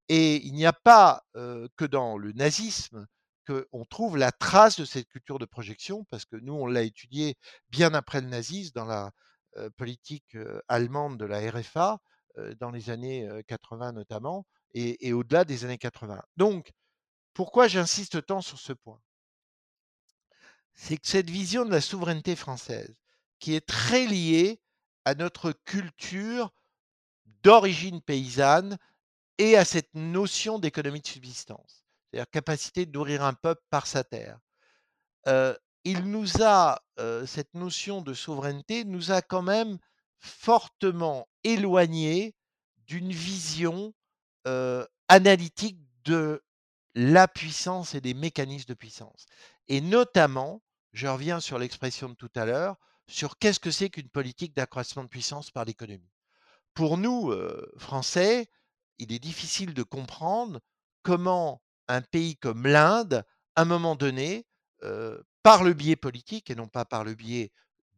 Et 0.09 0.35
il 0.45 0.53
n'y 0.53 0.65
a 0.65 0.73
pas 0.73 1.23
que 1.33 1.85
dans 1.85 2.17
le 2.17 2.31
nazisme 2.33 3.07
qu'on 3.47 3.85
trouve 3.85 4.17
la 4.17 4.31
trace 4.31 4.79
de 4.79 4.85
cette 4.85 5.07
culture 5.07 5.39
de 5.39 5.45
projection, 5.45 6.03
parce 6.09 6.25
que 6.25 6.35
nous, 6.35 6.53
on 6.53 6.65
l'a 6.65 6.81
étudié 6.81 7.37
bien 7.69 7.93
après 7.93 8.21
le 8.21 8.27
nazisme 8.27 8.71
dans 8.73 8.85
la 8.85 9.11
politique 9.77 10.35
allemande 10.67 11.17
de 11.17 11.25
la 11.25 11.39
RFA, 11.51 11.99
dans 12.59 12.71
les 12.71 12.89
années 12.89 13.29
80 13.47 13.93
notamment, 13.93 14.45
et 14.73 15.13
au-delà 15.13 15.45
des 15.45 15.63
années 15.63 15.77
80. 15.77 16.21
Donc, 16.37 16.71
pourquoi 17.33 17.67
j'insiste 17.67 18.25
tant 18.25 18.41
sur 18.41 18.59
ce 18.59 18.73
point? 18.73 18.99
C'est 20.75 20.97
que 20.97 21.07
cette 21.07 21.29
vision 21.29 21.65
de 21.65 21.71
la 21.71 21.81
souveraineté 21.81 22.35
française, 22.35 22.95
qui 23.39 23.55
est 23.55 23.65
très 23.65 24.05
liée 24.05 24.59
à 25.05 25.15
notre 25.15 25.51
culture 25.51 26.51
d'origine 27.43 28.01
paysanne 28.01 28.77
et 29.37 29.57
à 29.57 29.65
cette 29.65 29.93
notion 29.93 30.59
d'économie 30.59 31.01
de 31.01 31.07
subsistance 31.07 31.85
c'est-à-dire 32.15 32.29
capacité 32.31 32.85
de 32.85 32.91
nourrir 32.91 33.23
un 33.23 33.33
peuple 33.33 33.61
par 33.69 33.87
sa 33.87 34.03
terre. 34.05 34.39
il 35.83 35.99
nous 36.05 36.41
a, 36.41 36.81
cette 37.25 37.53
notion 37.53 38.01
de 38.01 38.13
souveraineté 38.13 38.85
nous 38.85 39.11
a 39.11 39.21
quand 39.21 39.41
même 39.41 39.77
fortement 40.19 41.27
éloigné 41.43 42.33
d'une 42.87 43.11
vision 43.11 43.93
analytique 45.09 45.77
de 46.05 46.41
la 46.93 47.27
puissance 47.27 47.95
et 47.95 48.01
des 48.01 48.13
mécanismes 48.13 48.69
de 48.69 48.73
puissance. 48.73 49.25
Et 49.67 49.81
notamment, 49.81 50.61
je 50.95 51.07
reviens 51.07 51.39
sur 51.39 51.59
l'expression 51.59 52.09
de 52.09 52.15
tout 52.15 52.31
à 52.35 52.45
l'heure, 52.45 52.77
sur 53.07 53.37
qu'est-ce 53.37 53.59
que 53.59 53.69
c'est 53.69 53.89
qu'une 53.89 54.09
politique 54.09 54.55
d'accroissement 54.55 55.03
de 55.03 55.09
puissance 55.09 55.51
par 55.51 55.65
l'économie. 55.65 56.09
Pour 56.73 56.97
nous, 56.97 57.33
Français, 57.77 58.47
il 58.97 59.11
est 59.11 59.19
difficile 59.19 59.73
de 59.73 59.83
comprendre 59.83 60.59
comment 61.03 61.61
un 61.87 62.01
pays 62.01 62.37
comme 62.37 62.65
l'Inde, 62.65 63.23
à 63.55 63.61
un 63.61 63.65
moment 63.65 63.95
donné, 63.95 64.47
par 65.43 65.63
le 65.63 65.73
biais 65.73 65.95
politique 65.97 66.49
et 66.49 66.55
non 66.55 66.67
pas 66.67 66.85
par 66.85 67.03
le 67.03 67.13
biais 67.13 67.51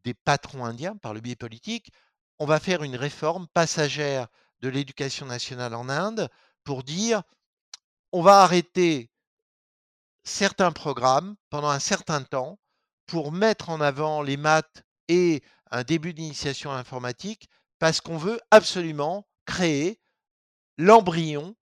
des 0.04 0.14
patrons 0.14 0.64
indiens, 0.64 0.96
par 0.96 1.14
le 1.14 1.20
biais 1.20 1.36
politique, 1.36 1.90
on 2.38 2.46
va 2.46 2.60
faire 2.60 2.82
une 2.82 2.96
réforme 2.96 3.46
passagère 3.48 4.28
de 4.60 4.68
l'éducation 4.68 5.24
nationale 5.24 5.74
en 5.74 5.88
Inde 5.88 6.28
pour 6.64 6.82
dire 6.82 7.22
on 8.12 8.22
va 8.22 8.42
arrêter 8.42 9.10
certains 10.24 10.72
programmes 10.72 11.36
pendant 11.48 11.68
un 11.68 11.78
certain 11.78 12.22
temps 12.22 12.58
pour 13.08 13.32
mettre 13.32 13.70
en 13.70 13.80
avant 13.80 14.22
les 14.22 14.36
maths 14.36 14.84
et 15.08 15.42
un 15.70 15.82
début 15.82 16.12
d'initiation 16.12 16.70
informatique 16.70 17.48
parce 17.78 18.00
qu'on 18.00 18.18
veut 18.18 18.38
absolument 18.50 19.26
créer 19.46 19.98
l'embryon 20.76 21.56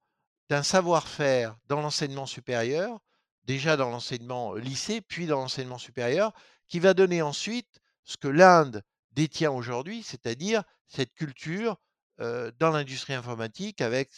d'un 0.51 0.65
savoir-faire 0.65 1.57
dans 1.67 1.81
l'enseignement 1.81 2.27
supérieur, 2.27 2.99
déjà 3.45 3.77
dans 3.77 3.91
l'enseignement 3.91 4.55
lycée, 4.55 5.01
puis 5.01 5.27
dans 5.27 5.39
l'enseignement 5.39 5.79
supérieur, 5.79 6.33
qui 6.69 6.81
va 6.81 6.95
donner 6.95 7.23
ensuite 7.23 7.81
ce 8.03 8.17
que 8.17 8.29
l'Inde 8.29 8.83
détient 9.13 9.53
aujourd'hui, 9.53 10.03
c'est-à-dire 10.03 10.65
cette 10.89 11.15
culture 11.15 11.77
dans 12.19 12.71
l'industrie 12.71 13.15
informatique 13.15 13.81
avec 13.81 14.11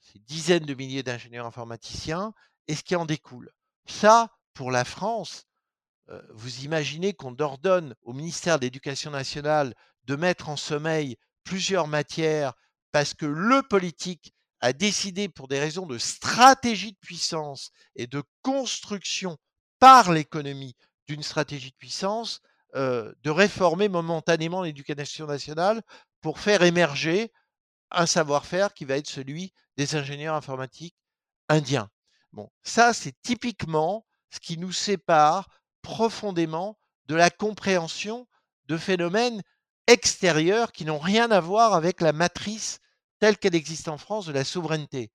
ces 0.00 0.18
dizaines 0.18 0.66
de 0.66 0.74
milliers 0.74 1.02
d'ingénieurs 1.02 1.46
informaticiens 1.46 2.34
et 2.68 2.74
ce 2.74 2.82
qui 2.82 2.96
en 2.96 3.06
découle. 3.06 3.50
Ça, 3.86 4.30
pour 4.52 4.70
la 4.70 4.84
France, 4.84 5.44
vous 6.30 6.64
imaginez 6.64 7.14
qu'on 7.14 7.36
ordonne 7.38 7.94
au 8.02 8.12
ministère 8.12 8.58
de 8.58 8.64
l'Éducation 8.64 9.10
nationale 9.10 9.74
de 10.04 10.16
mettre 10.16 10.48
en 10.48 10.56
sommeil 10.56 11.16
plusieurs 11.44 11.88
matières 11.88 12.54
parce 12.92 13.14
que 13.14 13.26
le 13.26 13.62
politique 13.62 14.32
a 14.60 14.72
décidé 14.72 15.28
pour 15.28 15.48
des 15.48 15.58
raisons 15.60 15.86
de 15.86 15.98
stratégie 15.98 16.92
de 16.92 16.98
puissance 16.98 17.70
et 17.94 18.06
de 18.06 18.22
construction 18.42 19.36
par 19.78 20.12
l'économie 20.12 20.74
d'une 21.06 21.22
stratégie 21.22 21.70
de 21.70 21.76
puissance, 21.76 22.40
de 22.74 23.30
réformer 23.30 23.88
momentanément 23.88 24.62
l'éducation 24.62 25.26
nationale 25.26 25.82
pour 26.20 26.38
faire 26.40 26.62
émerger 26.62 27.32
un 27.90 28.06
savoir-faire 28.06 28.74
qui 28.74 28.84
va 28.84 28.96
être 28.96 29.08
celui 29.08 29.52
des 29.76 29.94
ingénieurs 29.94 30.34
informatiques 30.34 30.96
indiens. 31.48 31.88
Bon, 32.32 32.50
ça, 32.62 32.92
c'est 32.92 33.14
typiquement 33.22 34.06
ce 34.30 34.40
qui 34.40 34.58
nous 34.58 34.72
sépare 34.72 35.48
profondément 35.86 36.76
de 37.06 37.14
la 37.14 37.30
compréhension 37.30 38.26
de 38.66 38.76
phénomènes 38.76 39.40
extérieurs 39.86 40.72
qui 40.72 40.84
n'ont 40.84 40.98
rien 40.98 41.30
à 41.30 41.38
voir 41.38 41.74
avec 41.74 42.00
la 42.00 42.12
matrice 42.12 42.80
telle 43.20 43.38
qu'elle 43.38 43.54
existe 43.54 43.86
en 43.86 43.96
France 43.96 44.26
de 44.26 44.32
la 44.32 44.42
souveraineté. 44.42 45.12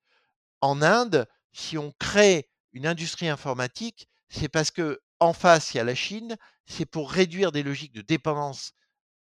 En 0.62 0.80
Inde, 0.80 1.26
si 1.52 1.76
on 1.76 1.92
crée 1.98 2.48
une 2.72 2.86
industrie 2.86 3.28
informatique, 3.28 4.08
c'est 4.30 4.48
parce 4.48 4.70
que 4.70 4.98
en 5.20 5.34
face, 5.34 5.74
il 5.74 5.76
y 5.76 5.80
a 5.80 5.84
la 5.84 5.94
Chine, 5.94 6.38
c'est 6.64 6.86
pour 6.86 7.12
réduire 7.12 7.52
des 7.52 7.62
logiques 7.62 7.92
de 7.92 8.00
dépendance, 8.00 8.72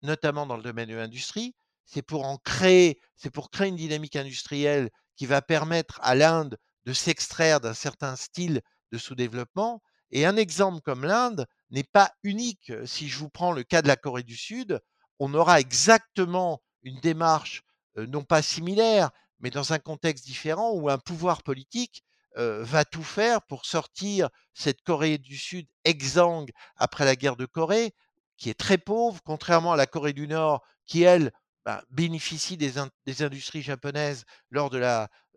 notamment 0.01 0.45
dans 0.45 0.57
le 0.57 0.63
domaine 0.63 0.89
de 0.89 0.95
l'industrie, 0.95 1.55
c'est 1.85 2.01
pour 2.01 2.25
en 2.25 2.37
créer, 2.37 2.99
c'est 3.15 3.31
pour 3.31 3.49
créer 3.49 3.69
une 3.69 3.77
dynamique 3.77 4.17
industrielle 4.17 4.89
qui 5.15 5.25
va 5.25 5.41
permettre 5.41 6.01
à 6.03 6.15
l'Inde 6.15 6.57
de 6.83 6.91
s'extraire 6.91 7.61
d'un 7.61 7.73
certain 7.73 8.17
style 8.17 8.61
de 8.91 8.97
sous-développement. 8.97 9.81
Et 10.11 10.25
un 10.25 10.37
exemple 10.37 10.81
comme 10.81 11.05
l'Inde 11.05 11.45
n'est 11.71 11.83
pas 11.83 12.11
unique. 12.23 12.71
Si 12.85 13.09
je 13.09 13.19
vous 13.19 13.29
prends 13.29 13.51
le 13.51 13.63
cas 13.63 13.81
de 13.81 13.87
la 13.87 13.95
Corée 13.95 14.23
du 14.23 14.35
Sud, 14.35 14.79
on 15.19 15.33
aura 15.33 15.59
exactement 15.59 16.61
une 16.83 16.99
démarche 16.99 17.63
non 17.95 18.23
pas 18.23 18.41
similaire, 18.41 19.11
mais 19.39 19.49
dans 19.49 19.73
un 19.73 19.79
contexte 19.79 20.25
différent 20.25 20.71
où 20.71 20.89
un 20.89 20.97
pouvoir 20.97 21.43
politique 21.43 22.03
va 22.35 22.85
tout 22.85 23.03
faire 23.03 23.41
pour 23.41 23.65
sortir 23.65 24.29
cette 24.53 24.81
Corée 24.81 25.17
du 25.17 25.37
Sud 25.37 25.67
exsangue 25.83 26.51
après 26.77 27.05
la 27.05 27.15
guerre 27.15 27.35
de 27.35 27.45
Corée, 27.45 27.93
qui 28.37 28.49
est 28.49 28.57
très 28.57 28.77
pauvre, 28.77 29.19
contrairement 29.23 29.73
à 29.73 29.77
la 29.77 29.87
Corée 29.87 30.13
du 30.13 30.27
Nord, 30.27 30.63
qui, 30.85 31.03
elle, 31.03 31.31
bah, 31.65 31.83
bénéficie 31.89 32.55
des, 32.55 32.77
industries 33.21 33.61
japonaises 33.61 34.23
lors 34.49 34.69
de 34.69 34.81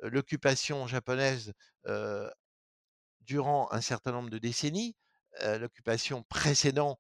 l'occupation 0.02 0.86
japonaise 0.86 1.52
durant 3.32 3.66
un 3.72 3.80
certain 3.80 4.12
nombre 4.12 4.28
de 4.28 4.36
décennies, 4.36 4.94
l'occupation 5.58 6.22
précédant 6.24 6.98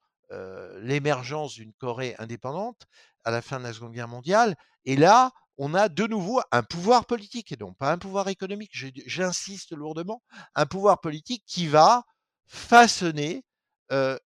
l'émergence 0.78 1.52
d'une 1.52 1.74
Corée 1.74 2.14
indépendante 2.18 2.86
à 3.24 3.30
la 3.30 3.42
fin 3.42 3.58
de 3.58 3.64
la 3.64 3.74
Seconde 3.74 3.92
Guerre 3.92 4.08
mondiale. 4.08 4.56
Et 4.86 4.96
là, 4.96 5.30
on 5.58 5.74
a 5.74 5.90
de 5.90 6.06
nouveau 6.06 6.40
un 6.50 6.62
pouvoir 6.62 7.04
politique 7.04 7.52
et 7.52 7.58
non 7.60 7.74
pas 7.74 7.92
un 7.92 7.98
pouvoir 7.98 8.28
économique. 8.28 8.70
J'insiste 8.72 9.72
lourdement, 9.72 10.22
un 10.54 10.64
pouvoir 10.64 11.02
politique 11.02 11.44
qui 11.46 11.66
va 11.66 12.02
façonner 12.46 13.44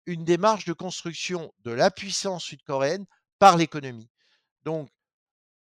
une 0.06 0.24
démarche 0.24 0.64
de 0.64 0.74
construction 0.74 1.52
de 1.64 1.72
la 1.72 1.90
puissance 1.90 2.44
sud-coréenne 2.44 3.04
par 3.40 3.56
l'économie. 3.56 4.10
Donc, 4.62 4.88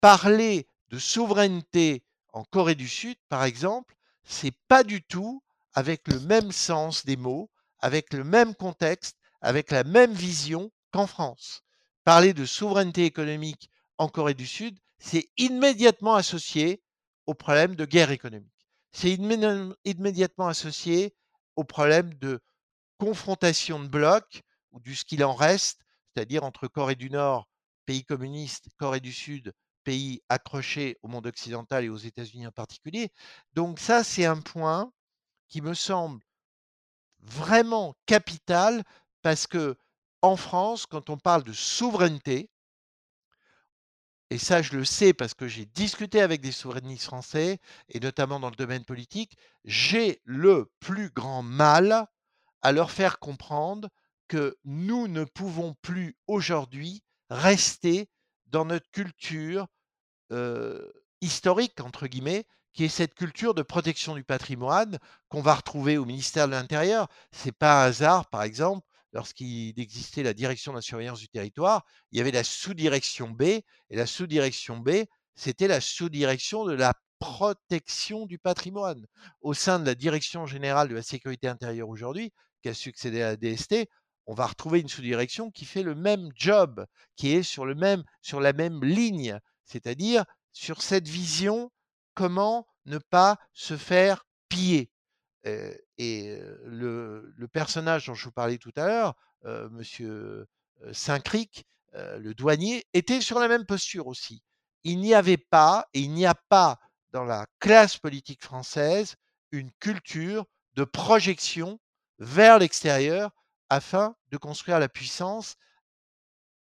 parler 0.02 0.68
de 0.90 1.00
souveraineté 1.00 2.04
en 2.32 2.44
Corée 2.44 2.76
du 2.76 2.88
Sud, 2.88 3.18
par 3.28 3.44
exemple, 3.44 3.96
c'est 4.24 4.56
pas 4.68 4.84
du 4.84 5.02
tout 5.02 5.42
avec 5.78 6.08
le 6.08 6.20
même 6.22 6.52
sens 6.52 7.06
des 7.06 7.18
mots, 7.18 7.52
avec 7.78 8.12
le 8.12 8.24
même 8.24 8.56
contexte, 8.56 9.16
avec 9.42 9.70
la 9.70 9.84
même 9.84 10.12
vision 10.12 10.72
qu'en 10.92 11.06
France. 11.06 11.62
Parler 12.04 12.34
de 12.34 12.46
souveraineté 12.48 13.06
économique 13.06 13.70
en 14.00 14.08
Corée 14.08 14.34
du 14.34 14.48
Sud, 14.48 14.80
c'est 14.98 15.30
immédiatement 15.38 16.16
associé 16.16 16.82
au 17.28 17.36
problème 17.36 17.76
de 17.76 17.86
guerre 17.86 18.10
économique. 18.10 18.68
C'est 18.92 19.12
immédiatement 19.14 20.48
associé 20.48 21.16
au 21.56 21.64
problème 21.64 22.12
de 22.16 22.40
confrontation 22.98 23.80
de 23.80 23.88
blocs, 23.88 24.42
ou 24.72 24.80
du 24.80 24.96
ce 24.96 25.06
qu'il 25.06 25.24
en 25.24 25.36
reste, 25.36 25.82
c'est-à-dire 26.08 26.44
entre 26.44 26.68
Corée 26.68 26.96
du 26.96 27.12
Nord, 27.12 27.48
pays 27.86 28.04
communiste, 28.04 28.66
Corée 28.78 29.00
du 29.00 29.14
Sud, 29.14 29.54
pays 29.84 30.24
accrochés 30.28 30.98
au 31.04 31.08
monde 31.08 31.28
occidental 31.28 31.86
et 31.86 31.90
aux 31.90 31.98
États-Unis 31.98 32.48
en 32.48 32.52
particulier. 32.52 33.12
Donc 33.54 33.78
ça, 33.78 34.04
c'est 34.04 34.26
un 34.26 34.42
point 34.42 34.92
qui 35.50 35.62
me 35.62 35.74
semble 35.74 36.24
vraiment 37.20 37.96
capital 38.06 38.84
parce 39.22 39.48
que 39.48 39.76
en 40.22 40.36
France, 40.36 40.86
quand 40.86 41.10
on 41.10 41.18
parle 41.18 41.44
de 41.44 41.54
souveraineté, 41.54 42.50
et 44.30 44.38
ça 44.38 44.62
je 44.62 44.76
le 44.76 44.84
sais 44.84 45.14
parce 45.14 45.34
que 45.34 45.48
j'ai 45.48 45.66
discuté 45.66 46.22
avec 46.22 46.42
des 46.42 46.52
souverainistes 46.52 47.06
français, 47.06 47.60
et 47.90 48.00
notamment 48.00 48.40
dans 48.40 48.50
le 48.50 48.56
domaine 48.56 48.84
politique, 48.84 49.38
j'ai 49.64 50.22
le 50.26 50.72
plus 50.80 51.10
grand 51.12 51.44
mal 51.44 52.08
à 52.62 52.72
leur 52.72 52.92
faire 52.92 53.20
comprendre 53.20 53.90
que 54.28 54.58
nous 54.66 55.08
ne 55.08 55.24
pouvons 55.24 55.76
plus 55.82 56.18
aujourd'hui 56.28 57.04
rester 57.30 58.10
dans 58.48 58.66
notre 58.66 58.90
culture 58.92 59.68
historique, 61.22 61.80
entre 61.80 62.08
guillemets, 62.08 62.46
qui 62.78 62.86
est 62.86 62.90
cette 62.90 63.16
culture 63.16 63.56
de 63.56 63.64
protection 63.64 64.14
du 64.14 64.24
patrimoine 64.24 65.00
qu'on 65.30 65.42
va 65.42 65.56
retrouver 65.56 65.98
au 65.98 66.06
ministère 66.06 66.46
de 66.46 66.52
l'Intérieur. 66.52 67.08
C'est 67.32 67.52
pas 67.52 67.82
un 67.82 67.88
hasard, 67.88 68.30
par 68.30 68.44
exemple, 68.44 68.86
lorsqu'il 69.14 69.80
existait 69.80 70.22
la 70.22 70.36
direction 70.36 70.74
de 70.74 70.78
la 70.78 70.84
surveillance 70.84 71.20
du 71.20 71.28
territoire, 71.28 71.84
il 72.12 72.20
y 72.20 72.22
avait 72.22 72.30
la 72.30 72.44
sous-direction 72.44 73.32
B, 73.32 73.42
et 73.42 73.64
la 73.90 74.06
sous-direction 74.06 74.78
B, 74.78 75.06
c'était 75.34 75.68
la 75.68 75.82
sous-direction 75.82 76.66
de 76.66 76.74
la 76.74 76.94
protection 77.18 78.28
du 78.28 78.38
patrimoine. 78.38 79.08
Au 79.42 79.56
sein 79.56 79.80
de 79.80 79.86
la 79.88 79.96
direction 79.96 80.46
générale 80.46 80.90
de 80.90 80.96
la 80.96 81.02
sécurité 81.02 81.48
intérieure 81.48 81.90
aujourd'hui, 81.90 82.32
qui 82.62 82.70
a 82.70 82.76
succédé 82.76 83.24
à 83.24 83.30
la 83.30 83.38
DST, 83.38 83.90
on 84.28 84.36
va 84.36 84.46
retrouver 84.46 84.82
une 84.82 84.90
sous-direction 84.90 85.50
qui 85.50 85.66
fait 85.66 85.82
le 85.82 85.96
même 85.96 86.30
job, 86.36 86.86
qui 87.16 87.32
est 87.34 87.42
sur, 87.42 87.66
le 87.66 87.74
même, 87.74 88.04
sur 88.22 88.40
la 88.40 88.54
même 88.54 88.84
ligne, 88.84 89.40
c'est-à-dire 89.66 90.26
sur 90.54 90.84
cette 90.84 91.08
vision 91.08 91.72
comment 92.18 92.68
ne 92.86 92.98
pas 92.98 93.38
se 93.54 93.78
faire 93.78 94.26
piller? 94.50 94.92
et 95.98 96.38
le, 96.66 97.48
personnage 97.54 98.08
dont 98.08 98.16
je 98.16 98.26
vous 98.26 98.32
parlais 98.32 98.58
tout 98.58 98.74
à 98.76 98.88
l'heure, 98.88 99.16
Monsieur 99.72 100.48
Saint-Cric, 100.92 101.66
le 101.94 102.34
douanier, 102.34 102.86
était 102.94 103.22
sur 103.22 103.40
la 103.40 103.48
même 103.48 103.66
posture 103.66 104.08
aussi. 104.08 104.42
Il 104.84 105.00
n'y 105.00 105.14
avait 105.14 105.38
pas, 105.38 105.88
et 105.94 106.02
il 106.02 106.12
n'y 106.12 106.26
a 106.26 106.36
pas 106.50 106.80
dans 107.12 107.24
la 107.24 107.46
classe 107.60 107.98
politique 107.98 108.44
française, 108.44 109.16
une 109.52 109.72
culture 109.80 110.46
de 110.74 110.84
projection 110.84 111.80
vers 112.20 112.60
l'extérieur 112.60 113.32
afin 113.70 114.16
de 114.32 114.38
construire 114.38 114.80
la 114.80 114.90
puissance 114.90 115.56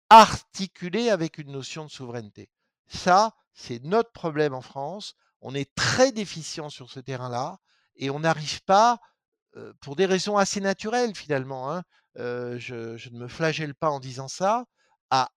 articulée 0.08 1.10
avec 1.10 1.36
une 1.38 1.52
notion 1.52 1.84
de 1.84 1.90
souveraineté. 1.90 2.48
Ça, 2.86 3.34
c'est 3.52 3.82
notre 3.84 4.12
problème 4.12 4.54
en 4.54 4.62
France. 4.62 5.14
On 5.40 5.55
est 5.55 5.74
très 5.74 6.12
déficient 6.12 6.70
sur 6.70 6.90
ce 6.90 7.00
terrain-là 7.00 7.59
et 7.96 8.11
on 8.11 8.20
n'arrive 8.20 8.62
pas, 8.64 8.98
pour 9.81 9.96
des 9.96 10.07
raisons 10.07 10.37
assez 10.37 10.61
naturelles 10.61 11.14
finalement, 11.14 11.72
hein, 11.72 11.83
je, 12.14 13.09
ne 13.11 13.18
me 13.18 13.29
flagelle 13.29 13.74
pas 13.74 13.90
en 13.90 14.00
disant 14.00 14.29
ça, 14.29 14.64
à, 15.11 15.29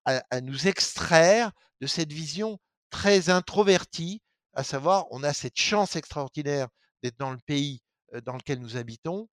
nous 0.41 0.67
extraire 0.67 1.51
de 1.81 1.87
cette 1.87 2.11
vision 2.11 2.59
très 2.91 3.29
introvertie, 3.29 4.21
à 4.53 4.63
savoir 4.63 5.05
on 5.09 5.23
a 5.23 5.33
cette 5.33 5.59
chance 5.59 5.95
extraordinaire 5.95 6.67
d'être 7.01 7.17
dans 7.17 7.31
le 7.31 7.39
pays 7.45 7.81
dans 8.25 8.35
lequel 8.35 8.59
nous 8.59 8.77
habitons 8.77 9.27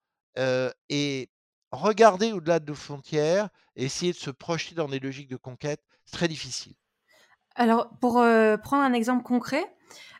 et 0.88 1.28
regarder 1.72 2.32
au-delà 2.32 2.58
de 2.58 2.66
nos 2.66 2.74
frontières 2.74 3.48
et 3.76 3.84
essayer 3.84 4.12
de 4.12 4.18
se 4.18 4.30
projeter 4.30 4.74
dans 4.74 4.88
des 4.88 5.00
logiques 5.00 5.30
de 5.30 5.36
conquête, 5.36 5.82
c'est 6.04 6.16
très 6.16 6.28
difficile. 6.28 6.74
Alors, 7.56 7.90
pour 8.00 8.14
prendre 8.14 8.82
un 8.82 8.92
exemple 8.92 9.22
concret, 9.22 9.64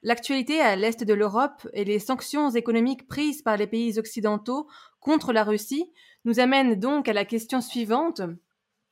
l'actualité 0.02 0.60
à 0.60 0.76
l'est 0.76 1.04
de 1.04 1.14
l'Europe 1.14 1.66
et 1.72 1.84
les 1.84 1.98
sanctions 1.98 2.50
économiques 2.50 3.06
prises 3.06 3.42
par 3.42 3.56
les 3.56 3.66
pays 3.66 3.98
occidentaux 3.98 4.68
contre 4.98 5.32
la 5.32 5.44
Russie 5.44 5.90
nous 6.24 6.40
amènent 6.40 6.74
donc 6.74 7.08
à 7.08 7.12
la 7.12 7.24
question 7.24 7.60
suivante. 7.60 8.20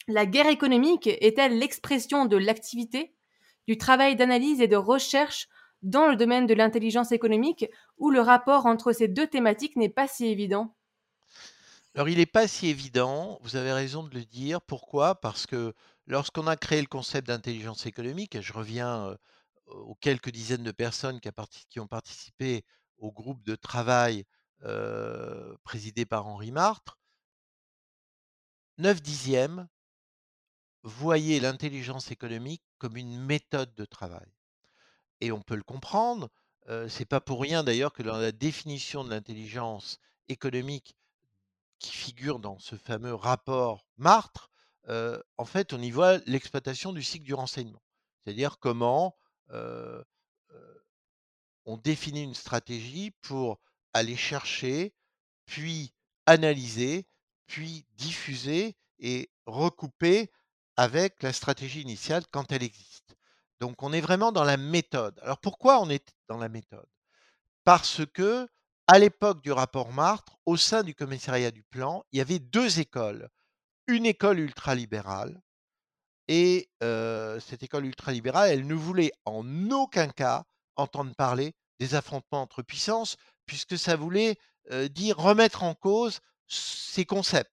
La 0.07 0.25
guerre 0.25 0.49
économique 0.49 1.07
est-elle 1.07 1.59
l'expression 1.59 2.25
de 2.25 2.37
l'activité, 2.37 3.15
du 3.67 3.77
travail 3.77 4.17
d'analyse 4.17 4.63
et 4.63 4.69
de 4.69 4.77
recherche 4.77 5.49
dans 5.83 6.07
le 6.07 6.17
domaine 6.17 6.47
de 6.47 6.55
l'intelligence 6.55 7.13
économique 7.13 7.67
où 7.99 8.11
le 8.11 8.21
rapport 8.21 8.65
entre 8.65 8.93
ces 8.93 9.09
deux 9.09 9.27
thématiques 9.27 9.77
n'est 9.77 9.91
pas 9.91 10.09
si 10.09 10.27
évident? 10.27 10.75
Alors, 11.95 12.09
il 12.09 12.19
n'est 12.19 12.27
pas 12.27 12.49
si 12.49 12.69
évident, 12.69 13.39
vous 13.43 13.57
avez 13.57 13.73
raison 13.73 14.03
de 14.03 14.15
le 14.15 14.25
dire. 14.25 14.63
Pourquoi? 14.63 15.17
Parce 15.17 15.47
que 15.47 15.75
lorsqu'on 16.09 16.47
a 16.47 16.57
créé 16.57 16.81
le 16.81 16.87
concept 16.87 17.29
d'intelligence 17.29 17.87
économique, 17.87 18.35
et 18.35 18.43
je 18.43 18.53
reviens 18.53 19.17
aux 19.67 19.95
quelques 19.97 20.31
dizaines 20.31 20.65
de 20.65 20.73
personnes 20.73 21.21
qui, 21.21 21.81
ont 21.81 21.87
participé 21.87 22.65
au 22.97 23.13
groupe 23.13 23.45
de 23.45 23.55
travail 23.55 24.25
présidé 25.63 26.07
par 26.07 26.27
Henri 26.27 26.51
Martre, 26.51 26.99
9 28.79 29.03
dixièmes 29.03 29.69
voyaient 30.83 31.41
l'intelligence 31.41 32.11
économique 32.11 32.63
comme 32.79 32.97
une 32.97 33.21
méthode 33.21 33.75
de 33.75 33.85
travail. 33.85 34.33
Et 35.21 35.31
on 35.31 35.43
peut 35.43 35.57
le 35.57 35.63
comprendre, 35.63 36.31
c'est 36.89 37.05
pas 37.05 37.21
pour 37.21 37.43
rien 37.43 37.63
d'ailleurs 37.63 37.93
que 37.93 38.03
dans 38.03 38.17
la 38.17 38.33
définition 38.33 39.05
de 39.05 39.11
l'intelligence 39.11 39.99
économique 40.29 40.97
qui 41.79 41.91
figure 41.91 42.39
dans 42.39 42.59
ce 42.59 42.77
fameux 42.77 43.15
rapport 43.15 43.85
Martre, 43.99 44.51
en 44.87 45.45
fait, 45.45 45.73
on 45.73 45.81
y 45.81 45.91
voit 45.91 46.19
l'exploitation 46.27 46.93
du 46.93 47.03
cycle 47.03 47.25
du 47.25 47.35
renseignement. 47.35 47.83
C'est-à-dire 48.25 48.59
comment 48.59 49.17
on 51.65 51.77
définit 51.77 52.23
une 52.23 52.35
stratégie 52.35 53.11
pour 53.23 53.59
aller 53.93 54.17
chercher, 54.17 54.95
puis 55.47 55.93
analyser, 56.27 57.07
puis 57.47 57.87
diffuser 57.97 58.77
et 58.99 59.31
recouper 59.47 60.31
avec 60.77 61.23
la 61.23 61.33
stratégie 61.33 61.81
initiale 61.81 62.25
quand 62.31 62.53
elle 62.53 62.63
existe. 62.63 63.17
Donc 63.61 63.83
on 63.83 63.93
est 63.93 64.01
vraiment 64.01 64.31
dans 64.31 64.45
la 64.45 64.57
méthode. 64.57 65.19
Alors 65.23 65.41
pourquoi 65.41 65.81
on 65.81 65.91
est 65.91 66.15
dans 66.29 66.39
la 66.39 66.49
méthode? 66.49 66.89
Parce 67.65 68.07
que 68.07 68.49
à 68.87 68.99
l'époque 68.99 69.43
du 69.43 69.53
rapport 69.53 69.93
Martre, 69.93 70.39
au 70.47 70.57
sein 70.57 70.83
du 70.83 70.95
commissariat 70.95 71.51
du 71.51 71.63
plan, 71.65 72.05
il 72.13 72.19
y 72.19 72.23
avait 72.23 72.39
deux 72.39 72.81
écoles. 72.81 73.29
Une 73.89 74.05
école 74.05 74.39
ultralibérale 74.41 75.41
et 76.29 76.69
cette 76.83 77.63
école 77.63 77.87
ultralibérale, 77.87 78.51
elle 78.51 78.67
ne 78.67 78.75
voulait 78.75 79.13
en 79.25 79.71
aucun 79.71 80.09
cas 80.09 80.45
entendre 80.77 81.15
parler 81.15 81.55
des 81.81 81.95
affrontements 81.95 82.43
entre 82.43 82.63
puissances, 82.63 83.17
puisque 83.47 83.79
ça 83.79 83.97
voulait 83.97 84.37
dire 84.91 85.17
remettre 85.17 85.63
en 85.63 85.75
cause 85.75 86.21
ces 86.47 87.07
concepts. 87.07 87.51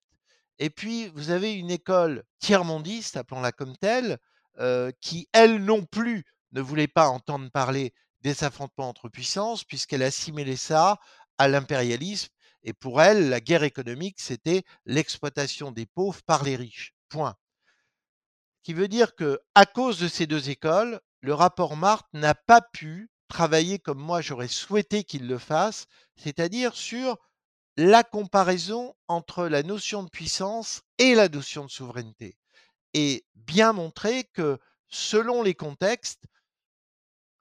Et 0.59 0.69
puis, 0.69 1.07
vous 1.15 1.29
avez 1.29 1.53
une 1.53 1.71
école 1.71 2.23
tiers-mondiste, 2.39 3.15
appelons-la 3.15 3.53
comme 3.53 3.77
telle, 3.77 4.17
qui, 4.99 5.29
elle 5.31 5.63
non 5.63 5.85
plus, 5.85 6.25
ne 6.51 6.59
voulait 6.59 6.89
pas 6.89 7.07
entendre 7.07 7.49
parler 7.51 7.93
des 8.21 8.43
affrontements 8.43 8.89
entre 8.89 9.07
puissances, 9.07 9.63
puisqu'elle 9.63 10.03
assimilait 10.03 10.57
ça 10.57 10.99
à 11.37 11.47
l'impérialisme. 11.47 12.27
Et 12.65 12.73
pour 12.73 13.01
elle, 13.01 13.29
la 13.29 13.39
guerre 13.39 13.63
économique, 13.63 14.19
c'était 14.19 14.63
l'exploitation 14.85 15.71
des 15.71 15.85
pauvres 15.85 16.21
par 16.23 16.43
les 16.43 16.57
riches. 16.57 16.93
Point 17.07 17.37
qui 18.65 18.73
veut 18.73 18.87
dire 18.87 19.13
que 19.13 19.39
à 19.53 19.67
cause 19.67 19.99
de 19.99 20.07
ces 20.07 20.25
deux 20.25 20.49
écoles, 20.49 20.99
le 21.21 21.35
rapport 21.35 21.77
Marthe 21.77 22.07
n'a 22.13 22.33
pas 22.33 22.61
pu 22.61 23.11
travailler 23.27 23.77
comme 23.77 23.99
moi 23.99 24.21
j'aurais 24.21 24.47
souhaité 24.47 25.03
qu'il 25.03 25.27
le 25.27 25.37
fasse, 25.37 25.85
c'est-à-dire 26.15 26.75
sur 26.75 27.19
la 27.77 28.03
comparaison 28.03 28.95
entre 29.07 29.47
la 29.47 29.61
notion 29.61 30.01
de 30.01 30.09
puissance 30.09 30.81
et 30.97 31.13
la 31.13 31.29
notion 31.29 31.65
de 31.65 31.69
souveraineté. 31.69 32.37
Et 32.95 33.23
bien 33.35 33.71
montrer 33.71 34.23
que 34.23 34.57
selon 34.87 35.43
les 35.43 35.53
contextes, 35.53 36.25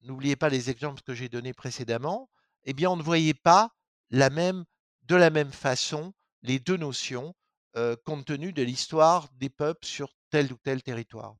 n'oubliez 0.03 0.37
pas 0.37 0.51
les 0.51 0.68
exemples 0.68 1.01
que 1.01 1.14
j'ai 1.14 1.31
donnés 1.31 1.55
précédemment, 1.55 2.29
eh 2.64 2.75
bien 2.75 2.91
on 2.91 2.97
ne 2.97 3.03
voyait 3.03 3.33
pas 3.33 3.70
la 4.11 4.29
même, 4.29 4.66
de 5.05 5.17
la 5.17 5.31
même 5.31 5.53
façon 5.53 6.13
les 6.43 6.59
deux 6.59 6.77
notions 6.77 7.35
compte 8.05 8.25
tenu 8.27 8.53
de 8.53 8.63
l'histoire 8.63 9.29
des 9.35 9.51
peuples 9.51 9.87
sur 9.87 10.09
tel 10.31 10.53
ou 10.53 10.57
tel 10.63 10.83
territoire. 10.83 11.35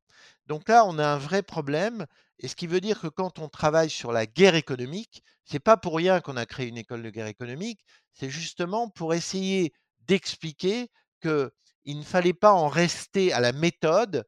Donc 0.47 0.67
là, 0.69 0.85
on 0.85 0.99
a 0.99 1.07
un 1.07 1.17
vrai 1.17 1.41
problème 1.43 2.05
Et 2.39 2.47
ce 2.47 2.55
qui 2.55 2.67
veut 2.67 2.81
dire 2.81 2.99
que 2.99 3.07
quand 3.07 3.39
on 3.39 3.47
travaille 3.47 3.89
sur 3.89 4.11
la 4.11 4.25
guerre 4.25 4.55
économique, 4.55 5.23
c'est 5.45 5.59
pas 5.59 5.77
pour 5.77 5.95
rien 5.95 6.19
qu'on 6.19 6.35
a 6.37 6.45
créé 6.45 6.67
une 6.67 6.77
école 6.77 7.03
de 7.03 7.09
guerre 7.09 7.27
économique, 7.27 7.79
c'est 8.13 8.29
justement 8.29 8.89
pour 8.89 9.13
essayer 9.13 9.73
d'expliquer 10.01 10.89
qu'il 11.21 11.97
ne 11.99 12.03
fallait 12.03 12.33
pas 12.33 12.51
en 12.53 12.67
rester 12.67 13.31
à 13.33 13.39
la 13.39 13.53
méthode. 13.53 14.25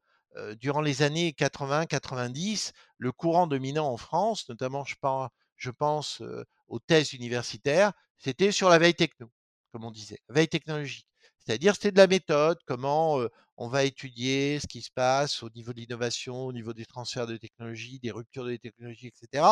Durant 0.60 0.82
les 0.82 1.02
années 1.02 1.34
80-90, 1.34 2.72
le 3.00 3.12
courant 3.12 3.48
dominant 3.48 3.88
en 3.92 3.98
France, 3.98 4.48
notamment 4.50 4.86
je 4.86 4.96
pense, 5.02 5.30
je 5.58 5.72
pense 5.72 6.22
aux 6.68 6.80
thèses 6.80 7.14
universitaires, 7.14 7.92
c'était 8.18 8.52
sur 8.52 8.70
la 8.70 8.80
veille 8.80 8.96
techno, 8.96 9.28
comme 9.72 9.84
on 9.86 9.92
disait, 9.92 10.20
veille 10.30 10.48
technologique. 10.48 11.08
C'est-à-dire, 11.40 11.76
c'était 11.76 11.92
de 11.92 11.98
la 11.98 12.08
méthode, 12.08 12.58
comment 12.66 13.20
on 13.58 13.70
va 13.70 13.84
étudier 13.86 14.60
ce 14.60 14.68
qui 14.68 14.82
se 14.82 14.92
passe 14.92 15.42
au 15.44 15.50
niveau 15.50 15.74
de 15.74 15.80
l'innovation, 15.80 16.36
au 16.46 16.54
niveau 16.54 16.74
des 16.74 16.86
transferts 16.86 17.26
de 17.28 17.38
technologies, 17.38 18.00
des 18.00 18.12
ruptures 18.12 18.46
de 18.46 18.56
technologies, 18.58 19.08
etc. 19.08 19.46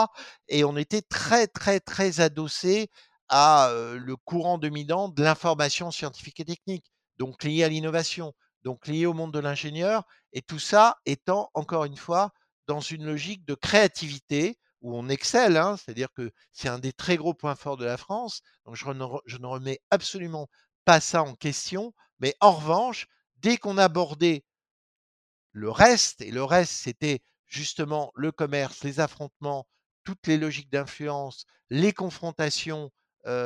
Et 0.47 0.63
on 0.63 0.77
était 0.77 1.01
très, 1.01 1.47
très, 1.47 1.79
très 1.79 2.19
adossé 2.19 2.89
à 3.29 3.71
le 3.73 4.15
courant 4.17 4.57
dominant 4.57 5.09
de 5.09 5.23
l'information 5.23 5.89
scientifique 5.91 6.39
et 6.41 6.45
technique, 6.45 6.91
donc 7.17 7.43
lié 7.43 7.63
à 7.63 7.69
l'innovation, 7.69 8.33
donc 8.63 8.87
lié 8.87 9.05
au 9.05 9.13
monde 9.13 9.33
de 9.33 9.39
l'ingénieur, 9.39 10.03
et 10.33 10.41
tout 10.41 10.59
ça 10.59 10.97
étant, 11.05 11.49
encore 11.53 11.85
une 11.85 11.97
fois, 11.97 12.31
dans 12.67 12.81
une 12.81 13.05
logique 13.05 13.45
de 13.45 13.55
créativité 13.55 14.57
où 14.85 14.95
on 14.95 15.09
excelle, 15.09 15.57
hein, 15.57 15.77
c'est-à-dire 15.77 16.13
que 16.13 16.31
c'est 16.51 16.69
un 16.69 16.77
des 16.77 16.93
très 16.93 17.17
gros 17.17 17.33
points 17.33 17.55
forts 17.55 17.75
de 17.75 17.85
la 17.85 17.97
France. 17.97 18.41
Donc 18.65 18.75
je 18.75 18.85
ne, 18.87 19.03
je 19.25 19.37
ne 19.37 19.47
remets 19.47 19.81
absolument 19.89 20.47
pas 20.85 20.99
ça 20.99 21.23
en 21.23 21.33
question, 21.33 21.91
mais 22.19 22.35
en 22.39 22.51
revanche, 22.51 23.07
dès 23.37 23.57
qu'on 23.57 23.79
abordait 23.79 24.45
le 25.53 25.71
reste, 25.71 26.21
et 26.21 26.29
le 26.29 26.43
reste, 26.43 26.73
c'était 26.73 27.23
justement 27.47 28.11
le 28.13 28.31
commerce, 28.31 28.83
les 28.83 28.99
affrontements, 28.99 29.65
toutes 30.03 30.27
les 30.27 30.37
logiques 30.37 30.71
d'influence, 30.71 31.45
les 31.71 31.91
confrontations 31.91 32.91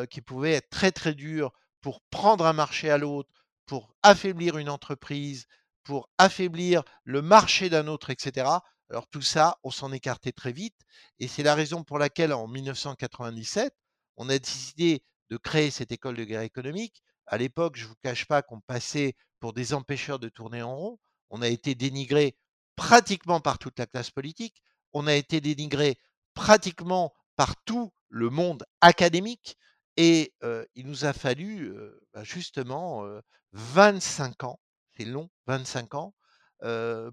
qui 0.10 0.20
pouvaient 0.20 0.56
être 0.56 0.70
très 0.70 0.92
très 0.92 1.14
dures 1.14 1.54
pour 1.80 2.02
prendre 2.10 2.46
un 2.46 2.52
marché 2.52 2.90
à 2.90 2.98
l'autre, 2.98 3.30
pour 3.66 3.96
affaiblir 4.04 4.58
une 4.58 4.70
entreprise, 4.70 5.46
pour 5.86 6.10
affaiblir 6.18 6.84
le 7.06 7.22
marché 7.22 7.70
d'un 7.70 7.88
autre, 7.88 8.10
etc. 8.10 8.46
Alors 8.90 9.08
tout 9.08 9.22
ça, 9.22 9.58
on 9.64 9.72
s'en 9.72 9.92
écartait 9.92 10.32
très 10.32 10.52
vite, 10.52 10.78
et 11.20 11.28
c'est 11.28 11.44
la 11.44 11.56
raison 11.56 11.84
pour 11.84 12.00
laquelle 12.00 12.34
en 12.34 12.48
1997, 12.48 13.74
on 14.18 14.30
a 14.30 14.40
décidé 14.40 15.04
de 15.30 15.38
créer 15.38 15.72
cette 15.72 15.92
école 15.92 16.16
de 16.16 16.24
guerre 16.24 16.42
économique 16.42 17.04
à 17.30 17.38
l'époque, 17.38 17.78
je 17.78 17.84
ne 17.84 17.90
vous 17.90 17.96
cache 18.02 18.26
pas 18.26 18.42
qu'on 18.42 18.60
passait 18.60 19.16
pour 19.40 19.54
des 19.54 19.74
empêcheurs 19.74 20.20
de 20.20 20.30
tourner 20.30 20.64
en 20.64 20.76
rond. 20.76 21.00
On 21.30 21.42
a 21.42 21.48
été 21.48 21.76
dénigré 21.76 22.36
pratiquement 22.76 23.40
par 23.40 23.60
toute 23.60 23.78
la 23.78 23.86
classe 23.86 24.10
politique. 24.10 24.64
On 24.94 25.06
a 25.06 25.14
été 25.14 25.40
dénigré 25.40 26.00
pratiquement 26.34 27.14
par 27.36 27.56
tout 27.66 27.94
le 28.10 28.32
monde 28.32 28.66
académique. 28.82 29.58
Et 29.96 30.34
il 30.76 30.88
nous 30.88 31.06
a 31.06 31.14
fallu 31.14 31.72
bah, 32.14 32.24
justement 32.24 33.04
25 33.52 34.44
ans, 34.44 34.60
c'est 34.98 35.06
long, 35.06 35.30
25 35.46 35.94
ans, 35.94 36.16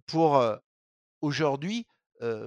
pour 0.07 0.43
aujourd'hui 1.21 1.87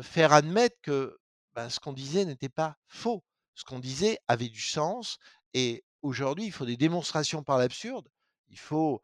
faire 0.02 0.34
admettre 0.34 0.78
que 0.82 1.18
bah, 1.54 1.70
ce 1.70 1.80
qu'on 1.80 1.94
disait 1.94 2.26
n'était 2.26 2.50
pas 2.50 2.76
faux. 2.88 3.24
Ce 3.56 3.64
qu'on 3.64 3.80
disait 3.80 4.18
avait 4.28 4.50
du 4.50 4.62
sens. 4.62 5.18
Et 5.54 5.84
aujourd'hui, 6.02 6.46
il 6.46 6.52
faut 6.52 6.66
des 6.66 6.78
démonstrations 6.78 7.44
par 7.44 7.58
l'absurde. 7.58 8.08
Il 8.48 8.58
faut 8.58 9.04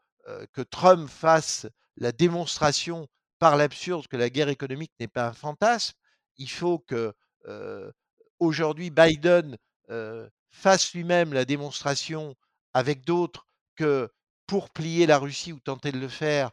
que 0.52 0.62
Trump 0.62 1.08
fasse 1.08 1.66
la 1.96 2.12
démonstration 2.12 3.06
par 3.38 3.56
l'absurde 3.56 4.08
que 4.08 4.16
la 4.16 4.30
guerre 4.30 4.48
économique 4.48 4.92
n'est 4.98 5.08
pas 5.08 5.28
un 5.28 5.32
fantasme. 5.32 5.94
Il 6.38 6.50
faut 6.50 6.78
que 6.78 7.14
aujourd'hui 8.38 8.90
Biden 8.90 9.56
fasse 10.50 10.94
lui-même 10.94 11.32
la 11.32 11.44
démonstration 11.44 12.34
avec 12.72 13.04
d'autres 13.04 13.46
que 13.74 14.10
pour 14.46 14.70
plier 14.70 15.06
la 15.06 15.18
Russie 15.18 15.52
ou 15.52 15.60
tenter 15.60 15.92
de 15.92 15.98
le 15.98 16.08
faire, 16.08 16.50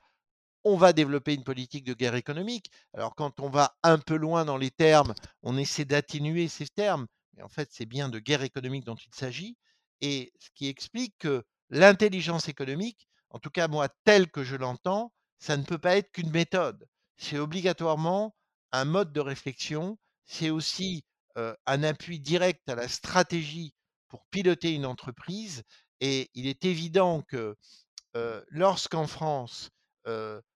on 0.64 0.78
va 0.78 0.94
développer 0.94 1.34
une 1.34 1.44
politique 1.44 1.84
de 1.84 1.94
guerre 1.94 2.16
économique. 2.16 2.72
Alors 2.94 3.16
quand 3.16 3.40
on 3.40 3.50
va 3.50 3.76
un 3.84 3.98
peu 3.98 4.16
loin 4.16 4.46
dans 4.46 4.58
les 4.58 4.72
termes, 4.72 5.14
on 5.42 5.58
essaie 5.58 5.86
d'atténuer 5.86 6.48
ces 6.48 6.68
termes, 6.68 7.08
mais 7.36 7.44
en 7.44 7.50
fait 7.50 7.70
c'est 7.72 7.86
bien 7.86 8.10
de 8.10 8.20
guerre 8.20 8.44
économique 8.44 8.86
dont 8.86 8.96
il 8.96 9.14
s'agit 9.14 9.58
et 10.02 10.34
ce 10.40 10.50
qui 10.56 10.68
explique 10.68 11.16
que 11.20 11.44
l'intelligence 11.70 12.50
économique, 12.50 13.08
en 13.30 13.40
tout 13.40 13.50
cas 13.50 13.68
moi 13.68 13.90
tel 14.04 14.30
que 14.30 14.44
je 14.44 14.56
l'entends, 14.56 15.12
ça 15.40 15.58
ne 15.58 15.64
peut 15.64 15.78
pas 15.78 15.98
être 15.98 16.12
qu'une 16.12 16.32
méthode. 16.32 16.88
C'est 17.18 17.38
obligatoirement 17.38 18.36
un 18.72 18.86
mode 18.86 19.14
de 19.14 19.20
réflexion, 19.20 19.98
c'est 20.26 20.50
aussi 20.50 21.04
un 21.36 21.84
appui 21.84 22.20
direct 22.20 22.68
à 22.70 22.76
la 22.76 22.88
stratégie 22.88 23.74
pour 24.08 24.26
piloter 24.28 24.74
une 24.74 24.86
entreprise. 24.86 25.64
Et 26.00 26.30
il 26.34 26.48
est 26.48 26.66
évident 26.66 27.22
que 27.22 27.56
lorsqu'en 28.50 29.08
France, 29.08 29.70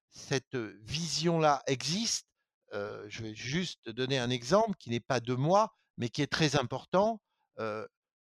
cette 0.10 0.55
vision-là 0.55 1.62
existe, 1.68 2.28
je 2.74 3.22
vais 3.22 3.36
juste 3.36 3.89
donner 3.89 4.20
un 4.20 4.30
exemple 4.30 4.76
qui 4.78 4.89
n'est 4.89 4.99
pas 4.99 5.20
de 5.20 5.34
moi, 5.34 5.74
mais 5.97 6.10
qui 6.10 6.22
est 6.22 6.32
très 6.32 6.55
important. 6.55 7.22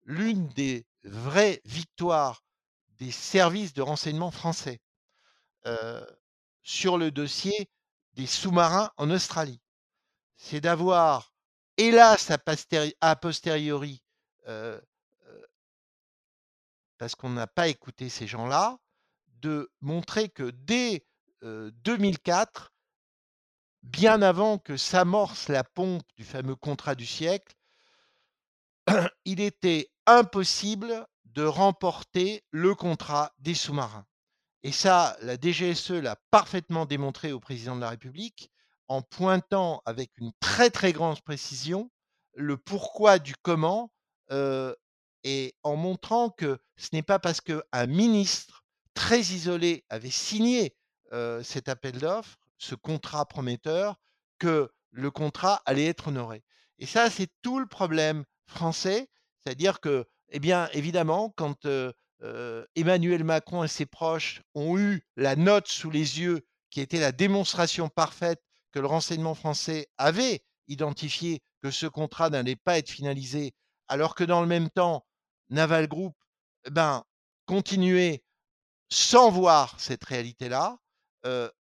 L'une 0.04 0.48
des 0.50 0.86
vraie 1.04 1.62
victoire 1.66 2.44
des 2.98 3.12
services 3.12 3.74
de 3.74 3.82
renseignement 3.82 4.32
français 4.32 4.82
sur 6.64 6.98
le 6.98 7.12
dossier 7.12 7.70
des 8.14 8.26
sous-marins 8.28 8.92
en 8.98 9.12
Australie. 9.12 9.62
C'est 10.38 10.62
d'avoir, 10.62 11.34
hélas, 11.78 12.32
a 12.32 13.16
posteriori, 13.16 14.04
parce 16.98 17.16
qu'on 17.16 17.30
n'a 17.30 17.48
pas 17.48 17.68
écouté 17.68 18.10
ces 18.10 18.28
gens-là, 18.28 18.78
de 19.28 19.72
montrer 19.82 20.30
que 20.30 20.50
dès 20.50 21.06
2004, 21.42 22.74
bien 23.84 24.22
avant 24.22 24.58
que 24.58 24.78
s'amorce 24.78 25.48
la 25.50 25.64
pompe 25.64 26.04
du 26.18 26.24
fameux 26.24 26.56
contrat 26.56 26.96
du 26.96 27.06
siècle, 27.06 27.56
il 29.26 29.40
était 29.40 29.90
impossible 30.06 31.06
de 31.26 31.44
remporter 31.44 32.44
le 32.52 32.76
contrat 32.76 33.34
des 33.40 33.54
sous-marins. 33.54 34.06
Et 34.64 34.72
ça, 34.72 35.18
la 35.22 35.36
DGSE 35.36 35.92
l'a 35.92 36.16
parfaitement 36.32 36.86
démontré 36.86 37.32
au 37.32 37.40
président 37.40 37.76
de 37.76 37.82
la 37.82 37.90
République 37.90 38.52
en 38.88 39.02
pointant 39.02 39.82
avec 39.86 40.12
une 40.18 40.32
très 40.40 40.70
très 40.70 40.94
grande 40.94 41.22
précision 41.22 41.92
le 42.36 42.58
pourquoi 42.58 43.20
du 43.20 43.36
comment 43.42 43.92
et 45.24 45.56
en 45.64 45.76
montrant 45.76 46.30
que 46.30 46.60
ce 46.78 46.90
n'est 46.94 47.04
pas 47.04 47.20
parce 47.20 47.42
qu'un 47.42 47.88
ministre 47.88 48.64
très 48.94 49.20
isolé 49.20 49.86
avait 49.90 50.12
signé 50.12 50.76
cet 51.44 51.70
appel 51.70 52.00
d'offres, 52.00 52.38
ce 52.58 52.76
contrat 52.76 53.26
prometteur, 53.26 53.96
que 54.40 54.72
le 54.92 55.12
contrat 55.12 55.62
allait 55.66 55.88
être 55.88 56.08
honoré. 56.10 56.44
Et 56.80 56.86
ça, 56.86 57.10
c'est 57.10 57.30
tout 57.42 57.60
le 57.60 57.68
problème 57.68 58.26
français, 58.48 59.10
c'est-à-dire 59.40 59.80
que, 59.80 60.06
eh 60.30 60.40
bien, 60.40 60.70
évidemment, 60.74 61.34
quand 61.36 61.68
Emmanuel 62.76 63.24
Macron 63.24 63.64
et 63.64 63.68
ses 63.68 63.86
proches 63.86 64.42
ont 64.56 64.78
eu 64.78 65.06
la 65.16 65.36
note 65.36 65.68
sous 65.68 65.92
les 65.92 66.20
yeux 66.20 66.46
qui 66.70 66.82
était 66.82 67.00
la 67.00 67.12
démonstration 67.12 67.88
parfaite 67.88 68.42
que 68.72 68.80
le 68.80 68.88
renseignement 68.88 69.36
français 69.36 69.88
avait 69.98 70.44
identifié 70.68 71.42
que 71.62 71.72
ce 71.72 71.86
contrat 71.86 72.30
n'allait 72.30 72.56
pas 72.58 72.78
être 72.78 72.90
finalisé, 72.90 73.54
alors 73.88 74.16
que 74.16 74.24
dans 74.24 74.42
le 74.42 74.48
même 74.48 74.70
temps, 74.70 75.06
Naval 75.50 75.88
Group 75.88 76.14
eh 76.66 76.72
ben, 76.72 77.04
continuait 77.46 78.24
sans 78.90 79.30
voir 79.30 79.80
cette 79.80 80.04
réalité-là, 80.04 80.78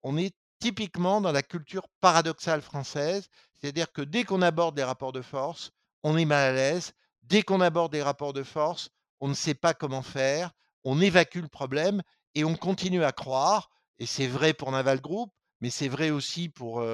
on 0.03 0.17
est 0.17 0.35
typiquement 0.61 1.21
dans 1.21 1.33
la 1.33 1.43
culture 1.43 1.89
paradoxale 2.01 2.63
française, 2.63 3.29
c'est-à-dire 3.61 3.93
que 3.93 4.03
dès 4.03 4.25
qu'on 4.25 4.43
aborde 4.43 4.77
les 4.77 4.85
rapports 4.85 5.13
de 5.13 5.23
force, 5.23 5.71
on 6.03 6.17
est 6.17 6.25
mal 6.25 6.51
à 6.51 6.53
l'aise. 6.53 6.93
Dès 7.23 7.43
qu'on 7.43 7.61
aborde 7.61 7.93
des 7.93 8.03
rapports 8.03 8.33
de 8.35 8.43
force, 8.43 8.91
on 9.21 9.29
ne 9.29 9.35
sait 9.35 9.55
pas 9.55 9.73
comment 9.73 10.03
faire, 10.03 10.53
on 10.85 11.01
évacue 11.01 11.41
le 11.41 11.49
problème 11.49 12.03
et 12.35 12.45
on 12.45 12.55
continue 12.55 13.03
à 13.05 13.13
croire, 13.13 13.71
et 13.99 14.07
c'est 14.07 14.27
vrai 14.27 14.53
pour 14.53 14.71
Naval 14.71 15.01
Group, 15.01 15.31
mais 15.61 15.71
c'est 15.71 15.89
vrai 15.89 16.11
aussi 16.11 16.51
pour 16.51 16.85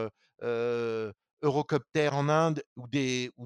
Eurocopter 1.42 2.08
en 2.12 2.28
Inde 2.28 2.62
ou, 2.76 2.86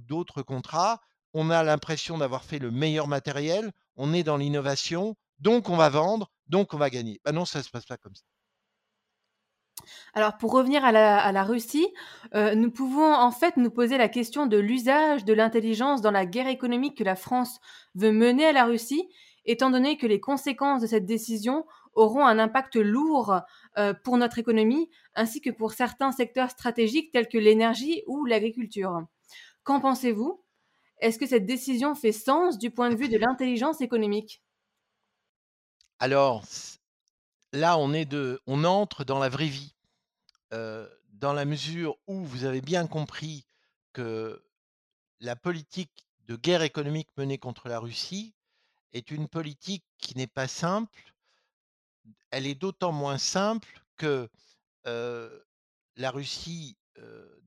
d'autres 0.01 0.43
contrats, 0.43 1.01
on 1.33 1.51
a 1.51 1.63
l'impression 1.63 2.19
d'avoir 2.19 2.45
fait 2.45 2.59
le 2.59 2.71
meilleur 2.71 3.09
matériel, 3.09 3.73
on 3.97 4.13
est 4.13 4.23
dans 4.23 4.37
l'innovation, 4.37 5.17
donc 5.39 5.71
on 5.71 5.77
va 5.77 5.89
vendre, 5.89 6.31
donc 6.47 6.75
on 6.75 6.79
va 6.79 6.91
gagner. 6.91 7.21
Ben 7.25 7.33
non, 7.33 7.45
ça 7.45 7.61
ne 7.61 7.65
se 7.65 7.71
passe 7.71 7.87
pas 7.87 7.97
comme 7.97 8.15
ça. 8.15 8.25
Alors 10.15 10.37
pour 10.39 10.53
revenir 10.53 10.85
à 10.85 10.93
la, 10.93 11.45
Russie, 11.45 11.87
euh, 12.35 12.55
nous 12.55 12.71
pouvons 12.71 13.13
en 13.13 13.31
fait 13.31 13.57
nous 13.57 13.71
poser 13.71 13.99
la 13.99 14.09
question 14.09 14.47
de 14.47 14.57
l'usage 14.57 15.25
de 15.25 15.33
l'intelligence 15.33 16.01
dans 16.01 16.11
la 16.11 16.27
guerre 16.27 16.49
économique 16.49 16.97
que 16.99 17.05
la 17.05 17.17
France 17.17 17.61
veut 17.95 18.13
mener 18.13 18.47
à 18.47 18.53
la 18.53 18.65
Russie, 18.65 19.09
étant 19.45 19.71
donné 19.71 19.97
que 19.97 20.07
les 20.07 20.21
conséquences 20.21 20.83
de 20.83 20.87
cette 20.87 21.07
décision 21.07 21.67
auront 21.95 22.25
un 22.25 22.39
impact 22.39 22.77
lourd 22.77 23.41
euh, 23.79 23.95
pour 24.05 24.17
notre 24.17 24.39
économie, 24.39 24.91
ainsi 25.15 25.41
que 25.41 25.51
pour 25.51 25.73
certains 25.73 26.13
secteurs 26.13 26.51
stratégiques 26.51 27.13
tels 27.13 27.29
que 27.29 27.39
l'énergie 27.39 28.03
ou 28.07 28.25
l'agriculture. 28.25 29.03
Qu'en 29.63 29.81
pensez-vous? 29.81 30.43
Est-ce 30.99 31.19
que 31.19 31.27
cette 31.27 31.47
décision 31.47 31.95
fait 31.95 32.13
sens 32.13 32.59
du 32.59 32.71
point 32.71 32.91
de 32.91 32.97
vue 32.97 33.09
de 33.09 33.19
l'intelligence 33.19 33.81
économique? 33.81 34.43
Alors, 35.99 36.45
là, 37.55 37.79
on, 37.79 37.93
est 37.93 38.05
de, 38.05 38.41
on 38.47 38.65
entre 38.65 39.05
dans 39.05 39.19
la 39.19 39.29
vraie 39.29 39.49
vie, 39.49 39.75
euh, 40.53 40.89
dans 41.13 41.33
la 41.33 41.45
mesure 41.45 41.97
où 42.07 42.25
vous 42.25 42.45
avez 42.45 42.61
bien 42.61 42.87
compris 42.87 43.47
que 43.93 44.45
la 45.21 45.37
politique 45.37 46.07
de 46.27 46.37
guerre 46.37 46.63
économique 46.63 47.09
menée 47.17 47.39
contre 47.39 47.69
la 47.69 47.79
Russie 47.79 48.35
est 48.93 49.11
une 49.11 49.29
politique 49.29 49.85
qui 49.99 50.17
n'est 50.17 50.27
pas 50.27 50.49
simple. 50.49 51.15
Elle 52.31 52.47
est 52.47 52.57
d'autant 52.57 52.93
moins 52.93 53.19
simple 53.19 53.85
que 53.97 54.29
la 54.85 56.11
Russie, 56.11 56.77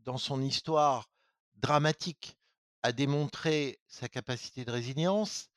dans 0.06 0.18
son 0.18 0.42
histoire 0.42 1.10
dramatique, 1.56 2.38
a 2.82 2.92
démontré 2.92 3.80
sa 3.88 4.08
capacité 4.08 4.64
de 4.64 4.72
résilience. 4.72 5.50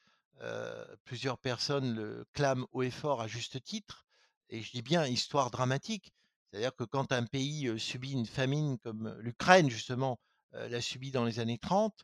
plusieurs 1.04 1.38
personnes 1.38 1.94
le 1.94 2.26
clament 2.32 2.66
haut 2.72 2.82
et 2.82 2.90
fort 2.90 3.20
à 3.20 3.28
juste 3.28 3.62
titre. 3.62 4.06
Et 4.50 4.62
je 4.62 4.72
dis 4.72 4.82
bien 4.82 5.06
histoire 5.06 5.50
dramatique. 5.50 6.12
C'est-à-dire 6.50 6.74
que 6.74 6.84
quand 6.84 7.12
un 7.12 7.24
pays 7.24 7.78
subit 7.78 8.12
une 8.12 8.26
famine 8.26 8.78
comme 8.78 9.16
l'Ukraine, 9.20 9.70
justement, 9.70 10.18
l'a 10.52 10.80
subi 10.80 11.12
dans 11.12 11.24
les 11.24 11.38
années 11.38 11.58
30, 11.58 11.94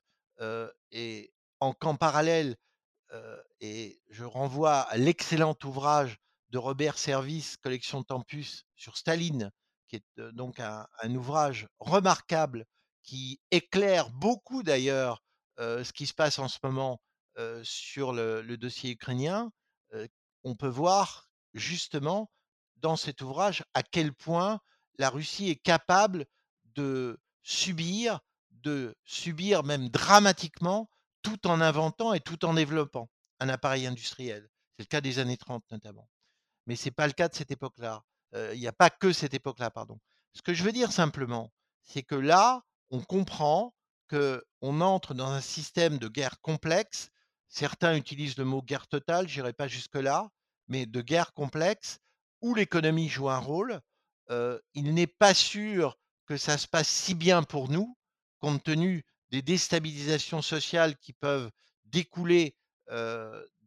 et 0.92 1.32
en 1.58 1.72
qu'en 1.72 1.96
parallèle, 1.96 2.56
et 3.60 4.00
je 4.10 4.24
renvoie 4.24 4.80
à 4.80 4.96
l'excellent 4.96 5.56
ouvrage 5.64 6.18
de 6.50 6.58
Robert 6.58 6.98
Service, 6.98 7.56
Collection 7.56 8.04
Tempus, 8.04 8.64
sur 8.76 8.96
Staline, 8.96 9.50
qui 9.88 9.96
est 9.96 10.20
donc 10.32 10.60
un, 10.60 10.86
ouvrage 11.14 11.66
remarquable 11.80 12.66
qui 13.02 13.40
éclaire 13.50 14.10
beaucoup 14.10 14.62
d'ailleurs 14.62 15.24
ce 15.58 15.92
qui 15.92 16.06
se 16.06 16.14
passe 16.14 16.38
en 16.38 16.46
ce 16.46 16.58
moment 16.62 17.00
sur 17.64 18.12
le, 18.12 18.56
dossier 18.56 18.92
ukrainien. 18.92 19.50
on 20.44 20.54
peut 20.54 20.68
voir 20.68 21.25
justement 21.56 22.30
dans 22.76 22.96
cet 22.96 23.22
ouvrage 23.22 23.64
à 23.74 23.82
quel 23.82 24.12
point 24.12 24.60
la 24.98 25.10
Russie 25.10 25.50
est 25.50 25.56
capable 25.56 26.26
de 26.74 27.18
subir 27.42 28.20
de 28.50 28.96
subir 29.04 29.62
même 29.62 29.88
dramatiquement 29.88 30.90
tout 31.22 31.46
en 31.46 31.60
inventant 31.60 32.14
et 32.14 32.20
tout 32.20 32.44
en 32.44 32.54
développant 32.54 33.08
un 33.38 33.48
appareil 33.48 33.86
industriel. 33.86 34.48
C'est 34.76 34.82
le 34.82 34.88
cas 34.88 35.00
des 35.00 35.18
années 35.18 35.36
30 35.36 35.64
notamment. 35.70 36.08
Mais 36.66 36.74
ce 36.74 36.86
n'est 36.86 36.92
pas 36.92 37.06
le 37.06 37.12
cas 37.12 37.28
de 37.28 37.34
cette 37.34 37.50
époque-là. 37.50 38.02
Il 38.52 38.58
n'y 38.58 38.66
a 38.66 38.72
pas 38.72 38.90
que 38.90 39.12
cette 39.12 39.34
époque-là, 39.34 39.70
pardon. 39.70 39.98
Ce 40.32 40.42
que 40.42 40.52
je 40.52 40.64
veux 40.64 40.72
dire 40.72 40.92
simplement, 40.92 41.52
c'est 41.82 42.02
que 42.02 42.16
là, 42.16 42.62
on 42.90 43.00
comprend 43.00 43.74
qu'on 44.10 44.80
entre 44.80 45.14
dans 45.14 45.30
un 45.30 45.40
système 45.40 45.98
de 45.98 46.08
guerre 46.08 46.40
complexe. 46.40 47.10
Certains 47.48 47.94
utilisent 47.94 48.36
le 48.36 48.44
mot 48.44 48.62
guerre 48.62 48.88
totale, 48.88 49.28
je 49.28 49.40
n'irai 49.40 49.52
pas 49.52 49.68
jusque-là, 49.68 50.28
mais 50.68 50.86
de 50.86 51.00
guerre 51.00 51.32
complexe 51.32 51.98
où 52.40 52.54
l'économie 52.54 53.08
joue 53.08 53.28
un 53.30 53.38
rôle. 53.38 53.80
il 54.74 54.94
n'est 54.94 55.06
pas 55.06 55.34
sûr 55.34 55.98
que 56.26 56.36
ça 56.36 56.58
se 56.58 56.66
passe 56.66 56.88
si 56.88 57.14
bien 57.14 57.42
pour 57.42 57.68
nous 57.68 57.96
compte 58.38 58.62
tenu 58.62 59.04
des 59.30 59.42
déstabilisations 59.42 60.42
sociales 60.42 60.96
qui 60.98 61.12
peuvent 61.12 61.50
découler 61.84 62.56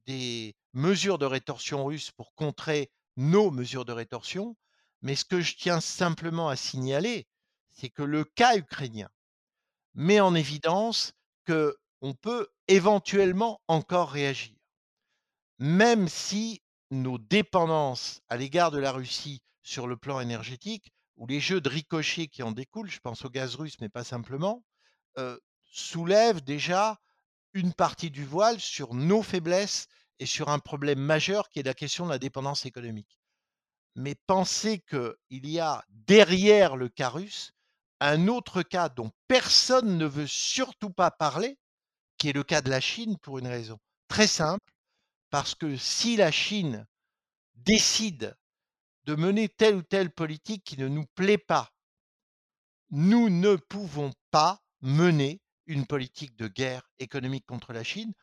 des 0.05 0.55
mesures 0.73 1.17
de 1.17 1.25
rétorsion 1.25 1.85
russes 1.85 2.11
pour 2.11 2.33
contrer 2.35 2.91
nos 3.17 3.51
mesures 3.51 3.85
de 3.85 3.91
rétorsion. 3.91 4.55
Mais 5.01 5.15
ce 5.15 5.25
que 5.25 5.41
je 5.41 5.55
tiens 5.55 5.81
simplement 5.81 6.49
à 6.49 6.55
signaler, 6.55 7.27
c'est 7.69 7.89
que 7.89 8.03
le 8.03 8.23
cas 8.23 8.57
ukrainien 8.57 9.09
met 9.93 10.19
en 10.19 10.35
évidence 10.35 11.13
qu'on 11.47 12.13
peut 12.21 12.47
éventuellement 12.67 13.61
encore 13.67 14.11
réagir. 14.11 14.55
Même 15.57 16.07
si 16.07 16.61
nos 16.91 17.17
dépendances 17.17 18.21
à 18.29 18.37
l'égard 18.37 18.71
de 18.71 18.79
la 18.79 18.91
Russie 18.91 19.41
sur 19.63 19.87
le 19.87 19.97
plan 19.97 20.19
énergétique 20.19 20.91
ou 21.17 21.27
les 21.27 21.39
jeux 21.39 21.61
de 21.61 21.69
ricochet 21.69 22.27
qui 22.27 22.43
en 22.43 22.51
découlent, 22.51 22.89
je 22.89 22.99
pense 22.99 23.25
au 23.25 23.29
gaz 23.29 23.55
russe, 23.55 23.77
mais 23.81 23.89
pas 23.89 24.03
simplement, 24.03 24.63
soulèvent 25.65 26.41
déjà 26.41 26.99
une 27.53 27.73
partie 27.73 28.09
du 28.09 28.25
voile 28.25 28.59
sur 28.59 28.93
nos 28.93 29.21
faiblesses 29.21 29.87
et 30.19 30.25
sur 30.25 30.49
un 30.49 30.59
problème 30.59 30.99
majeur 30.99 31.49
qui 31.49 31.59
est 31.59 31.63
la 31.63 31.73
question 31.73 32.05
de 32.05 32.11
la 32.11 32.19
dépendance 32.19 32.65
économique. 32.65 33.19
Mais 33.95 34.15
pensez 34.27 34.79
qu'il 34.79 35.15
y 35.47 35.59
a 35.59 35.83
derrière 35.89 36.75
le 36.75 36.89
cas 36.89 37.09
russe 37.09 37.51
un 37.99 38.27
autre 38.27 38.61
cas 38.61 38.87
dont 38.87 39.11
personne 39.27 39.97
ne 39.97 40.05
veut 40.05 40.27
surtout 40.27 40.89
pas 40.89 41.11
parler, 41.11 41.57
qui 42.17 42.29
est 42.29 42.33
le 42.33 42.43
cas 42.43 42.61
de 42.61 42.69
la 42.69 42.79
Chine 42.79 43.17
pour 43.17 43.39
une 43.39 43.47
raison 43.47 43.77
très 44.07 44.27
simple, 44.27 44.73
parce 45.29 45.55
que 45.55 45.77
si 45.77 46.15
la 46.15 46.31
Chine 46.31 46.85
décide 47.55 48.35
de 49.09 49.15
mener 49.15 49.49
telle 49.49 49.75
ou 49.75 49.81
telle 49.81 50.11
politique 50.11 50.63
qui 50.63 50.77
ne 50.77 50.87
nous 50.87 51.05
plaît 51.15 51.39
pas. 51.39 51.71
Nous 52.91 53.29
ne 53.29 53.55
pouvons 53.55 54.11
pas 54.31 54.61
mener 54.81 55.41
une 55.65 55.85
politique 55.85 56.35
de 56.35 56.47
guerre 56.47 56.87
économique 56.99 57.45
contre 57.45 57.73
la 57.73 57.83
Chine, 57.83 58.13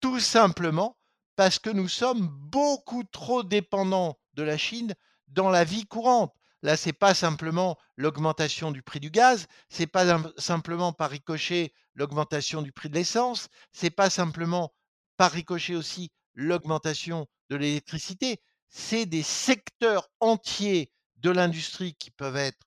tout 0.00 0.20
simplement 0.20 0.98
parce 1.36 1.58
que 1.58 1.70
nous 1.70 1.88
sommes 1.88 2.28
beaucoup 2.28 3.04
trop 3.04 3.42
dépendants 3.42 4.18
de 4.34 4.42
la 4.42 4.56
Chine 4.56 4.94
dans 5.28 5.50
la 5.50 5.64
vie 5.64 5.86
courante. 5.86 6.34
Là, 6.62 6.76
c'est 6.76 6.92
pas 6.92 7.14
simplement 7.14 7.76
l'augmentation 7.96 8.70
du 8.70 8.82
prix 8.82 9.00
du 9.00 9.10
gaz, 9.10 9.46
c'est 9.68 9.86
pas 9.86 10.18
simplement 10.38 10.92
par 10.92 11.10
ricochet 11.10 11.74
l'augmentation 11.94 12.62
du 12.62 12.72
prix 12.72 12.88
de 12.88 12.94
l'essence, 12.94 13.48
c'est 13.72 13.90
pas 13.90 14.10
simplement 14.10 14.74
par 15.16 15.32
ricochet 15.32 15.74
aussi 15.74 16.10
l'augmentation 16.34 17.26
de 17.50 17.56
l'électricité, 17.56 18.40
c'est 18.68 19.06
des 19.06 19.22
secteurs 19.22 20.10
entiers 20.20 20.90
de 21.16 21.30
l'industrie 21.30 21.94
qui 21.94 22.10
peuvent 22.10 22.36
être 22.36 22.66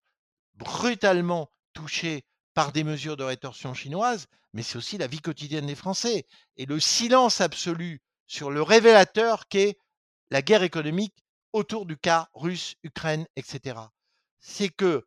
brutalement 0.55 1.49
touchés 1.73 2.25
par 2.53 2.71
des 2.71 2.83
mesures 2.83 3.17
de 3.17 3.23
rétorsion 3.23 3.73
chinoises, 3.73 4.27
mais 4.53 4.63
c'est 4.63 4.77
aussi 4.77 4.97
la 4.97 5.07
vie 5.07 5.21
quotidienne 5.21 5.67
des 5.67 5.75
Français. 5.75 6.25
Et 6.55 6.65
le 6.65 6.79
silence 6.79 7.41
absolu 7.41 8.01
sur 8.25 8.49
le 8.49 8.61
révélateur 8.61 9.47
qu'est 9.47 9.77
la 10.31 10.41
guerre 10.41 10.63
économique 10.63 11.23
autour 11.53 11.85
du 11.85 11.97
cas 11.97 12.29
russe, 12.33 12.75
Ukraine, 12.83 13.27
etc. 13.35 13.79
C'est 14.39 14.69
que 14.69 15.05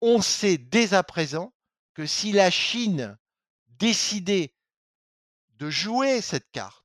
on 0.00 0.20
sait 0.20 0.58
dès 0.58 0.94
à 0.94 1.02
présent 1.02 1.52
que 1.94 2.06
si 2.06 2.32
la 2.32 2.50
Chine 2.50 3.16
décidait 3.68 4.54
de 5.56 5.70
jouer 5.70 6.20
cette 6.20 6.50
carte, 6.52 6.77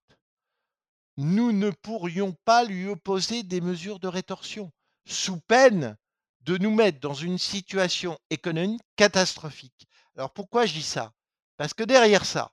nous 1.18 1.52
ne 1.52 1.70
pourrions 1.70 2.34
pas 2.46 2.64
lui 2.64 2.88
opposer 2.88 3.44
des 3.44 3.62
mesures 3.62 4.00
de 4.00 4.08
rétorsion, 4.08 4.72
sous 5.06 5.40
peine 5.40 5.98
de 6.42 6.58
nous 6.58 6.74
mettre 6.74 7.00
dans 7.00 7.14
une 7.14 7.38
situation 7.38 8.18
économique 8.30 8.82
catastrophique. 8.96 9.88
Alors 10.16 10.32
pourquoi 10.34 10.66
je 10.66 10.74
dis 10.74 10.84
ça? 10.84 11.14
Parce 11.58 11.74
que 11.74 11.84
derrière 11.84 12.26
ça, 12.26 12.52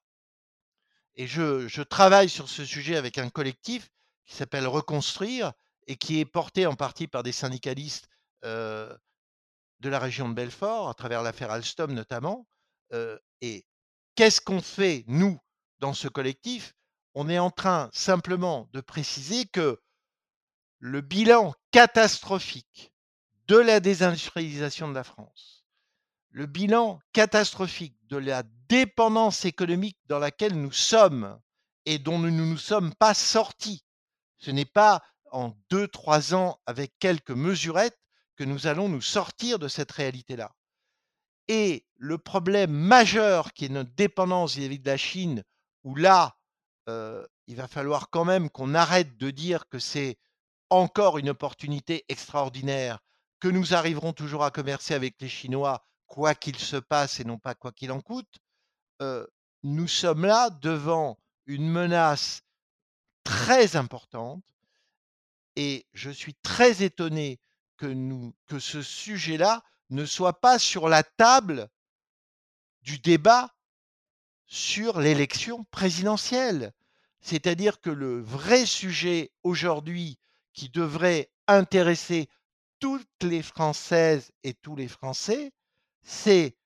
et 1.16 1.26
je, 1.26 1.82
travaille 1.82 2.28
sur 2.28 2.48
ce 2.48 2.64
sujet 2.64 2.96
avec 2.96 3.18
un 3.18 3.28
collectif 3.28 3.90
qui 4.24 4.36
s'appelle 4.36 4.66
Reconstruire 4.66 5.52
et 5.86 5.96
qui 5.96 6.20
est 6.20 6.24
porté 6.24 6.66
en 6.66 6.76
partie 6.76 7.08
par 7.08 7.22
des 7.22 7.32
syndicalistes 7.32 8.08
euh, 8.44 8.96
de 9.80 9.88
la 9.88 9.98
région 9.98 10.28
de 10.28 10.34
Belfort, 10.34 10.88
à 10.88 10.94
travers 10.94 11.22
l'affaire 11.22 11.50
Alstom 11.50 11.92
notamment. 11.92 12.46
Euh, 12.92 13.18
et 13.40 13.66
qu'est-ce 14.14 14.40
qu'on 14.40 14.62
fait, 14.62 15.04
nous, 15.08 15.38
dans 15.78 15.94
ce 15.94 16.08
collectif? 16.08 16.74
On 17.14 17.28
est 17.28 17.38
en 17.38 17.50
train 17.50 17.90
simplement 17.92 18.68
de 18.72 18.80
préciser 18.80 19.46
que 19.46 19.80
le 20.78 21.00
bilan 21.00 21.54
catastrophique 21.72 22.92
de 23.46 23.56
la 23.56 23.80
désindustrialisation 23.80 24.88
de 24.88 24.94
la 24.94 25.04
France, 25.04 25.64
le 26.30 26.46
bilan 26.46 27.00
catastrophique 27.12 27.96
de 28.08 28.16
la 28.16 28.44
dépendance 28.68 29.44
économique 29.44 29.98
dans 30.06 30.18
laquelle 30.18 30.54
nous 30.54 30.72
sommes 30.72 31.38
et 31.86 31.98
dont 31.98 32.18
nous 32.18 32.30
ne 32.30 32.44
nous 32.44 32.58
sommes 32.58 32.94
pas 32.94 33.14
sortis, 33.14 33.84
ce 34.38 34.50
n'est 34.50 34.64
pas 34.64 35.02
en 35.32 35.56
deux, 35.70 35.88
trois 35.88 36.34
ans 36.34 36.60
avec 36.66 36.92
quelques 36.98 37.30
mesurettes 37.30 37.98
que 38.36 38.44
nous 38.44 38.66
allons 38.66 38.88
nous 38.88 39.02
sortir 39.02 39.58
de 39.58 39.68
cette 39.68 39.92
réalité-là. 39.92 40.54
Et 41.48 41.84
le 41.96 42.16
problème 42.16 42.70
majeur 42.70 43.52
qui 43.52 43.66
est 43.66 43.70
notre 43.70 43.90
dépendance 43.94 44.54
vis-à-vis 44.54 44.78
de 44.78 44.88
la 44.88 44.96
Chine, 44.96 45.42
où 45.82 45.94
là, 45.94 46.36
il 46.86 47.56
va 47.56 47.68
falloir 47.68 48.10
quand 48.10 48.24
même 48.24 48.50
qu'on 48.50 48.74
arrête 48.74 49.16
de 49.16 49.30
dire 49.30 49.68
que 49.68 49.78
c'est 49.78 50.18
encore 50.70 51.18
une 51.18 51.30
opportunité 51.30 52.04
extraordinaire, 52.08 52.98
que 53.38 53.48
nous 53.48 53.74
arriverons 53.74 54.12
toujours 54.12 54.44
à 54.44 54.50
commercer 54.50 54.94
avec 54.94 55.20
les 55.20 55.28
Chinois, 55.28 55.84
quoi 56.06 56.34
qu'il 56.34 56.58
se 56.58 56.76
passe 56.76 57.20
et 57.20 57.24
non 57.24 57.38
pas 57.38 57.54
quoi 57.54 57.72
qu'il 57.72 57.92
en 57.92 58.00
coûte. 58.00 58.38
nous 59.62 59.88
sommes 59.88 60.26
là 60.26 60.50
devant 60.50 61.18
une 61.46 61.68
menace 61.68 62.42
très 63.24 63.76
importante 63.76 64.44
et 65.56 65.86
je 65.92 66.10
suis 66.10 66.34
très 66.34 66.82
étonné 66.82 67.40
que, 67.76 67.86
nous, 67.86 68.34
que 68.46 68.58
ce 68.58 68.82
sujet-là 68.82 69.62
ne 69.90 70.04
soit 70.04 70.40
pas 70.40 70.58
sur 70.58 70.88
la 70.88 71.02
table 71.02 71.68
du 72.82 72.98
débat 72.98 73.54
sur 74.50 74.98
l'élection 75.00 75.64
présidentielle. 75.70 76.72
C'est-à-dire 77.20 77.80
que 77.80 77.88
le 77.88 78.20
vrai 78.20 78.66
sujet 78.66 79.30
aujourd'hui 79.44 80.18
qui 80.52 80.68
devrait 80.68 81.30
intéresser 81.46 82.28
toutes 82.80 83.22
les 83.22 83.42
Françaises 83.42 84.32
et 84.42 84.54
tous 84.54 84.74
les 84.74 84.88
Français, 84.88 85.52
c'est 86.02 86.56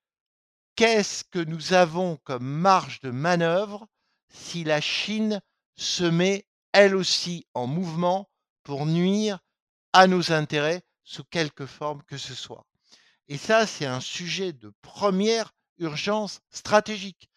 qu'est-ce 0.76 1.24
que 1.24 1.38
nous 1.38 1.74
avons 1.74 2.16
comme 2.24 2.46
marge 2.46 3.00
de 3.00 3.10
manœuvre 3.10 3.86
si 4.30 4.64
la 4.64 4.80
Chine 4.80 5.42
se 5.76 6.04
met 6.04 6.46
elle 6.72 6.96
aussi 6.96 7.46
en 7.52 7.66
mouvement 7.66 8.30
pour 8.62 8.86
nuire 8.86 9.40
à 9.92 10.06
nos 10.06 10.32
intérêts 10.32 10.82
sous 11.04 11.24
quelque 11.24 11.66
forme 11.66 12.02
que 12.04 12.16
ce 12.16 12.34
soit. 12.34 12.64
Et 13.28 13.36
ça, 13.36 13.66
c'est 13.66 13.86
un 13.86 14.00
sujet 14.00 14.54
de 14.54 14.72
première 14.80 15.52
urgence 15.78 16.40
stratégique. 16.50 17.28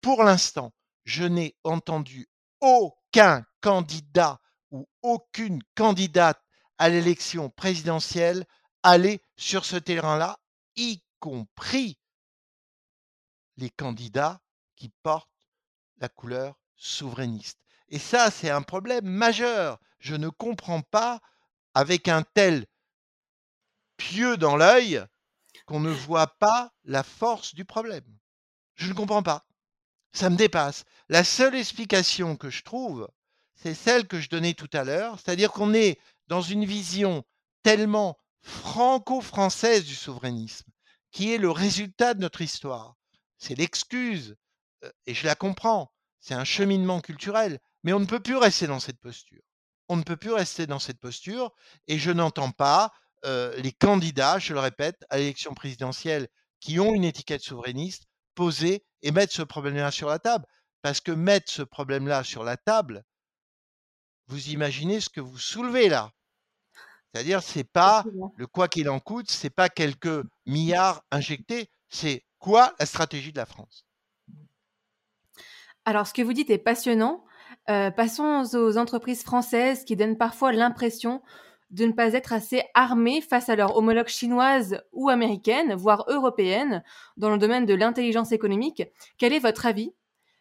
Pour 0.00 0.22
l'instant, 0.22 0.72
je 1.04 1.24
n'ai 1.24 1.56
entendu 1.64 2.28
aucun 2.60 3.44
candidat 3.60 4.40
ou 4.70 4.88
aucune 5.02 5.62
candidate 5.74 6.40
à 6.78 6.88
l'élection 6.88 7.50
présidentielle 7.50 8.44
aller 8.82 9.20
sur 9.36 9.64
ce 9.64 9.76
terrain-là, 9.76 10.38
y 10.76 11.02
compris 11.18 11.98
les 13.56 13.70
candidats 13.70 14.40
qui 14.76 14.90
portent 15.02 15.30
la 15.98 16.08
couleur 16.08 16.56
souverainiste. 16.76 17.58
Et 17.88 17.98
ça, 17.98 18.30
c'est 18.30 18.50
un 18.50 18.62
problème 18.62 19.06
majeur. 19.06 19.78
Je 19.98 20.14
ne 20.14 20.28
comprends 20.28 20.82
pas, 20.82 21.20
avec 21.74 22.08
un 22.08 22.22
tel 22.22 22.66
pieux 23.96 24.36
dans 24.36 24.56
l'œil, 24.56 25.04
qu'on 25.64 25.80
ne 25.80 25.90
voit 25.90 26.38
pas 26.38 26.72
la 26.84 27.02
force 27.02 27.54
du 27.54 27.64
problème. 27.64 28.04
Je 28.74 28.88
ne 28.88 28.94
comprends 28.94 29.22
pas. 29.22 29.45
Ça 30.16 30.30
me 30.30 30.36
dépasse. 30.36 30.84
La 31.10 31.24
seule 31.24 31.54
explication 31.54 32.36
que 32.36 32.48
je 32.48 32.62
trouve, 32.62 33.06
c'est 33.54 33.74
celle 33.74 34.08
que 34.08 34.18
je 34.18 34.30
donnais 34.30 34.54
tout 34.54 34.70
à 34.72 34.82
l'heure, 34.82 35.20
c'est-à-dire 35.20 35.52
qu'on 35.52 35.74
est 35.74 36.00
dans 36.28 36.40
une 36.40 36.64
vision 36.64 37.22
tellement 37.62 38.18
franco-française 38.40 39.84
du 39.84 39.94
souverainisme, 39.94 40.70
qui 41.12 41.34
est 41.34 41.38
le 41.38 41.50
résultat 41.50 42.14
de 42.14 42.20
notre 42.20 42.40
histoire. 42.40 42.94
C'est 43.36 43.56
l'excuse, 43.56 44.36
et 45.04 45.12
je 45.12 45.26
la 45.26 45.34
comprends, 45.34 45.92
c'est 46.18 46.32
un 46.32 46.44
cheminement 46.44 47.02
culturel, 47.02 47.58
mais 47.82 47.92
on 47.92 48.00
ne 48.00 48.06
peut 48.06 48.20
plus 48.20 48.36
rester 48.36 48.66
dans 48.66 48.80
cette 48.80 49.00
posture. 49.00 49.42
On 49.90 49.96
ne 49.96 50.02
peut 50.02 50.16
plus 50.16 50.32
rester 50.32 50.66
dans 50.66 50.78
cette 50.78 50.98
posture, 50.98 51.52
et 51.88 51.98
je 51.98 52.10
n'entends 52.10 52.52
pas 52.52 52.90
les 53.22 53.72
candidats, 53.72 54.38
je 54.38 54.54
le 54.54 54.60
répète, 54.60 55.04
à 55.10 55.18
l'élection 55.18 55.52
présidentielle 55.52 56.26
qui 56.58 56.80
ont 56.80 56.94
une 56.94 57.04
étiquette 57.04 57.42
souverainiste, 57.42 58.04
poser 58.34 58.85
et 59.02 59.10
mettre 59.10 59.32
ce 59.32 59.42
problème-là 59.42 59.90
sur 59.90 60.08
la 60.08 60.18
table. 60.18 60.46
Parce 60.82 61.00
que 61.00 61.12
mettre 61.12 61.50
ce 61.50 61.62
problème-là 61.62 62.22
sur 62.22 62.44
la 62.44 62.56
table, 62.56 63.02
vous 64.28 64.50
imaginez 64.50 65.00
ce 65.00 65.08
que 65.08 65.20
vous 65.20 65.38
soulevez 65.38 65.88
là. 65.88 66.12
C'est-à-dire, 67.12 67.42
c'est 67.42 67.64
pas 67.64 68.04
le 68.36 68.46
quoi 68.46 68.68
qu'il 68.68 68.90
en 68.90 69.00
coûte, 69.00 69.30
c'est 69.30 69.50
pas 69.50 69.68
quelques 69.68 70.24
milliards 70.44 71.02
injectés, 71.10 71.70
c'est 71.88 72.24
quoi 72.38 72.74
la 72.78 72.86
stratégie 72.86 73.32
de 73.32 73.38
la 73.38 73.46
France? 73.46 73.86
Alors, 75.84 76.06
ce 76.06 76.12
que 76.12 76.22
vous 76.22 76.32
dites 76.32 76.50
est 76.50 76.58
passionnant. 76.58 77.24
Euh, 77.70 77.90
passons 77.90 78.44
aux 78.54 78.78
entreprises 78.78 79.22
françaises 79.22 79.84
qui 79.84 79.96
donnent 79.96 80.18
parfois 80.18 80.52
l'impression 80.52 81.22
de 81.70 81.86
ne 81.86 81.92
pas 81.92 82.12
être 82.12 82.32
assez 82.32 82.62
armées 82.74 83.20
face 83.20 83.48
à 83.48 83.56
leurs 83.56 83.76
homologues 83.76 84.08
chinoises 84.08 84.82
ou 84.92 85.08
américaines, 85.08 85.74
voire 85.74 86.04
européennes, 86.08 86.82
dans 87.16 87.30
le 87.30 87.38
domaine 87.38 87.66
de 87.66 87.74
l'intelligence 87.74 88.32
économique. 88.32 88.82
Quel 89.18 89.32
est 89.32 89.40
votre 89.40 89.66
avis? 89.66 89.92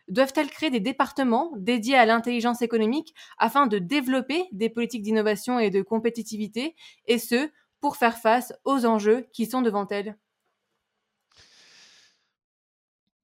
Doivent-elles 0.07 0.51
créer 0.51 0.69
des 0.69 0.79
départements 0.79 1.51
dédiés 1.57 1.97
à 1.97 2.05
l'intelligence 2.05 2.61
économique 2.61 3.15
afin 3.39 3.65
de 3.65 3.79
développer 3.79 4.45
des 4.51 4.69
politiques 4.69 5.01
d'innovation 5.01 5.57
et 5.57 5.71
de 5.71 5.81
compétitivité, 5.81 6.75
et 7.07 7.17
ce, 7.17 7.49
pour 7.81 7.97
faire 7.97 8.17
face 8.17 8.53
aux 8.63 8.85
enjeux 8.85 9.27
qui 9.33 9.47
sont 9.47 9.63
devant 9.63 9.87
elles? 9.87 10.15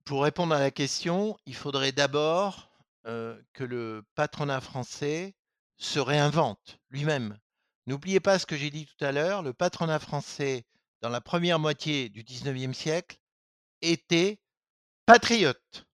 Pour 0.05 0.23
répondre 0.23 0.55
à 0.55 0.59
la 0.59 0.71
question, 0.71 1.37
il 1.45 1.55
faudrait 1.55 1.91
d'abord 1.91 2.71
euh, 3.05 3.39
que 3.53 3.63
le 3.63 4.03
patronat 4.15 4.59
français 4.59 5.35
se 5.77 5.99
réinvente 5.99 6.79
lui-même. 6.89 7.37
N'oubliez 7.87 8.19
pas 8.19 8.37
ce 8.37 8.45
que 8.45 8.55
j'ai 8.55 8.69
dit 8.69 8.85
tout 8.85 9.03
à 9.03 9.11
l'heure, 9.11 9.41
le 9.41 9.53
patronat 9.53 9.99
français, 9.99 10.65
dans 11.01 11.09
la 11.09 11.21
première 11.21 11.59
moitié 11.59 12.09
du 12.09 12.23
XIXe 12.23 12.77
siècle, 12.77 13.17
était 13.81 14.39
patriote, 15.07 15.87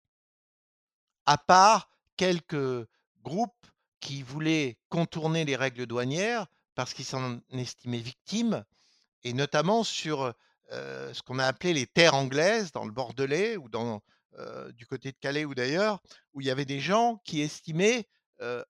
à 1.27 1.39
part 1.39 1.89
quelques 2.17 2.89
groupes 3.23 3.67
qui 4.01 4.23
voulaient 4.23 4.79
contourner 4.89 5.45
les 5.45 5.57
règles 5.57 5.87
douanières 5.87 6.47
parce 6.75 6.93
qu'ils 6.93 7.05
s'en 7.05 7.41
estimaient 7.51 7.99
victimes, 7.99 8.65
et 9.23 9.33
notamment 9.33 9.85
sur 9.85 10.35
ce 10.71 11.23
qu'on 11.23 11.39
a 11.39 11.47
appelé 11.47 11.73
les 11.73 11.87
terres 11.87 12.15
anglaises, 12.15 12.73
dans 12.73 12.85
le 12.85 12.91
Bordelais 12.93 13.57
ou 13.57 13.69
dans, 13.69 14.03
du 14.75 14.87
côté 14.87 15.13
de 15.13 15.17
Calais 15.19 15.45
ou 15.45 15.55
d'ailleurs, 15.55 16.03
où 16.35 16.41
il 16.41 16.47
y 16.49 16.51
avait 16.51 16.65
des 16.65 16.81
gens 16.81 17.21
qui 17.25 17.41
estimaient, 17.41 18.09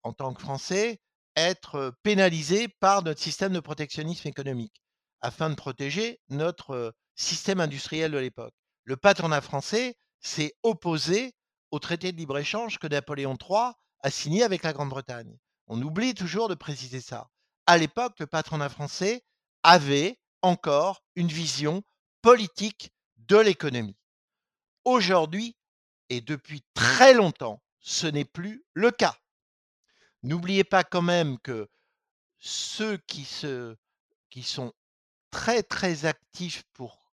en 0.03 0.13
tant 0.13 0.35
que 0.35 0.43
Français, 0.43 1.01
être 1.37 1.95
pénalisés 2.03 2.69
par 2.69 3.03
notre 3.03 3.21
système 3.21 3.53
de 3.53 3.61
protectionnisme 3.61 4.27
économique, 4.29 4.83
afin 5.21 5.51
de 5.51 5.55
protéger 5.55 6.21
notre 6.29 6.95
système 7.15 7.61
industriel 7.61 8.13
de 8.13 8.19
l'époque. 8.19 8.55
Le 8.85 8.97
patronat 8.97 9.41
français 9.41 9.97
s'est 10.21 10.55
opposé 10.63 11.35
au 11.71 11.79
traité 11.79 12.13
de 12.13 12.17
libre-échange 12.17 12.79
que 12.79 12.87
Napoléon 12.87 13.37
III 13.41 13.73
a 14.01 14.11
signé 14.11 14.43
avec 14.43 14.63
la 14.63 14.73
Grande-Bretagne. 14.73 15.37
On 15.67 15.81
oublie 15.83 16.15
toujours 16.15 16.49
de 16.49 16.55
préciser 16.55 17.01
ça. 17.01 17.29
À 17.67 17.77
l'époque, 17.79 18.15
le 18.21 18.27
patronat 18.27 18.69
français 18.69 19.25
avait 19.63 20.19
encore 20.43 21.03
une 21.17 21.29
vision 21.29 21.83
politique 22.23 22.93
de 23.17 23.37
l'économie. 23.37 23.97
Aujourd'hui, 24.85 25.57
et 26.09 26.21
depuis 26.21 26.63
très 26.75 27.15
longtemps, 27.15 27.61
ce 27.81 28.07
n'est 28.07 28.25
plus 28.25 28.65
le 28.73 28.93
cas. 28.93 29.17
N'oubliez 30.27 30.65
pas 30.65 30.83
quand 30.83 31.03
même 31.03 31.39
que 31.39 31.69
ceux 32.41 32.97
qui, 32.97 33.25
sont 33.25 34.73
très 35.31 35.63
très 35.63 36.05
actifs 36.05 36.65
pour 36.73 37.13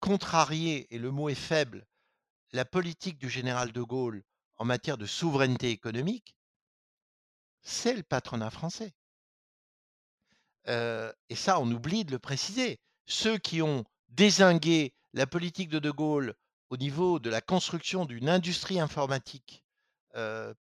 contrarier, 0.00 0.86
et 0.94 0.96
le 0.96 1.10
mot 1.10 1.28
est 1.28 1.34
faible, 1.34 1.86
la 2.52 2.64
politique 2.64 3.18
du 3.18 3.28
général 3.28 3.72
de 3.72 3.82
Gaulle 3.82 4.22
en 4.56 4.64
matière 4.64 4.96
de 4.96 5.04
souveraineté 5.04 5.68
économique, 5.68 6.34
c'est 7.60 7.92
le 7.92 8.02
patronat 8.02 8.48
français. 8.48 8.94
et 10.66 11.36
ça, 11.36 11.60
on 11.60 11.70
oublie 11.70 12.06
de 12.06 12.12
le 12.12 12.18
préciser. 12.18 12.80
Ceux 13.04 13.36
qui 13.36 13.60
ont 13.60 13.84
désingué 14.08 14.94
la 15.12 15.26
politique 15.26 15.68
de 15.68 15.78
De 15.78 15.90
Gaulle 15.90 16.34
au 16.70 16.78
niveau 16.78 17.18
de 17.18 17.28
la 17.28 17.42
construction 17.42 18.06
d'une 18.06 18.30
industrie 18.30 18.80
informatique, 18.80 19.62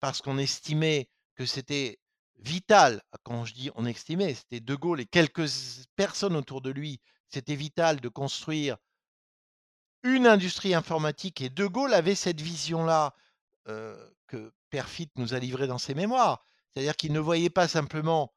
parce 0.01 0.22
qu'on 0.22 0.38
estimait 0.38 1.07
c'était 1.45 1.99
vital, 2.39 3.01
quand 3.23 3.45
je 3.45 3.53
dis 3.53 3.69
on 3.75 3.85
estimait, 3.85 4.33
c'était 4.33 4.59
De 4.59 4.75
Gaulle 4.75 5.01
et 5.01 5.05
quelques 5.05 5.49
personnes 5.95 6.35
autour 6.35 6.61
de 6.61 6.71
lui, 6.71 6.99
c'était 7.29 7.55
vital 7.55 8.01
de 8.01 8.09
construire 8.09 8.77
une 10.03 10.25
industrie 10.25 10.73
informatique 10.73 11.41
et 11.41 11.49
De 11.49 11.67
Gaulle 11.67 11.93
avait 11.93 12.15
cette 12.15 12.41
vision-là 12.41 13.13
que 14.27 14.51
Perfit 14.69 15.09
nous 15.15 15.33
a 15.33 15.39
livré 15.39 15.67
dans 15.67 15.77
ses 15.77 15.93
mémoires. 15.93 16.43
C'est-à-dire 16.73 16.95
qu'il 16.95 17.13
ne 17.13 17.19
voyait 17.19 17.49
pas 17.49 17.67
simplement 17.67 18.33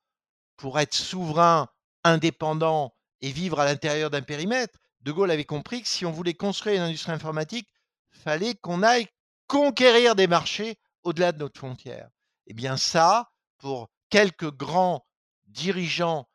pour 0.57 0.79
être 0.79 0.95
souverain, 0.95 1.69
indépendant 2.03 2.95
et 3.21 3.31
vivre 3.33 3.61
à 3.61 3.65
l'intérieur 3.65 4.11
d'un 4.11 4.23
périmètre. 4.23 4.79
De 5.01 5.13
Gaulle 5.13 5.31
avait 5.31 5.45
compris 5.45 5.83
que 5.83 5.89
si 5.89 6.05
on 6.05 6.13
voulait 6.13 6.35
construire 6.35 6.77
une 6.77 6.89
industrie 6.89 7.13
informatique, 7.13 7.69
fallait 8.11 8.55
qu'on 8.55 8.83
aille 8.83 9.07
conquérir 9.47 10.15
des 10.15 10.27
marchés 10.27 10.79
au-delà 11.03 11.33
de 11.33 11.39
notre 11.39 11.59
frontière. 11.59 12.11
Eh 12.47 12.55
bien 12.55 12.77
ça, 12.77 13.31
pour 13.59 13.91
quelques 14.11 14.51
grands 14.53 15.07
dirigeants 15.47 16.29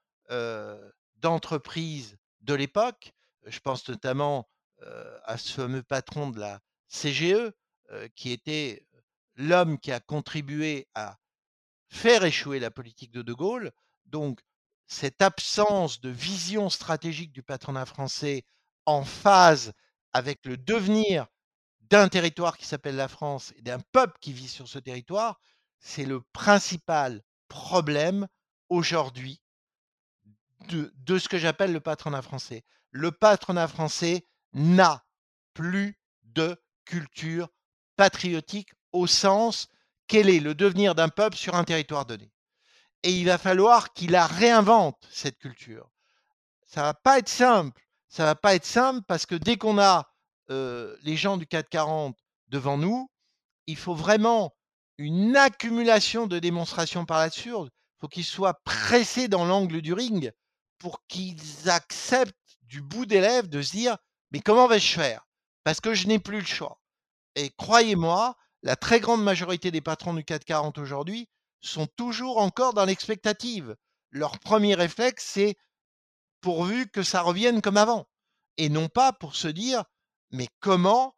d'entreprises 1.18 2.18
de 2.42 2.54
l'époque, 2.54 3.14
je 3.46 3.60
pense 3.60 3.88
notamment 3.90 4.50
à 5.24 5.38
ce 5.38 5.52
fameux 5.54 5.84
patron 5.84 6.30
de 6.30 6.40
la 6.40 6.60
CGE, 6.88 7.52
qui 8.16 8.32
était 8.32 8.86
l'homme 9.36 9.80
qui 9.80 9.92
a 9.92 10.00
contribué 10.00 10.88
à 10.96 11.18
faire 11.90 12.24
échouer 12.24 12.60
la 12.60 12.72
politique 12.72 13.12
de 13.12 13.22
De 13.22 13.34
Gaulle. 13.34 13.72
Donc, 14.06 14.42
cette 14.88 15.22
absence 15.22 16.02
de 16.02 16.10
vision 16.10 16.70
stratégique 16.70 17.32
du 17.32 17.44
patronat 17.44 17.86
français 17.86 18.44
en 18.86 19.04
phase 19.04 19.74
avec 20.14 20.46
le 20.46 20.58
devenir 20.58 21.28
d'un 21.82 22.08
territoire 22.10 22.58
qui 22.58 22.66
s'appelle 22.66 22.96
la 22.96 23.08
France 23.08 23.54
et 23.56 23.62
d'un 23.62 23.80
peuple 23.80 24.18
qui 24.20 24.34
vit 24.34 24.48
sur 24.48 24.68
ce 24.68 24.80
territoire, 24.80 25.40
c'est 25.80 26.06
le 26.06 26.22
principal 26.34 27.22
problème 27.48 28.28
aujourd'hui 28.70 29.42
de, 30.68 30.94
de 30.96 31.18
ce 31.18 31.30
que 31.30 31.38
j'appelle 31.38 31.74
le 31.74 31.80
patronat 31.80 32.22
français. 32.22 32.64
Le 32.92 33.12
patronat 33.12 33.68
français 33.68 34.28
n'a 34.54 35.06
plus 35.54 36.00
de 36.24 36.62
culture 36.86 37.50
patriotique 37.96 38.74
au 38.92 39.08
sens 39.08 39.68
quel 40.08 40.30
est 40.30 40.40
le 40.40 40.56
devenir 40.56 40.96
d'un 40.96 41.10
peuple 41.10 41.38
sur 41.38 41.56
un 41.56 41.64
territoire 41.64 42.06
donné. 42.06 42.32
Et 43.04 43.12
il 43.12 43.26
va 43.26 43.38
falloir 43.38 43.94
qu'il 43.94 44.12
la 44.12 44.28
réinvente, 44.28 45.08
cette 45.12 45.38
culture. 45.38 45.90
Ça 46.66 46.82
va 46.82 46.94
pas 46.94 47.20
être 47.20 47.30
simple. 47.30 47.82
Ça 48.10 48.26
va 48.26 48.36
pas 48.36 48.56
être 48.56 48.66
simple 48.66 49.02
parce 49.08 49.26
que 49.26 49.36
dès 49.36 49.58
qu'on 49.58 49.80
a 49.80 50.12
euh, 50.50 50.98
les 51.04 51.16
gens 51.16 51.38
du 51.38 51.46
440 51.46 52.18
devant 52.48 52.78
nous, 52.78 53.10
il 53.68 53.78
faut 53.78 53.94
vraiment 53.94 54.56
une 55.00 55.38
accumulation 55.38 56.28
de 56.28 56.40
démonstrations 56.40 57.06
par 57.06 57.20
l'absurde. 57.20 57.70
Il 57.72 58.02
faut 58.02 58.08
qu'ils 58.10 58.26
soient 58.26 58.60
pressés 58.66 59.30
dans 59.30 59.46
l'angle 59.46 59.82
du 59.82 59.94
ring 59.94 60.32
pour 60.78 61.06
qu'ils 61.08 61.70
acceptent 61.70 62.36
du 62.64 62.82
bout 62.82 63.06
des 63.06 63.22
lèvres 63.22 63.48
de 63.48 63.62
se 63.62 63.72
dire 63.72 63.98
mais 64.32 64.42
comment 64.42 64.68
vais-je 64.68 64.94
faire? 64.94 65.26
Parce 65.64 65.80
que 65.80 65.94
je 65.94 66.08
n'ai 66.08 66.20
plus 66.20 66.40
le 66.40 66.46
choix. 66.46 66.82
Et 67.36 67.50
croyez-moi, 67.52 68.36
la 68.62 68.76
très 68.76 69.00
grande 69.00 69.24
majorité 69.24 69.72
des 69.72 69.82
patrons 69.82 70.14
du 70.14 70.26
440 70.26 70.78
aujourd'hui 70.78 71.30
sont 71.62 71.88
toujours 71.96 72.38
encore 72.38 72.74
dans 72.74 72.86
l'expectative. 72.86 73.76
Leur 74.12 74.38
premier 74.40 74.76
réflexe, 74.76 75.26
c'est 75.26 75.56
pourvu 76.42 76.90
que 76.90 77.04
ça 77.04 77.22
revienne 77.22 77.62
comme 77.62 77.78
avant. 77.78 78.06
Et 78.58 78.68
non 78.68 78.90
pas 78.90 79.14
pour 79.14 79.38
se 79.38 79.48
dire, 79.48 79.86
mais 80.32 80.48
comment, 80.60 81.16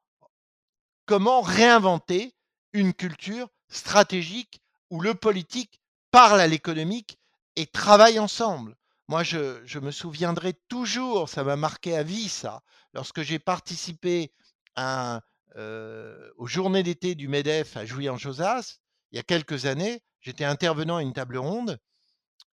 comment 1.07 1.41
réinventer 1.41 2.35
une 2.73 2.93
culture 2.93 3.49
stratégique 3.71 4.61
où 4.89 5.01
le 5.01 5.15
politique 5.15 5.81
parle 6.11 6.39
à 6.39 6.47
l'économique 6.47 7.17
et 7.55 7.65
travaille 7.65 8.19
ensemble. 8.19 8.75
Moi, 9.07 9.23
je, 9.23 9.79
me 9.79 9.91
souviendrai 9.91 10.53
toujours, 10.67 11.27
ça 11.27 11.43
m'a 11.43 11.55
marqué 11.55 11.95
à 11.95 12.03
vie, 12.03 12.29
ça, 12.29 12.61
lorsque 12.93 13.21
j'ai 13.23 13.39
participé 13.39 14.31
euh, 14.77 16.29
aux 16.37 16.47
journées 16.47 16.83
d'été 16.83 17.15
du 17.15 17.27
MEDEF 17.27 17.75
à 17.77 17.85
Jouy-en-Josas, 17.85 18.77
il 19.11 19.17
y 19.17 19.19
a 19.19 19.23
quelques 19.23 19.65
années, 19.65 20.01
j'étais 20.21 20.45
intervenant 20.45 20.97
à 20.97 21.01
une 21.01 21.13
table 21.13 21.37
ronde 21.37 21.79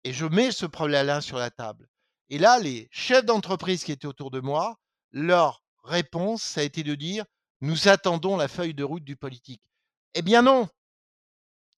et 0.04 0.12
je 0.12 0.26
mets 0.26 0.50
ce 0.50 0.66
problème-là 0.66 1.20
sur 1.20 1.38
la 1.38 1.50
table. 1.50 1.88
Et 2.30 2.38
là, 2.38 2.58
les 2.58 2.88
chefs 2.90 3.24
d'entreprise 3.24 3.84
qui 3.84 3.92
étaient 3.92 4.06
autour 4.06 4.30
de 4.30 4.40
moi, 4.40 4.78
leur 5.12 5.62
réponse, 5.84 6.42
ça 6.42 6.60
a 6.60 6.64
été 6.64 6.82
de 6.82 6.94
dire 6.94 7.24
nous 7.60 7.88
attendons 7.88 8.36
la 8.36 8.48
feuille 8.48 8.74
de 8.74 8.84
route 8.84 9.04
du 9.04 9.16
politique. 9.16 9.62
Eh 10.14 10.22
bien 10.22 10.42
non, 10.42 10.68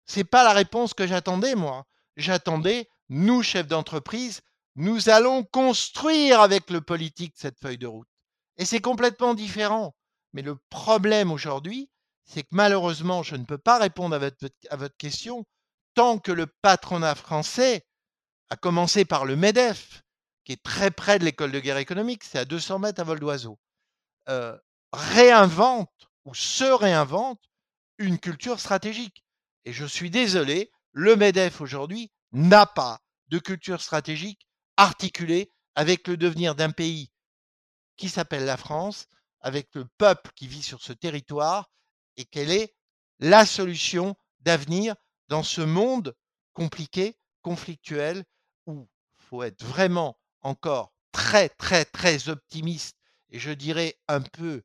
c'est 0.07 0.24
pas 0.24 0.44
la 0.44 0.53
réponse 0.53 0.94
que 0.94 1.07
j'attendais 1.07 1.55
moi. 1.55 1.86
J'attendais 2.16 2.88
nous 3.09 3.42
chefs 3.42 3.66
d'entreprise, 3.66 4.40
nous 4.76 5.09
allons 5.09 5.44
construire 5.44 6.40
avec 6.40 6.70
le 6.70 6.80
politique 6.80 7.34
cette 7.36 7.59
feuille 7.59 7.78
de 7.78 7.86
route. 7.86 8.09
Et 8.57 8.64
c'est 8.64 8.80
complètement 8.80 9.34
différent. 9.34 9.94
Mais 10.32 10.42
le 10.42 10.57
problème 10.70 11.32
aujourd'hui, 11.32 11.90
c'est 12.24 12.42
que 12.42 12.48
malheureusement, 12.53 13.22
je 13.22 13.34
ne 13.34 13.44
peux 13.44 13.59
pas 13.59 13.78
répondre 13.78 14.14
à 14.14 14.18
votre, 14.76 14.96
question 14.96 15.44
tant 15.94 16.18
que 16.18 16.30
le 16.30 16.46
patronat 16.46 17.16
français, 17.16 17.84
a 18.51 18.57
commencé 18.57 19.05
par 19.05 19.24
le 19.24 19.36
MEDEF, 19.36 20.03
qui 20.44 20.53
est 20.53 20.62
très 20.62 20.90
près 20.90 21.18
de 21.18 21.24
l'école 21.24 21.53
de 21.53 21.61
guerre 21.61 21.78
économique, 21.78 22.24
c'est 22.24 22.38
à 22.38 22.44
200 22.44 22.78
mètres 22.80 23.01
à 23.01 23.05
vol 23.05 23.18
d'oiseau, 23.18 23.59
euh, 24.28 24.57
réinvente 24.92 26.09
ou 26.24 26.34
se 26.34 26.64
réinvente 26.64 27.40
une 27.98 28.18
culture 28.18 28.61
stratégique. 28.61 29.24
Et 29.64 29.72
je 29.72 29.84
suis 29.84 30.11
désolé, 30.11 30.70
le 30.92 31.16
MEDEF 31.16 31.61
aujourd'hui 31.61 32.11
n'a 32.32 32.66
pas 32.66 33.00
de 33.28 33.38
culture 33.38 33.80
stratégique 33.80 34.46
articulée 34.76 35.50
avec 35.74 36.08
le 36.08 36.16
devenir 36.16 36.54
d'un 36.54 36.70
pays 36.70 37.11
qui 37.96 38.08
s'appelle 38.08 38.44
la 38.44 38.56
France, 38.56 39.06
avec 39.40 39.74
le 39.74 39.84
peuple 39.98 40.30
qui 40.34 40.46
vit 40.46 40.62
sur 40.62 40.82
ce 40.82 40.92
territoire, 40.92 41.70
et 42.16 42.24
quelle 42.24 42.50
est 42.50 42.74
la 43.18 43.44
solution 43.44 44.16
d'avenir 44.40 44.94
dans 45.28 45.42
ce 45.42 45.61
monde 45.61 46.16
compliqué, 46.54 47.18
conflictuel, 47.42 48.24
où 48.66 48.88
il 49.18 49.24
faut 49.24 49.42
être 49.42 49.62
vraiment 49.64 50.18
encore 50.40 50.92
très, 51.12 51.48
très, 51.50 51.84
très 51.84 52.28
optimiste, 52.28 52.96
et 53.28 53.38
je 53.38 53.50
dirais 53.50 53.98
un 54.08 54.22
peu 54.22 54.62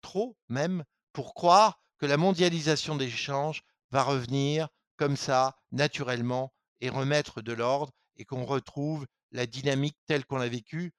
trop 0.00 0.36
même, 0.48 0.84
pour 1.12 1.34
croire 1.34 1.80
que 1.98 2.06
la 2.06 2.16
mondialisation 2.16 2.96
des 2.96 3.06
échanges 3.06 3.62
va 3.90 4.02
revenir 4.02 4.68
comme 4.96 5.16
ça, 5.16 5.56
naturellement, 5.72 6.52
et 6.80 6.90
remettre 6.90 7.42
de 7.42 7.52
l'ordre, 7.52 7.92
et 8.16 8.24
qu'on 8.24 8.44
retrouve 8.44 9.06
la 9.32 9.46
dynamique 9.46 9.96
telle 10.06 10.24
qu'on 10.24 10.38
l'a 10.38 10.48
vécue 10.48 10.92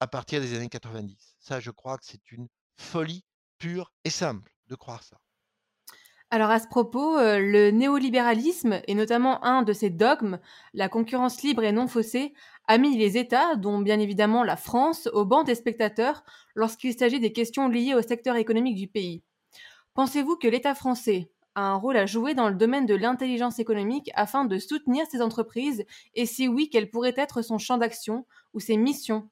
à 0.00 0.06
partir 0.06 0.40
des 0.40 0.54
années 0.54 0.68
90. 0.68 1.36
Ça, 1.40 1.60
je 1.60 1.70
crois 1.70 1.98
que 1.98 2.04
c'est 2.04 2.32
une 2.32 2.48
folie 2.76 3.24
pure 3.58 3.92
et 4.04 4.10
simple 4.10 4.50
de 4.68 4.74
croire 4.74 5.02
ça. 5.02 5.18
Alors 6.32 6.50
à 6.50 6.60
ce 6.60 6.68
propos, 6.68 7.18
euh, 7.18 7.40
le 7.40 7.72
néolibéralisme, 7.72 8.80
et 8.86 8.94
notamment 8.94 9.44
un 9.44 9.62
de 9.62 9.72
ses 9.72 9.90
dogmes, 9.90 10.38
la 10.74 10.88
concurrence 10.88 11.42
libre 11.42 11.64
et 11.64 11.72
non 11.72 11.88
faussée, 11.88 12.34
a 12.68 12.78
mis 12.78 12.96
les 12.96 13.18
États, 13.18 13.56
dont 13.56 13.80
bien 13.80 13.98
évidemment 13.98 14.44
la 14.44 14.56
France, 14.56 15.08
au 15.12 15.24
banc 15.24 15.42
des 15.42 15.56
spectateurs 15.56 16.22
lorsqu'il 16.54 16.96
s'agit 16.96 17.18
des 17.18 17.32
questions 17.32 17.68
liées 17.68 17.94
au 17.94 18.02
secteur 18.02 18.36
économique 18.36 18.76
du 18.76 18.86
pays. 18.86 19.24
Pensez-vous 19.94 20.36
que 20.36 20.46
l'État 20.46 20.76
français 20.76 21.32
a 21.54 21.62
un 21.62 21.76
rôle 21.76 21.96
à 21.96 22.06
jouer 22.06 22.34
dans 22.34 22.48
le 22.48 22.54
domaine 22.54 22.86
de 22.86 22.94
l'intelligence 22.94 23.58
économique 23.58 24.10
afin 24.14 24.44
de 24.44 24.58
soutenir 24.58 25.04
ces 25.10 25.20
entreprises 25.20 25.84
et 26.14 26.26
si 26.26 26.48
oui, 26.48 26.68
quel 26.70 26.90
pourrait 26.90 27.14
être 27.16 27.42
son 27.42 27.58
champ 27.58 27.78
d'action 27.78 28.26
ou 28.52 28.60
ses 28.60 28.76
missions 28.76 29.28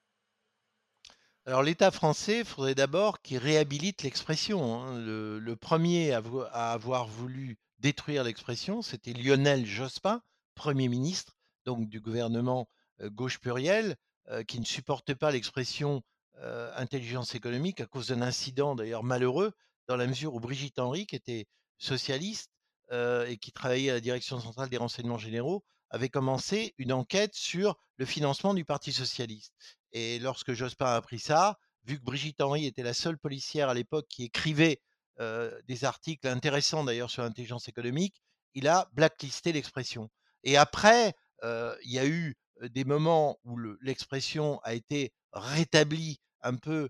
alors 1.46 1.62
l'État 1.62 1.90
français, 1.90 2.40
il 2.40 2.44
faudrait 2.44 2.74
d'abord 2.74 3.22
qu'il 3.22 3.38
réhabilite 3.38 4.02
l'expression. 4.02 4.82
Hein. 4.82 4.98
Le, 4.98 5.56
premier 5.56 6.12
à, 6.12 6.72
avoir 6.72 7.06
voulu 7.06 7.56
détruire 7.78 8.22
l'expression, 8.22 8.82
c'était 8.82 9.14
Lionel 9.14 9.64
Jospin, 9.64 10.20
Premier 10.54 10.88
ministre 10.88 11.38
donc 11.64 11.88
du 11.88 12.00
gouvernement 12.00 12.68
euh, 13.00 13.10
gauche 13.10 13.38
pluriel, 13.38 13.96
euh, 14.28 14.42
qui 14.42 14.58
ne 14.60 14.64
supportait 14.64 15.14
pas 15.14 15.30
l'expression 15.30 16.02
euh, 16.38 16.72
intelligence 16.76 17.34
économique 17.34 17.80
à 17.80 17.86
cause 17.86 18.08
d'un 18.08 18.22
incident 18.22 18.74
d'ailleurs 18.74 19.04
malheureux, 19.04 19.52
dans 19.86 19.96
la 19.96 20.06
mesure 20.06 20.34
où 20.34 20.40
Brigitte 20.40 20.78
Henry, 20.78 21.06
qui 21.06 21.16
était 21.16 21.46
socialiste 21.78 22.50
et 22.92 23.38
qui 23.40 23.52
travaillait 23.52 23.90
à 23.90 23.94
la 23.94 24.00
direction 24.00 24.40
centrale 24.40 24.68
des 24.68 24.76
renseignements 24.76 25.18
généraux, 25.18 25.64
avait 25.90 26.08
commencé 26.08 26.74
une 26.78 26.92
enquête 26.92 27.34
sur 27.34 27.76
le 27.96 28.04
financement 28.04 28.52
du 28.52 28.64
Parti 28.64 28.92
socialiste. 28.92 29.54
Et 29.92 30.18
lorsque 30.18 30.52
Jospin 30.52 30.86
a 30.86 30.96
appris 30.96 31.18
ça, 31.18 31.58
vu 31.84 31.98
que 31.98 32.04
Brigitte 32.04 32.40
Henry 32.40 32.66
était 32.66 32.82
la 32.82 32.92
seule 32.92 33.18
policière 33.18 33.70
à 33.70 33.74
l'époque 33.74 34.06
qui 34.08 34.24
écrivait 34.24 34.82
des 35.18 35.84
articles 35.84 36.28
intéressants 36.28 36.84
d'ailleurs 36.84 37.10
sur 37.10 37.22
l'intelligence 37.22 37.68
économique, 37.68 38.22
il 38.54 38.68
a 38.68 38.88
blacklisté 38.92 39.52
l'expression. 39.52 40.10
Et 40.44 40.56
après, 40.56 41.14
il 41.42 41.90
y 41.90 41.98
a 41.98 42.06
eu 42.06 42.36
des 42.60 42.84
moments 42.84 43.38
où 43.44 43.58
l'expression 43.80 44.60
a 44.64 44.74
été 44.74 45.12
rétablie 45.32 46.20
un 46.42 46.56
peu 46.56 46.88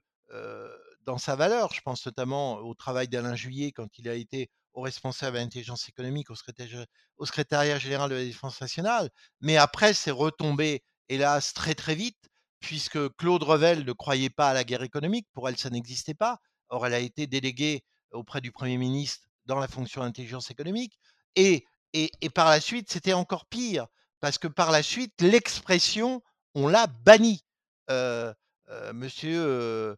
dans 1.02 1.18
sa 1.18 1.36
valeur. 1.36 1.72
Je 1.72 1.80
pense 1.80 2.04
notamment 2.04 2.58
au 2.58 2.74
travail 2.74 3.08
d'Alain 3.08 3.34
Juillet 3.34 3.72
quand 3.72 3.98
il 3.98 4.08
a 4.08 4.14
été 4.14 4.50
au 4.74 4.82
responsable 4.82 5.36
de 5.36 5.42
l'intelligence 5.42 5.88
économique, 5.88 6.30
au 6.30 6.34
secrétariat, 6.34 6.86
au 7.16 7.26
secrétariat 7.26 7.78
général 7.78 8.10
de 8.10 8.14
la 8.14 8.24
défense 8.24 8.60
nationale. 8.60 9.10
Mais 9.40 9.56
après, 9.56 9.94
c'est 9.94 10.10
retombé, 10.10 10.82
hélas, 11.08 11.52
très 11.52 11.74
très 11.74 11.94
vite 11.94 12.28
puisque 12.60 13.08
Claude 13.16 13.42
Revel 13.42 13.84
ne 13.84 13.92
croyait 13.92 14.30
pas 14.30 14.50
à 14.50 14.54
la 14.54 14.64
guerre 14.64 14.82
économique, 14.82 15.28
pour 15.32 15.48
elle 15.48 15.56
ça 15.56 15.70
n'existait 15.70 16.14
pas. 16.14 16.38
Or, 16.68 16.86
elle 16.86 16.94
a 16.94 16.98
été 16.98 17.26
déléguée 17.26 17.84
auprès 18.12 18.40
du 18.40 18.52
Premier 18.52 18.76
ministre 18.76 19.28
dans 19.46 19.58
la 19.58 19.68
fonction 19.68 20.02
d'intelligence 20.02 20.50
économique. 20.50 20.98
Et, 21.36 21.64
et, 21.92 22.30
par 22.30 22.50
la 22.50 22.60
suite, 22.60 22.90
c'était 22.90 23.12
encore 23.12 23.46
pire, 23.46 23.86
parce 24.20 24.38
que 24.38 24.48
par 24.48 24.70
la 24.70 24.82
suite, 24.82 25.20
l'expression, 25.20 26.22
on 26.54 26.68
l'a 26.68 26.86
bannie. 26.86 27.44
Euh, 27.90 28.34
euh, 28.68 28.92
monsieur 28.92 29.40
euh, 29.40 29.96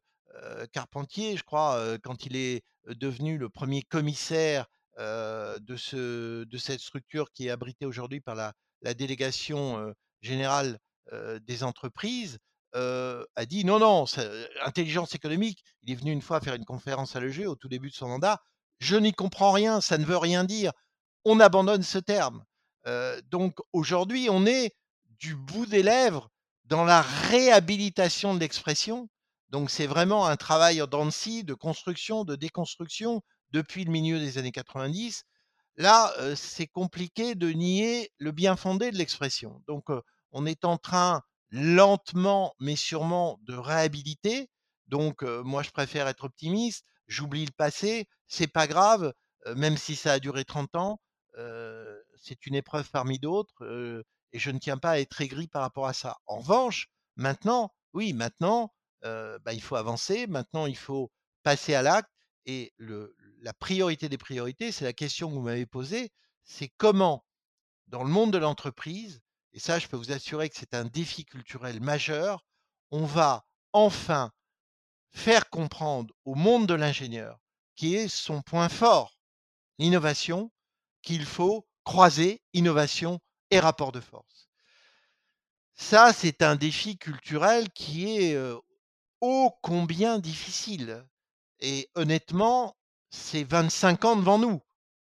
Carpentier, 0.72 1.36
je 1.36 1.42
crois, 1.42 1.98
quand 2.02 2.26
il 2.26 2.36
est 2.36 2.62
devenu 2.86 3.38
le 3.38 3.48
premier 3.48 3.82
commissaire 3.82 4.66
de, 4.98 5.76
ce, 5.76 6.44
de 6.44 6.58
cette 6.58 6.80
structure 6.80 7.32
qui 7.32 7.46
est 7.46 7.50
abritée 7.50 7.86
aujourd'hui 7.86 8.20
par 8.20 8.34
la, 8.34 8.52
délégation 8.94 9.94
générale 10.22 10.78
des 11.42 11.62
entreprises, 11.62 12.38
a 12.74 13.46
dit 13.46 13.64
non, 13.64 13.78
non, 13.78 14.04
intelligence 14.64 15.14
économique. 15.14 15.62
Il 15.82 15.92
est 15.92 15.96
venu 15.96 16.12
une 16.12 16.22
fois 16.22 16.40
faire 16.40 16.54
une 16.54 16.64
conférence 16.64 17.16
à 17.16 17.20
l'EG 17.20 17.46
au 17.46 17.56
tout 17.56 17.68
début 17.68 17.90
de 17.90 17.94
son 17.94 18.08
mandat. 18.08 18.40
Je 18.78 18.96
n'y 18.96 19.12
comprends 19.12 19.52
rien, 19.52 19.80
ça 19.80 19.98
ne 19.98 20.04
veut 20.04 20.16
rien 20.16 20.44
dire. 20.44 20.72
On 21.24 21.40
abandonne 21.40 21.82
ce 21.82 21.98
terme. 21.98 22.44
donc 23.30 23.58
aujourd'hui, 23.72 24.28
on 24.30 24.46
est 24.46 24.74
du 25.20 25.36
bout 25.36 25.66
des 25.66 25.82
lèvres 25.82 26.30
dans 26.64 26.84
la 26.84 27.02
réhabilitation 27.02 28.34
de 28.34 28.40
l'expression. 28.40 29.08
Donc 29.50 29.70
c'est 29.70 29.86
vraiment 29.86 30.26
un 30.26 30.36
travail 30.36 30.80
en 30.80 30.86
dents 30.86 31.06
de 31.06 31.42
de 31.42 31.54
construction, 31.54 32.24
de 32.24 32.36
déconstruction 32.36 33.22
depuis 33.50 33.84
le 33.84 33.90
milieu 33.90 34.18
des 34.18 34.38
années 34.38 34.52
90. 34.52 35.24
Là, 35.76 36.12
c'est 36.36 36.66
compliqué 36.66 37.34
de 37.34 37.50
nier 37.50 38.10
le 38.18 38.32
bien 38.32 38.56
fondé 38.56 38.90
de 38.90 38.96
l'expression. 38.96 39.62
Donc 39.66 39.86
on 40.32 40.46
est 40.46 40.64
en 40.64 40.78
train 40.78 41.22
lentement 41.50 42.54
mais 42.60 42.76
sûrement 42.76 43.38
de 43.42 43.54
réhabiliter. 43.54 44.48
Donc 44.86 45.22
moi 45.22 45.62
je 45.62 45.70
préfère 45.70 46.06
être 46.08 46.24
optimiste, 46.24 46.84
j'oublie 47.06 47.44
le 47.44 47.52
passé, 47.52 48.06
c'est 48.28 48.46
pas 48.46 48.66
grave, 48.66 49.12
même 49.56 49.76
si 49.76 49.96
ça 49.96 50.12
a 50.12 50.20
duré 50.20 50.44
30 50.44 50.76
ans, 50.76 51.00
c'est 52.16 52.46
une 52.46 52.54
épreuve 52.54 52.88
parmi 52.90 53.18
d'autres, 53.18 54.04
et 54.32 54.38
je 54.38 54.50
ne 54.50 54.58
tiens 54.58 54.78
pas 54.78 54.90
à 54.90 54.98
être 55.00 55.20
aigri 55.20 55.48
par 55.48 55.62
rapport 55.62 55.86
à 55.86 55.92
ça. 55.92 56.18
En 56.26 56.38
revanche, 56.38 56.88
maintenant, 57.16 57.72
oui, 57.92 58.12
maintenant, 58.12 58.72
bah, 59.02 59.52
il 59.52 59.62
faut 59.62 59.76
avancer, 59.76 60.26
maintenant 60.26 60.66
il 60.66 60.76
faut 60.76 61.10
passer 61.42 61.74
à 61.74 61.82
l'acte 61.82 62.10
et 62.46 62.72
la 62.78 63.52
priorité 63.54 64.08
des 64.08 64.18
priorités, 64.18 64.72
c'est 64.72 64.84
la 64.84 64.92
question 64.92 65.28
que 65.28 65.34
vous 65.34 65.42
m'avez 65.42 65.66
posée, 65.66 66.10
c'est 66.44 66.68
comment, 66.76 67.24
dans 67.86 68.02
le 68.02 68.10
monde 68.10 68.32
de 68.32 68.38
l'entreprise, 68.38 69.20
et 69.52 69.58
ça 69.58 69.78
je 69.78 69.88
peux 69.88 69.96
vous 69.96 70.12
assurer 70.12 70.48
que 70.48 70.56
c'est 70.56 70.74
un 70.74 70.84
défi 70.84 71.24
culturel 71.24 71.80
majeur, 71.80 72.44
on 72.90 73.04
va 73.04 73.44
enfin 73.72 74.32
faire 75.12 75.48
comprendre 75.50 76.14
au 76.24 76.34
monde 76.34 76.66
de 76.66 76.74
l'ingénieur, 76.74 77.38
qui 77.76 77.94
est 77.94 78.08
son 78.08 78.42
point 78.42 78.68
fort, 78.68 79.18
l'innovation, 79.78 80.52
qu'il 81.02 81.24
faut 81.24 81.66
croiser 81.84 82.42
innovation 82.52 83.20
et 83.50 83.58
rapport 83.58 83.92
de 83.92 84.00
force. 84.00 84.48
Ça, 85.74 86.12
c'est 86.12 86.42
un 86.42 86.56
défi 86.56 86.98
culturel 86.98 87.70
qui 87.70 88.18
est 88.18 88.36
ô 89.20 89.50
combien 89.62 90.18
difficile. 90.18 91.06
Et 91.60 91.90
honnêtement, 91.94 92.76
c'est 93.10 93.44
25 93.44 94.04
ans 94.04 94.16
devant 94.16 94.38
nous 94.38 94.60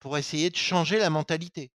pour 0.01 0.19
essayer 0.19 0.51
de 0.51 0.57
changer 0.57 0.99
la 0.99 1.11
mentalité, 1.11 1.73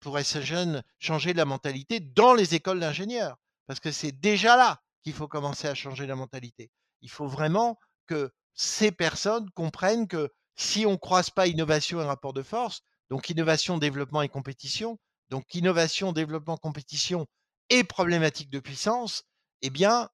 pour 0.00 0.18
essayer 0.18 0.66
de 0.66 0.82
changer 0.98 1.32
la 1.32 1.44
mentalité 1.44 2.00
dans 2.00 2.34
les 2.34 2.54
écoles 2.54 2.80
d'ingénieurs, 2.80 3.36
parce 3.66 3.80
que 3.80 3.90
c'est 3.90 4.12
déjà 4.12 4.56
là 4.56 4.82
qu'il 5.02 5.12
faut 5.12 5.28
commencer 5.28 5.66
à 5.66 5.74
changer 5.74 6.06
la 6.06 6.14
mentalité. 6.14 6.70
Il 7.00 7.10
faut 7.10 7.26
vraiment 7.26 7.78
que 8.06 8.32
ces 8.54 8.92
personnes 8.92 9.50
comprennent 9.50 10.06
que 10.06 10.30
si 10.54 10.86
on 10.86 10.92
ne 10.92 10.96
croise 10.96 11.30
pas 11.30 11.46
innovation 11.46 12.00
et 12.00 12.04
rapport 12.04 12.32
de 12.32 12.42
force, 12.42 12.82
donc 13.10 13.30
innovation, 13.30 13.78
développement 13.78 14.22
et 14.22 14.28
compétition, 14.28 14.98
donc 15.28 15.54
innovation, 15.54 16.12
développement, 16.12 16.56
compétition 16.56 17.26
et 17.70 17.84
problématique 17.84 18.50
de 18.50 18.60
puissance, 18.60 19.24
eh 19.62 19.70
bien, 19.70 20.08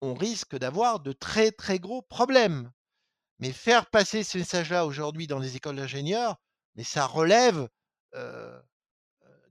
on 0.00 0.14
risque 0.14 0.56
d'avoir 0.56 1.00
de 1.00 1.12
très 1.12 1.50
très 1.52 1.78
gros 1.78 2.02
problèmes. 2.02 2.70
Mais 3.38 3.52
faire 3.52 3.86
passer 3.86 4.22
ce 4.22 4.38
message-là 4.38 4.84
aujourd'hui 4.86 5.26
dans 5.26 5.38
les 5.38 5.56
écoles 5.56 5.76
d'ingénieurs, 5.76 6.36
mais 6.74 6.84
ça 6.84 7.06
relève 7.06 7.68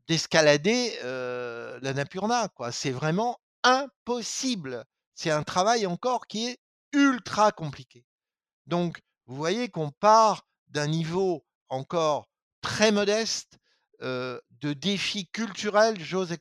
d'escalader 0.07 0.97
la 1.03 1.93
Napurna. 1.93 2.49
C'est 2.71 2.91
vraiment 2.91 3.39
impossible. 3.63 4.85
C'est 5.15 5.31
un 5.31 5.43
travail 5.43 5.85
encore 5.85 6.27
qui 6.27 6.47
est 6.47 6.59
ultra 6.93 7.51
compliqué. 7.51 8.05
Donc, 8.67 9.01
vous 9.25 9.35
voyez 9.35 9.69
qu'on 9.69 9.91
part 9.91 10.47
d'un 10.67 10.87
niveau 10.87 11.45
encore 11.67 12.27
très 12.61 12.91
modeste 12.91 13.57
de 14.01 14.73
défis 14.73 15.27
culturels, 15.29 15.99
j'ose 15.99 16.35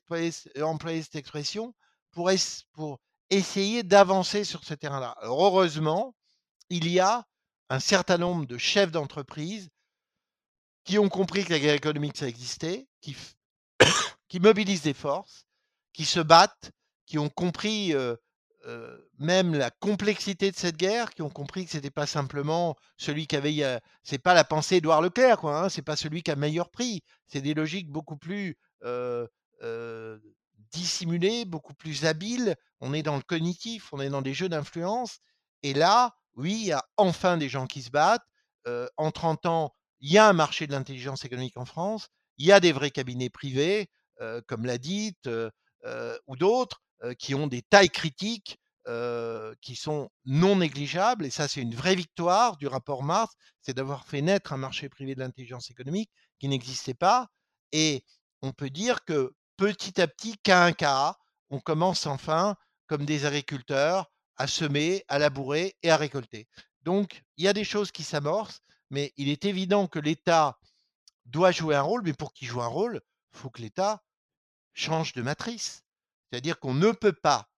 employer, 0.60 1.02
cette 1.02 1.16
expression, 1.16 1.74
pour, 2.12 2.30
pour 2.72 3.00
essayer 3.30 3.82
d'avancer 3.82 4.44
sur 4.44 4.64
ce 4.64 4.74
terrain-là. 4.74 5.16
Heureusement, 5.22 6.14
il 6.70 6.88
y 6.88 7.00
a 7.00 7.26
un 7.70 7.80
certain 7.80 8.18
nombre 8.18 8.46
de 8.46 8.58
chefs 8.58 8.90
d'entreprise 8.90 9.68
qui 10.84 10.98
ont 10.98 11.08
compris 11.08 11.44
que 11.44 11.52
la 11.52 11.58
guerre 11.58 11.74
économique, 11.74 12.16
ça 12.16 12.28
existait, 12.28 12.86
qui, 14.28 14.40
mobilisent 14.40 14.82
des 14.82 14.94
forces, 14.94 15.46
qui 15.92 16.04
se 16.04 16.20
battent, 16.20 16.70
qui 17.04 17.18
ont 17.18 17.28
compris 17.28 17.94
même 19.18 19.54
la 19.54 19.70
complexité 19.70 20.50
de 20.50 20.56
cette 20.56 20.76
guerre, 20.76 21.10
qui 21.10 21.22
ont 21.22 21.30
compris 21.30 21.64
que 21.64 21.70
c'était 21.70 21.90
pas 21.90 22.06
simplement 22.06 22.76
celui 22.96 23.26
qui 23.26 23.36
avait, 23.36 23.80
c'est 24.02 24.18
pas 24.18 24.34
la 24.34 24.44
pensée 24.44 24.76
Édouard 24.76 25.02
Leclerc, 25.02 25.38
quoi. 25.38 25.60
Hein, 25.60 25.68
c'est 25.68 25.82
pas 25.82 25.96
celui 25.96 26.22
qui 26.22 26.30
a 26.30 26.36
meilleur 26.36 26.70
prix. 26.70 27.02
C'est 27.26 27.40
des 27.40 27.54
logiques 27.54 27.90
beaucoup 27.90 28.16
plus 28.16 28.56
dissimulées, 30.70 31.44
beaucoup 31.44 31.74
plus 31.74 32.04
habiles. 32.04 32.56
On 32.80 32.94
est 32.94 33.02
dans 33.02 33.16
le 33.16 33.22
cognitif, 33.22 33.92
on 33.92 34.00
est 34.00 34.08
dans 34.08 34.22
des 34.22 34.34
jeux 34.34 34.48
d'influence. 34.48 35.18
Et 35.62 35.74
là, 35.74 36.14
oui, 36.34 36.52
il 36.52 36.66
y 36.66 36.72
a 36.72 36.84
enfin 36.96 37.36
des 37.36 37.48
gens 37.48 37.66
qui 37.66 37.82
se 37.82 37.90
battent. 37.90 38.26
en 38.96 39.10
30 39.10 39.46
ans, 39.46 39.72
il 40.00 40.12
y 40.12 40.18
a 40.18 40.28
un 40.28 40.32
marché 40.32 40.66
de 40.66 40.72
l'intelligence 40.72 41.24
économique 41.24 41.56
en 41.56 41.64
France. 41.64 42.08
Il 42.36 42.46
y 42.46 42.52
a 42.52 42.60
des 42.60 42.72
vrais 42.72 42.90
cabinets 42.90 43.30
privés, 43.30 43.90
comme 44.46 44.66
l'a 44.66 44.78
dit, 44.78 45.16
ou 46.26 46.36
d'autres 46.36 46.82
qui 47.18 47.34
ont 47.34 47.46
des 47.46 47.62
tailles 47.62 47.90
critiques 47.90 48.58
qui 49.60 49.76
sont 49.76 50.10
non 50.24 50.56
négligeables. 50.56 51.26
Et 51.26 51.30
ça, 51.30 51.48
c'est 51.48 51.60
une 51.60 51.74
vraie 51.74 51.94
victoire 51.94 52.56
du 52.56 52.66
rapport 52.66 53.02
Mars, 53.02 53.34
c'est 53.60 53.74
d'avoir 53.74 54.06
fait 54.06 54.22
naître 54.22 54.52
un 54.52 54.56
marché 54.56 54.88
privé 54.88 55.14
de 55.14 55.20
l'intelligence 55.20 55.70
économique 55.70 56.10
qui 56.38 56.48
n'existait 56.48 56.94
pas. 56.94 57.28
Et 57.72 58.04
on 58.42 58.52
peut 58.52 58.70
dire 58.70 59.04
que 59.04 59.34
petit 59.56 60.00
à 60.00 60.06
petit, 60.06 60.38
cas 60.38 60.64
un 60.64 60.72
cas, 60.72 61.16
on 61.50 61.60
commence 61.60 62.06
enfin, 62.06 62.56
comme 62.88 63.04
des 63.04 63.26
agriculteurs, 63.26 64.10
à 64.36 64.46
semer, 64.46 65.04
à 65.08 65.18
labourer 65.18 65.76
et 65.82 65.90
à 65.90 65.96
récolter. 65.96 66.48
Donc, 66.82 67.22
il 67.36 67.44
y 67.44 67.48
a 67.48 67.52
des 67.52 67.64
choses 67.64 67.92
qui 67.92 68.02
s'amorcent, 68.02 68.60
mais 68.90 69.12
il 69.16 69.28
est 69.28 69.44
évident 69.44 69.86
que 69.86 69.98
l'État 69.98 70.58
doit 71.26 71.52
jouer 71.52 71.76
un 71.76 71.82
rôle, 71.82 72.02
mais 72.02 72.14
pour 72.14 72.32
qu'il 72.32 72.48
joue 72.48 72.62
un 72.62 72.66
rôle, 72.66 73.00
il 73.32 73.38
faut 73.38 73.50
que 73.50 73.60
l'État 73.60 74.02
change 74.72 75.12
de 75.12 75.22
matrice. 75.22 75.84
C'est-à-dire 76.30 76.58
qu'on 76.58 76.74
ne 76.74 76.92
peut 76.92 77.12
pas, 77.12 77.48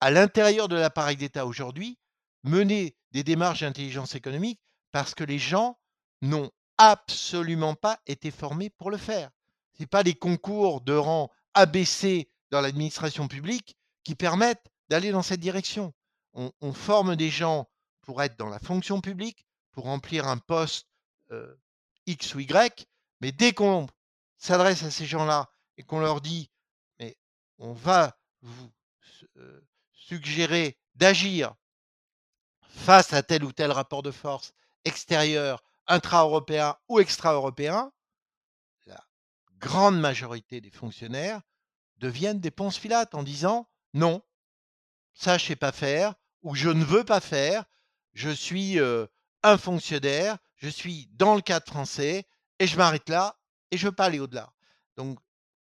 à 0.00 0.10
l'intérieur 0.10 0.68
de 0.68 0.76
l'appareil 0.76 1.16
d'État 1.16 1.46
aujourd'hui, 1.46 1.98
mener 2.42 2.96
des 3.12 3.24
démarches 3.24 3.60
d'intelligence 3.60 4.14
économique 4.14 4.60
parce 4.92 5.14
que 5.14 5.24
les 5.24 5.38
gens 5.38 5.78
n'ont 6.20 6.50
absolument 6.78 7.74
pas 7.74 8.00
été 8.06 8.30
formés 8.30 8.70
pour 8.70 8.90
le 8.90 8.96
faire. 8.96 9.30
Ce 9.76 9.82
n'est 9.82 9.86
pas 9.86 10.02
les 10.02 10.14
concours 10.14 10.80
de 10.80 10.94
rang 10.94 11.30
ABC 11.54 12.28
dans 12.50 12.60
l'administration 12.60 13.28
publique 13.28 13.76
qui 14.02 14.14
permettent 14.14 14.70
d'aller 14.94 15.10
dans 15.10 15.24
cette 15.24 15.40
direction. 15.40 15.92
On, 16.34 16.72
forme 16.72 17.16
des 17.16 17.28
gens 17.28 17.68
pour 18.02 18.22
être 18.22 18.38
dans 18.38 18.48
la 18.48 18.60
fonction 18.60 19.00
publique, 19.00 19.44
pour 19.72 19.86
remplir 19.86 20.28
un 20.28 20.38
poste 20.38 20.86
X 22.06 22.36
ou 22.36 22.38
Y, 22.38 22.86
mais 23.20 23.32
dès 23.32 23.52
qu'on 23.52 23.88
s'adresse 24.38 24.84
à 24.84 24.92
ces 24.92 25.04
gens-là 25.04 25.50
et 25.78 25.82
qu'on 25.82 25.98
leur 25.98 26.20
dit 26.20 26.48
on 27.58 27.72
va 27.72 28.16
vous 28.42 28.70
suggérer 29.90 30.78
d'agir 30.94 31.56
face 32.68 33.12
à 33.12 33.24
tel 33.24 33.42
ou 33.42 33.50
tel 33.50 33.72
rapport 33.72 34.04
de 34.04 34.12
force 34.12 34.54
extérieur, 34.84 35.64
intra-européen 35.88 36.76
ou 36.86 37.00
extra-européen, 37.00 37.90
la 38.86 39.04
grande 39.58 39.98
majorité 39.98 40.60
des 40.60 40.70
fonctionnaires 40.70 41.40
deviennent 41.96 42.40
des 42.40 42.52
ponces 42.52 42.78
filates 42.78 43.16
en 43.16 43.24
disant 43.24 43.68
non, 43.92 44.22
ça 45.14 45.38
je 45.38 45.46
sais 45.46 45.56
pas 45.56 45.72
faire 45.72 46.14
ou 46.42 46.54
je 46.54 46.68
ne 46.68 46.84
veux 46.84 47.04
pas 47.04 47.20
faire, 47.20 47.64
je 48.12 48.30
suis 48.30 48.78
un 49.42 49.58
fonctionnaire, 49.58 50.38
je 50.56 50.68
suis 50.68 51.08
dans 51.12 51.34
le 51.34 51.40
cadre 51.40 51.66
français 51.66 52.26
et 52.58 52.66
je 52.66 52.76
m'arrête 52.76 53.08
là 53.08 53.36
et 53.70 53.76
je 53.76 53.86
veux 53.86 53.94
pas 53.94 54.06
aller 54.06 54.20
au-delà. 54.20 54.52
Donc 54.96 55.18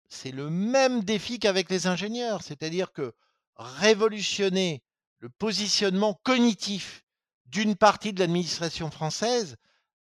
c'est 0.09 0.33
le 0.33 0.51
même 0.51 1.03
défi 1.03 1.39
qu'avec 1.39 1.71
les 1.71 1.87
ingénieurs, 1.87 2.43
c'est-à-dire 2.43 2.93
que 2.93 3.15
révolutionner 3.57 4.83
le 5.19 5.29
positionnement 5.29 6.15
cognitif 6.23 7.05
d'une 7.47 7.77
partie 7.77 8.13
de 8.13 8.21
l'administration 8.21 8.91
française, 8.91 9.57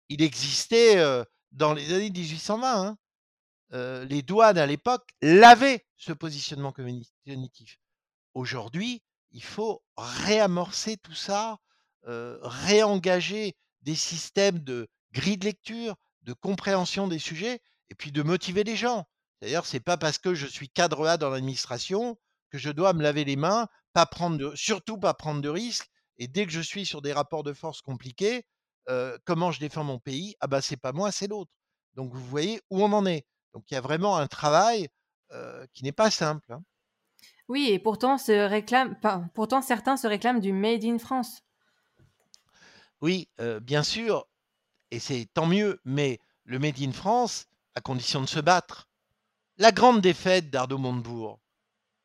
il 0.09 0.23
existait 0.23 1.03
dans 1.53 1.73
les 1.73 1.93
années 1.93 2.11
1820. 2.11 2.97
Hein. 3.73 4.05
les 4.07 4.23
douanes 4.23 4.59
à 4.59 4.67
l'époque 4.67 5.09
l'avaient, 5.23 5.87
ce 5.97 6.13
positionnement 6.13 6.73
cognitif. 6.73 7.79
Aujourd'hui, 8.35 9.03
il 9.37 9.45
faut 9.45 9.83
réamorcer 9.99 10.97
tout 10.97 11.15
ça, 11.15 11.59
réengager 12.05 13.55
des 13.83 13.95
systèmes 13.95 14.61
de 14.61 14.89
grille 15.13 15.37
de 15.37 15.45
lecture, 15.45 15.95
de 16.23 16.33
compréhension 16.33 17.07
des 17.07 17.19
sujets, 17.19 17.61
et 17.91 17.95
puis 17.95 18.13
de 18.13 18.23
motiver 18.23 18.65
les 18.65 18.77
gens. 18.77 19.05
D'ailleurs, 19.43 19.67
c'est 19.67 19.81
pas 19.81 19.99
parce 19.99 20.17
que 20.17 20.35
je 20.35 20.47
suis 20.47 20.71
cadre 20.71 21.07
A 21.07 21.19
dans 21.19 21.29
l'administration 21.29 22.17
que 22.49 22.57
je 22.57 22.71
dois 22.71 22.95
me 22.95 23.03
laver 23.03 23.25
les 23.25 23.37
mains, 23.37 23.69
pas 23.93 24.07
prendre 24.07 24.55
surtout 24.55 24.97
pas 24.97 25.13
prendre 25.13 25.43
de 25.43 25.51
risques. 25.51 25.91
Et 26.17 26.29
dès 26.29 26.47
que 26.47 26.53
je 26.53 26.63
suis 26.63 26.87
sur 26.87 27.03
des 27.03 27.13
rapports 27.13 27.43
de 27.43 27.53
force 27.53 27.83
compliqués, 27.83 28.47
comment 29.27 29.53
je 29.53 29.61
défends 29.61 29.85
mon 29.85 29.99
pays? 29.99 30.35
Ah 30.41 30.47
bah 30.47 30.63
c'est 30.63 30.79
pas 30.79 30.93
moi, 30.93 31.13
c'est 31.13 31.27
l'autre. 31.27 31.53
Donc 31.93 32.11
vous 32.15 32.25
voyez 32.25 32.63
où 32.71 32.83
on 32.83 32.93
en 32.95 33.05
est. 33.05 33.27
Donc 33.53 33.71
il 33.71 33.75
y 33.75 33.77
a 33.77 33.83
vraiment 33.83 34.17
un 34.17 34.29
travail 34.29 34.89
qui 35.75 35.85
n'est 35.85 35.93
pas 35.93 36.11
simple. 36.11 36.51
Hein. 36.55 36.63
Oui, 37.49 37.69
et 37.71 37.79
pourtant, 37.79 38.19
certains 38.19 39.97
se 39.97 40.07
réclament 40.07 40.41
du 40.41 40.53
Made 40.53 40.85
in 40.85 40.99
France. 40.99 41.43
Oui, 43.01 43.29
bien 43.63 43.83
sûr, 43.83 44.27
et 44.91 44.99
c'est 44.99 45.27
tant 45.33 45.47
mieux, 45.47 45.81
mais 45.85 46.21
le 46.45 46.59
Made 46.59 46.81
in 46.81 46.93
France, 46.93 47.47
à 47.75 47.81
condition 47.81 48.21
de 48.21 48.27
se 48.27 48.41
battre. 48.41 48.89
La 49.59 49.73
grande 49.73 50.01
défaite 50.01 50.51
d'Arnaud 50.51 50.79
Montebourg, 50.79 51.41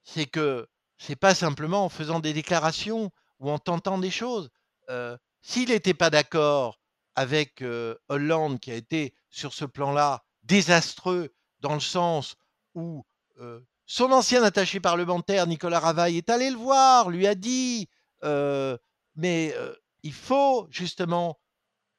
c'est 0.03 0.25
que 0.25 0.67
c'est 0.97 1.15
pas 1.15 1.33
simplement 1.33 1.85
en 1.85 1.89
faisant 1.89 2.19
des 2.19 2.33
déclarations 2.33 3.11
ou 3.39 3.49
en 3.49 3.59
tentant 3.59 3.97
des 3.97 4.11
choses. 4.11 4.49
Euh, 4.89 5.17
s'il 5.41 5.69
n'était 5.69 5.93
pas 5.93 6.09
d'accord 6.09 6.79
avec 7.15 7.61
euh, 7.61 7.95
Hollande, 8.07 8.59
qui 8.59 8.71
a 8.71 8.75
été 8.75 9.13
sur 9.29 9.53
ce 9.53 9.65
plan-là 9.65 10.23
désastreux, 10.43 11.33
dans 11.59 11.73
le 11.73 11.79
sens 11.79 12.35
où 12.75 13.03
euh, 13.39 13.59
son 13.91 14.13
ancien 14.13 14.41
attaché 14.43 14.79
parlementaire, 14.79 15.47
Nicolas 15.47 15.81
Ravaille, 15.81 16.15
est 16.15 16.29
allé 16.29 16.49
le 16.49 16.55
voir, 16.55 17.09
lui 17.09 17.27
a 17.27 17.35
dit, 17.35 17.89
mais 18.23 19.53
il 20.01 20.13
faut 20.13 20.65
justement 20.69 21.41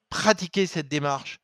pratiquer 0.08 0.66
cette 0.66 0.88
démarche. 0.88 1.38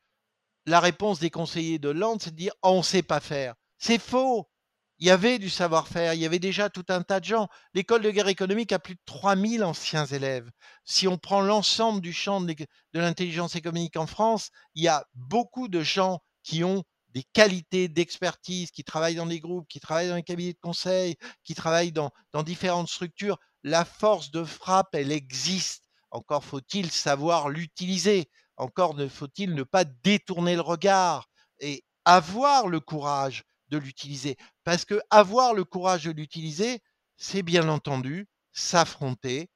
La 0.65 0.79
réponse 0.79 1.19
des 1.19 1.29
conseillers 1.29 1.77
de 1.77 1.89
Hollande, 1.89 2.23
c'est 2.23 2.31
de 2.31 2.35
dire 2.35 2.53
on 2.63 2.77
ne 2.77 2.81
sait 2.81 3.03
pas 3.03 3.19
faire. 3.19 3.53
C'est 3.77 4.01
faux. 4.01 4.49
Il 4.97 5.05
y 5.05 5.11
avait 5.11 5.37
du 5.37 5.51
savoir-faire, 5.51 6.15
il 6.15 6.19
y 6.19 6.25
avait 6.25 6.39
déjà 6.39 6.67
tout 6.67 6.85
un 6.89 7.03
tas 7.03 7.19
de 7.19 7.25
gens. 7.25 7.47
L'école 7.75 8.01
de 8.01 8.09
guerre 8.09 8.27
économique 8.27 8.71
a 8.71 8.79
plus 8.79 8.95
de 8.95 9.01
3000 9.05 9.63
anciens 9.63 10.07
élèves. 10.07 10.49
Si 10.83 11.07
on 11.07 11.19
prend 11.19 11.41
l'ensemble 11.41 12.01
du 12.01 12.11
champ 12.11 12.41
de 12.41 12.55
l'intelligence 12.93 13.55
économique 13.55 13.97
en 13.97 14.07
France, 14.07 14.49
il 14.73 14.81
y 14.81 14.87
a 14.87 15.05
beaucoup 15.13 15.67
de 15.67 15.83
gens 15.83 16.21
qui 16.41 16.63
ont 16.63 16.83
des 17.13 17.23
qualités 17.23 17.87
d'expertise, 17.87 18.71
qui 18.71 18.83
travaillent 18.83 19.15
dans 19.15 19.25
des 19.25 19.39
groupes, 19.39 19.67
qui 19.67 19.79
travaillent 19.79 20.09
dans 20.09 20.15
les 20.15 20.23
cabinets 20.23 20.53
de 20.53 20.59
conseil, 20.59 21.15
qui 21.43 21.55
travaillent 21.55 21.91
dans, 21.91 22.11
différentes 22.43 22.89
structures. 22.89 23.37
La 23.63 23.85
force 23.85 24.31
de 24.31 24.43
frappe, 24.43 24.93
elle 24.93 25.11
existe. 25.11 25.89
Encore 26.11 26.43
faut-il 26.43 26.91
savoir 26.91 27.49
l'utiliser. 27.49 28.29
Encore 28.57 28.95
faut-il 29.09 29.53
ne 29.53 29.63
pas 29.63 29.85
détourner 29.85 30.55
le 30.55 30.61
regard 30.61 31.29
et 31.59 31.83
avoir 32.05 32.67
le 32.67 32.79
courage 32.79 33.43
de 33.69 33.77
l'utiliser. 33.77 34.37
Parce 34.63 34.85
que 34.85 34.99
avoir 35.09 35.53
le 35.53 35.63
courage 35.63 36.05
de 36.05 36.11
l'utiliser, 36.11 36.79
c'est 37.17 37.43
bien 37.43 37.69
entendu 37.69 38.27
s'affronter 38.51 39.49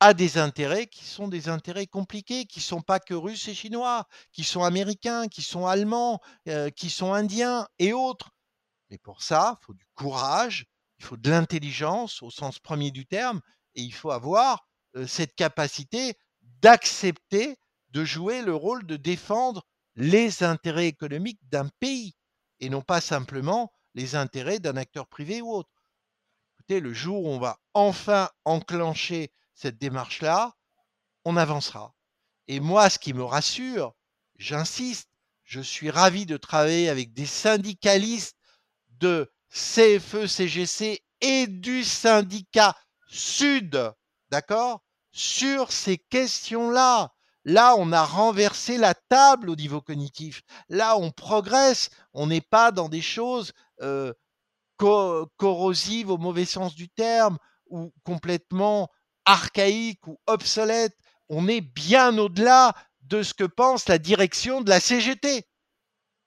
à 0.00 0.14
des 0.14 0.38
intérêts 0.38 0.86
qui 0.86 1.04
sont 1.04 1.28
des 1.28 1.48
intérêts 1.48 1.86
compliqués, 1.86 2.44
qui 2.44 2.58
ne 2.58 2.64
sont 2.64 2.82
pas 2.82 3.00
que 3.00 3.14
russes 3.14 3.48
et 3.48 3.54
chinois, 3.54 4.06
qui 4.32 4.44
sont 4.44 4.62
américains, 4.62 5.28
qui 5.28 5.42
sont 5.42 5.66
allemands, 5.66 6.20
euh, 6.48 6.70
qui 6.70 6.90
sont 6.90 7.14
indiens 7.14 7.66
et 7.78 7.92
autres. 7.92 8.30
Mais 8.90 8.98
pour 8.98 9.22
ça, 9.22 9.56
il 9.60 9.64
faut 9.64 9.74
du 9.74 9.86
courage, 9.94 10.66
il 10.98 11.04
faut 11.04 11.16
de 11.16 11.30
l'intelligence 11.30 12.22
au 12.22 12.30
sens 12.30 12.58
premier 12.58 12.90
du 12.90 13.06
terme, 13.06 13.40
et 13.74 13.82
il 13.82 13.92
faut 13.92 14.10
avoir 14.10 14.66
euh, 14.96 15.06
cette 15.06 15.34
capacité 15.34 16.14
d'accepter 16.42 17.56
de 17.90 18.04
jouer 18.04 18.42
le 18.42 18.54
rôle 18.54 18.86
de 18.86 18.96
défendre 18.96 19.62
les 19.94 20.42
intérêts 20.42 20.86
économiques 20.86 21.40
d'un 21.48 21.68
pays 21.80 22.14
et 22.60 22.68
non 22.68 22.82
pas 22.82 23.00
simplement 23.00 23.72
les 23.94 24.14
intérêts 24.14 24.58
d'un 24.58 24.76
acteur 24.76 25.06
privé 25.06 25.40
ou 25.40 25.52
autre. 25.52 25.70
Écoutez, 26.54 26.80
le 26.80 26.92
jour 26.92 27.24
où 27.24 27.28
on 27.28 27.38
va 27.38 27.58
enfin 27.74 28.28
enclencher 28.44 29.30
cette 29.56 29.78
démarche-là, 29.78 30.52
on 31.24 31.36
avancera. 31.36 31.94
Et 32.46 32.60
moi, 32.60 32.88
ce 32.88 33.00
qui 33.00 33.12
me 33.12 33.24
rassure, 33.24 33.94
j'insiste, 34.36 35.08
je 35.42 35.60
suis 35.60 35.90
ravi 35.90 36.26
de 36.26 36.36
travailler 36.36 36.88
avec 36.88 37.12
des 37.12 37.26
syndicalistes 37.26 38.36
de 38.90 39.32
CFE, 39.50 40.26
CGC 40.26 41.02
et 41.20 41.46
du 41.46 41.82
syndicat 41.82 42.76
Sud, 43.08 43.92
d'accord, 44.30 44.82
sur 45.12 45.72
ces 45.72 45.98
questions-là. 45.98 47.12
Là, 47.44 47.76
on 47.78 47.92
a 47.92 48.04
renversé 48.04 48.76
la 48.76 48.94
table 48.94 49.48
au 49.48 49.56
niveau 49.56 49.80
cognitif. 49.80 50.42
Là, 50.68 50.96
on 50.98 51.12
progresse. 51.12 51.90
On 52.12 52.26
n'est 52.26 52.40
pas 52.40 52.72
dans 52.72 52.88
des 52.88 53.00
choses 53.00 53.52
euh, 53.80 54.12
corrosives 54.76 56.10
au 56.10 56.18
mauvais 56.18 56.44
sens 56.44 56.74
du 56.74 56.88
terme 56.88 57.38
ou 57.70 57.92
complètement 58.04 58.90
archaïques 59.26 60.06
ou 60.06 60.18
obsolètes. 60.26 60.96
On 61.28 61.48
est 61.48 61.60
bien 61.60 62.16
au-delà 62.16 62.74
de 63.02 63.22
ce 63.22 63.34
que 63.34 63.44
pense 63.44 63.88
la 63.88 63.98
direction 63.98 64.62
de 64.62 64.70
la 64.70 64.80
CGT 64.80 65.44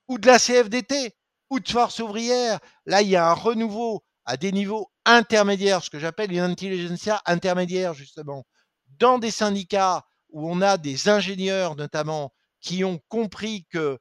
ou 0.07 0.17
de 0.17 0.27
la 0.27 0.39
CFDT 0.39 1.15
ou 1.49 1.59
de 1.59 1.69
Force 1.69 1.99
ouvrière. 1.99 2.59
Là, 2.85 3.01
il 3.01 3.09
y 3.09 3.15
a 3.15 3.29
un 3.29 3.33
renouveau 3.33 4.03
à 4.25 4.37
des 4.37 4.51
niveaux 4.51 4.91
intermédiaires, 5.05 5.83
ce 5.83 5.89
que 5.89 5.99
j'appelle 5.99 6.31
une 6.31 6.39
intelligentsia 6.39 7.21
intermédiaire, 7.25 7.93
justement, 7.93 8.45
dans 8.99 9.17
des 9.17 9.31
syndicats 9.31 10.05
où 10.29 10.49
on 10.49 10.61
a 10.61 10.77
des 10.77 11.09
ingénieurs 11.09 11.75
notamment 11.75 12.31
qui 12.61 12.83
ont 12.83 12.99
compris 13.07 13.65
que 13.71 13.97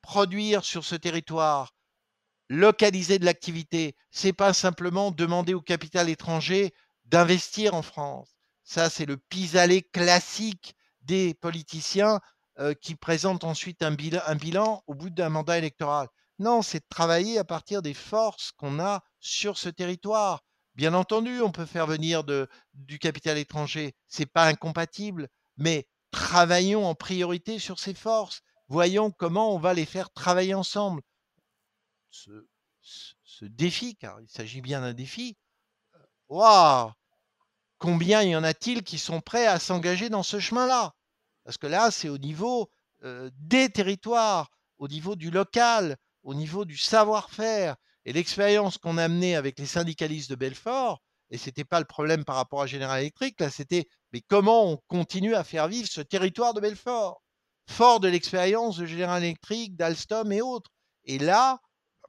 produire 0.00 0.64
sur 0.64 0.84
ce 0.84 0.96
territoire, 0.96 1.72
localiser 2.48 3.18
de 3.18 3.24
l'activité, 3.24 3.94
c'est 4.10 4.32
pas 4.32 4.52
simplement 4.52 5.10
demander 5.10 5.54
au 5.54 5.60
capital 5.60 6.08
étranger 6.08 6.74
d'investir 7.12 7.74
en 7.74 7.82
France. 7.82 8.34
Ça, 8.64 8.88
c'est 8.88 9.04
le 9.04 9.18
pis-aller 9.18 9.82
classique 9.82 10.74
des 11.02 11.34
politiciens 11.34 12.20
euh, 12.58 12.72
qui 12.72 12.94
présentent 12.96 13.44
ensuite 13.44 13.82
un 13.82 13.92
bilan, 13.92 14.22
un 14.26 14.34
bilan 14.34 14.82
au 14.86 14.94
bout 14.94 15.10
d'un 15.10 15.28
mandat 15.28 15.58
électoral. 15.58 16.08
Non, 16.38 16.62
c'est 16.62 16.80
de 16.80 16.86
travailler 16.88 17.38
à 17.38 17.44
partir 17.44 17.82
des 17.82 17.92
forces 17.92 18.50
qu'on 18.52 18.80
a 18.80 19.04
sur 19.20 19.58
ce 19.58 19.68
territoire. 19.68 20.42
Bien 20.74 20.94
entendu, 20.94 21.42
on 21.42 21.52
peut 21.52 21.66
faire 21.66 21.86
venir 21.86 22.24
du 22.24 22.98
capital 22.98 23.36
étranger, 23.36 23.94
c'est 24.08 24.24
pas 24.24 24.46
incompatible, 24.46 25.28
mais 25.58 25.86
travaillons 26.12 26.86
en 26.86 26.94
priorité 26.94 27.58
sur 27.58 27.78
ces 27.78 27.92
forces. 27.92 28.40
Voyons 28.68 29.10
comment 29.10 29.54
on 29.54 29.58
va 29.58 29.74
les 29.74 29.84
faire 29.84 30.10
travailler 30.10 30.54
ensemble. 30.54 31.02
Ce, 32.10 32.30
défi, 33.42 33.96
car 33.96 34.18
il 34.22 34.28
s'agit 34.28 34.62
bien 34.62 34.80
d'un 34.80 34.94
défi, 34.94 35.36
euh, 35.94 35.98
waouh 36.28 36.92
Combien 37.82 38.22
y 38.22 38.36
en 38.36 38.44
a-t-il 38.44 38.84
qui 38.84 38.96
sont 38.96 39.20
prêts 39.20 39.48
à 39.48 39.58
s'engager 39.58 40.08
dans 40.08 40.22
ce 40.22 40.38
chemin-là? 40.38 40.94
Parce 41.42 41.58
que 41.58 41.66
là, 41.66 41.90
c'est 41.90 42.08
au 42.08 42.16
niveau 42.16 42.70
euh, 43.02 43.28
des 43.38 43.70
territoires, 43.70 44.50
au 44.78 44.86
niveau 44.86 45.16
du 45.16 45.32
local, 45.32 45.96
au 46.22 46.32
niveau 46.32 46.64
du 46.64 46.76
savoir-faire. 46.76 47.74
Et 48.04 48.12
l'expérience 48.12 48.78
qu'on 48.78 48.98
a 48.98 49.08
menée 49.08 49.34
avec 49.34 49.58
les 49.58 49.66
syndicalistes 49.66 50.30
de 50.30 50.36
Belfort, 50.36 51.02
et 51.30 51.38
ce 51.38 51.46
n'était 51.46 51.64
pas 51.64 51.80
le 51.80 51.84
problème 51.84 52.24
par 52.24 52.36
rapport 52.36 52.62
à 52.62 52.68
General 52.68 53.00
Electric, 53.00 53.40
là, 53.40 53.50
c'était 53.50 53.88
mais 54.12 54.20
comment 54.20 54.70
on 54.70 54.76
continue 54.86 55.34
à 55.34 55.42
faire 55.42 55.66
vivre 55.66 55.88
ce 55.90 56.02
territoire 56.02 56.54
de 56.54 56.60
Belfort, 56.60 57.20
fort 57.68 57.98
de 57.98 58.06
l'expérience 58.06 58.76
de 58.76 58.86
General 58.86 59.20
Electric, 59.20 59.74
d'Alstom 59.74 60.30
et 60.30 60.40
autres. 60.40 60.70
Et 61.02 61.18
là, 61.18 61.58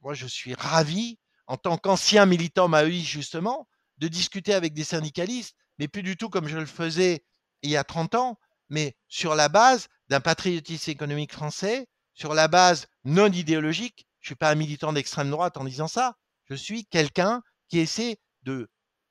moi, 0.03 0.13
je 0.13 0.27
suis 0.27 0.53
ravi, 0.53 1.17
en 1.47 1.57
tant 1.57 1.77
qu'ancien 1.77 2.27
militant 2.27 2.67
Maui, 2.67 3.01
justement, 3.01 3.67
de 3.97 4.07
discuter 4.07 4.53
avec 4.53 4.73
des 4.73 4.83
syndicalistes, 4.83 5.55
mais 5.77 5.87
plus 5.87 6.03
du 6.03 6.17
tout 6.17 6.29
comme 6.29 6.47
je 6.47 6.57
le 6.57 6.65
faisais 6.65 7.23
il 7.61 7.69
y 7.69 7.77
a 7.77 7.83
30 7.83 8.15
ans, 8.15 8.39
mais 8.69 8.95
sur 9.07 9.35
la 9.35 9.49
base 9.49 9.87
d'un 10.09 10.19
patriotisme 10.19 10.91
économique 10.91 11.33
français, 11.33 11.87
sur 12.13 12.33
la 12.33 12.47
base 12.47 12.87
non 13.03 13.31
idéologique. 13.31 14.07
Je 14.19 14.25
ne 14.25 14.29
suis 14.29 14.35
pas 14.35 14.51
un 14.51 14.55
militant 14.55 14.93
d'extrême 14.93 15.29
droite 15.29 15.57
en 15.57 15.63
disant 15.63 15.87
ça. 15.87 16.15
Je 16.45 16.55
suis 16.55 16.85
quelqu'un 16.85 17.41
qui 17.69 17.79
essaie 17.79 18.17
de 18.43 18.69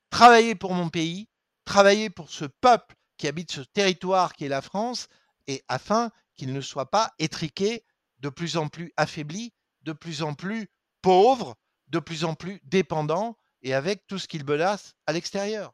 travailler 0.09 0.55
pour 0.55 0.73
mon 0.73 0.89
pays, 0.89 1.27
travailler 1.65 2.09
pour 2.09 2.29
ce 2.29 2.45
peuple 2.45 2.95
qui 3.17 3.27
habite 3.27 3.51
ce 3.51 3.61
territoire 3.61 4.33
qui 4.33 4.45
est 4.45 4.49
la 4.49 4.61
France, 4.61 5.07
et 5.47 5.63
afin 5.67 6.11
qu'il 6.35 6.53
ne 6.53 6.61
soit 6.61 6.89
pas 6.89 7.11
étriqué, 7.19 7.85
de 8.19 8.29
plus 8.29 8.57
en 8.57 8.69
plus 8.69 8.93
affaibli, 8.95 9.53
de 9.81 9.91
plus 9.91 10.23
en 10.23 10.33
plus 10.33 10.69
pauvre, 11.01 11.55
de 11.87 11.99
plus 11.99 12.23
en 12.23 12.35
plus 12.35 12.61
dépendant, 12.63 13.37
et 13.61 13.73
avec 13.73 14.07
tout 14.07 14.17
ce 14.17 14.27
qu'il 14.27 14.45
menace 14.45 14.95
à 15.05 15.13
l'extérieur. 15.13 15.73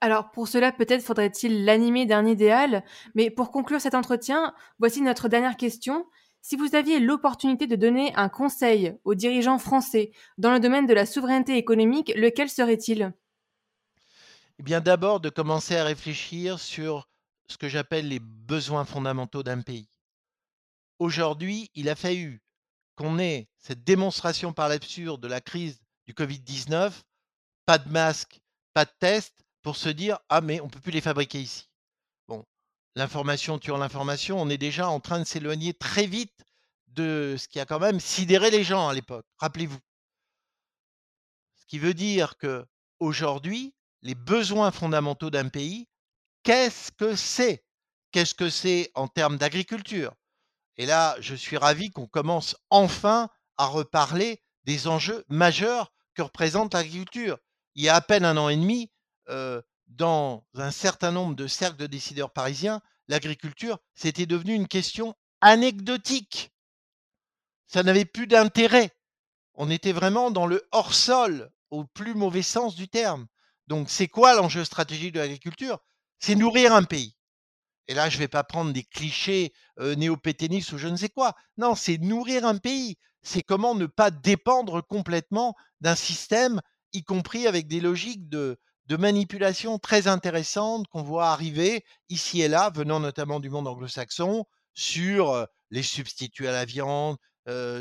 Alors 0.00 0.30
pour 0.30 0.48
cela, 0.48 0.72
peut-être 0.72 1.04
faudrait-il 1.04 1.64
l'animer 1.64 2.06
d'un 2.06 2.26
idéal, 2.26 2.84
mais 3.14 3.30
pour 3.30 3.50
conclure 3.50 3.80
cet 3.80 3.94
entretien, 3.94 4.54
voici 4.78 5.02
notre 5.02 5.28
dernière 5.28 5.56
question. 5.56 6.06
Si 6.40 6.56
vous 6.56 6.74
aviez 6.74 7.00
l'opportunité 7.00 7.66
de 7.66 7.76
donner 7.76 8.14
un 8.16 8.30
conseil 8.30 8.96
aux 9.04 9.14
dirigeants 9.14 9.58
français 9.58 10.12
dans 10.38 10.52
le 10.52 10.60
domaine 10.60 10.86
de 10.86 10.94
la 10.94 11.04
souveraineté 11.04 11.58
économique, 11.58 12.12
lequel 12.16 12.48
serait-il? 12.48 13.12
Eh 14.58 14.62
bien, 14.62 14.80
d'abord, 14.80 15.20
de 15.20 15.28
commencer 15.28 15.76
à 15.76 15.84
réfléchir 15.84 16.58
sur 16.58 17.08
ce 17.46 17.58
que 17.58 17.68
j'appelle 17.68 18.08
les 18.08 18.20
besoins 18.20 18.86
fondamentaux 18.86 19.42
d'un 19.42 19.60
pays. 19.60 19.90
Aujourd'hui, 20.98 21.70
il 21.74 21.90
a 21.90 21.94
fallu 21.94 22.42
qu'on 22.96 23.18
ait 23.18 23.48
cette 23.58 23.84
démonstration 23.84 24.52
par 24.54 24.68
l'absurde 24.68 25.22
de 25.22 25.28
la 25.28 25.40
crise 25.40 25.80
du 26.06 26.14
Covid-19, 26.14 26.92
pas 27.66 27.78
de 27.78 27.88
masque, 27.90 28.40
pas 28.72 28.84
de 28.84 28.92
test, 28.98 29.44
pour 29.62 29.76
se 29.76 29.88
dire 29.88 30.18
Ah, 30.28 30.40
mais 30.40 30.60
on 30.60 30.68
peut 30.68 30.80
plus 30.80 30.92
les 30.92 31.00
fabriquer 31.00 31.40
ici. 31.40 31.68
Bon, 32.28 32.44
l'information 32.94 33.58
tuant 33.58 33.78
l'information, 33.78 34.40
on 34.40 34.48
est 34.48 34.58
déjà 34.58 34.88
en 34.88 35.00
train 35.00 35.18
de 35.18 35.24
s'éloigner 35.24 35.74
très 35.74 36.06
vite 36.06 36.44
de 36.88 37.36
ce 37.38 37.48
qui 37.48 37.60
a 37.60 37.66
quand 37.66 37.78
même 37.78 38.00
sidéré 38.00 38.50
les 38.50 38.64
gens 38.64 38.88
à 38.88 38.94
l'époque. 38.94 39.26
Rappelez-vous. 39.38 39.78
Ce 41.54 41.66
qui 41.66 41.78
veut 41.78 41.94
dire 41.94 42.36
que 42.36 42.66
aujourd'hui, 42.98 43.74
les 44.02 44.14
besoins 44.14 44.70
fondamentaux 44.70 45.30
d'un 45.30 45.48
pays, 45.48 45.88
qu'est-ce 46.42 46.90
que 46.92 47.14
c'est? 47.14 47.64
Qu'est-ce 48.12 48.34
que 48.34 48.50
c'est 48.50 48.90
en 48.94 49.06
termes 49.06 49.36
d'agriculture? 49.36 50.14
Et 50.76 50.86
là, 50.86 51.16
je 51.20 51.34
suis 51.34 51.56
ravi 51.56 51.90
qu'on 51.90 52.06
commence 52.06 52.56
enfin 52.70 53.28
à 53.56 53.66
reparler 53.66 54.42
des 54.64 54.88
enjeux 54.88 55.24
majeurs 55.28 55.92
que 56.14 56.22
représente 56.22 56.74
l'agriculture. 56.74 57.38
il 57.74 57.84
y 57.84 57.88
a 57.88 57.94
à 57.94 58.00
peine 58.00 58.24
un 58.24 58.36
an 58.36 58.48
et 58.48 58.56
demi, 58.56 58.90
dans 59.88 60.44
un 60.54 60.70
certain 60.70 61.12
nombre 61.12 61.34
de 61.34 61.46
cercles 61.46 61.76
de 61.76 61.86
décideurs 61.86 62.32
parisiens, 62.32 62.80
l'agriculture, 63.08 63.78
c'était 63.94 64.26
devenu 64.26 64.54
une 64.54 64.68
question 64.68 65.14
anecdotique. 65.40 66.52
Ça 67.66 67.82
n'avait 67.82 68.04
plus 68.04 68.26
d'intérêt. 68.26 68.90
On 69.54 69.70
était 69.70 69.92
vraiment 69.92 70.30
dans 70.30 70.46
le 70.46 70.66
hors-sol, 70.72 71.50
au 71.70 71.84
plus 71.84 72.14
mauvais 72.14 72.42
sens 72.42 72.74
du 72.74 72.88
terme. 72.88 73.26
Donc, 73.66 73.90
c'est 73.90 74.08
quoi 74.08 74.34
l'enjeu 74.34 74.64
stratégique 74.64 75.12
de 75.12 75.20
l'agriculture? 75.20 75.78
C'est 76.18 76.34
nourrir 76.34 76.74
un 76.74 76.82
pays. 76.82 77.16
Et 77.86 77.94
là, 77.94 78.08
je 78.08 78.16
ne 78.16 78.20
vais 78.20 78.28
pas 78.28 78.44
prendre 78.44 78.72
des 78.72 78.84
clichés 78.84 79.52
euh, 79.78 79.94
néo-péténistes 79.94 80.72
ou 80.72 80.78
je 80.78 80.88
ne 80.88 80.96
sais 80.96 81.08
quoi. 81.08 81.34
Non, 81.56 81.74
c'est 81.74 81.98
nourrir 81.98 82.44
un 82.44 82.56
pays. 82.56 82.96
C'est 83.22 83.42
comment 83.42 83.74
ne 83.74 83.86
pas 83.86 84.10
dépendre 84.10 84.84
complètement 84.86 85.54
d'un 85.80 85.94
système, 85.94 86.60
y 86.92 87.04
compris 87.04 87.46
avec 87.46 87.68
des 87.68 87.80
logiques 87.80 88.28
de, 88.28 88.58
de 88.86 88.96
manipulation 88.96 89.78
très 89.78 90.08
intéressantes 90.08 90.86
qu'on 90.88 91.02
voit 91.02 91.28
arriver 91.28 91.84
ici 92.08 92.42
et 92.42 92.48
là, 92.48 92.70
venant 92.74 93.00
notamment 93.00 93.40
du 93.40 93.50
monde 93.50 93.68
anglo-saxon, 93.68 94.44
sur 94.74 95.46
les 95.70 95.82
substituts 95.82 96.48
à 96.48 96.52
la 96.52 96.64
viande, 96.64 97.16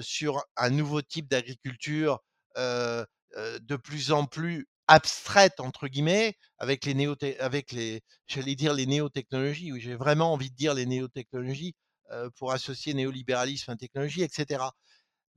sur 0.01 0.43
un 0.57 0.69
nouveau 0.69 1.01
type 1.01 1.27
d'agriculture 1.29 2.19
de 2.57 3.75
plus 3.75 4.11
en 4.11 4.25
plus 4.25 4.67
abstraite 4.87 5.59
entre 5.59 5.87
guillemets 5.87 6.35
avec 6.57 6.83
les 6.83 6.95
néo 6.95 7.15
avec 7.39 7.71
les 7.71 8.01
j'allais 8.25 8.55
dire 8.55 8.73
les 8.73 8.87
néotechnologies 8.87 9.71
oui 9.71 9.79
j'ai 9.79 9.93
vraiment 9.95 10.33
envie 10.33 10.49
de 10.49 10.55
dire 10.55 10.73
les 10.73 10.87
néotechnologies 10.87 11.75
pour 12.37 12.51
associer 12.51 12.95
néolibéralisme 12.95 13.69
à 13.69 13.75
technologie 13.75 14.23
etc 14.23 14.63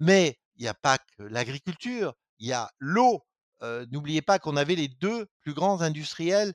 mais 0.00 0.38
il 0.56 0.62
n'y 0.62 0.68
a 0.68 0.74
pas 0.74 0.96
que 0.96 1.22
l'agriculture 1.24 2.14
il 2.38 2.48
y 2.48 2.52
a 2.54 2.70
l'eau 2.78 3.22
n'oubliez 3.90 4.22
pas 4.22 4.38
qu'on 4.38 4.56
avait 4.56 4.74
les 4.74 4.88
deux 4.88 5.26
plus 5.40 5.54
grands 5.54 5.80
industriels 5.82 6.52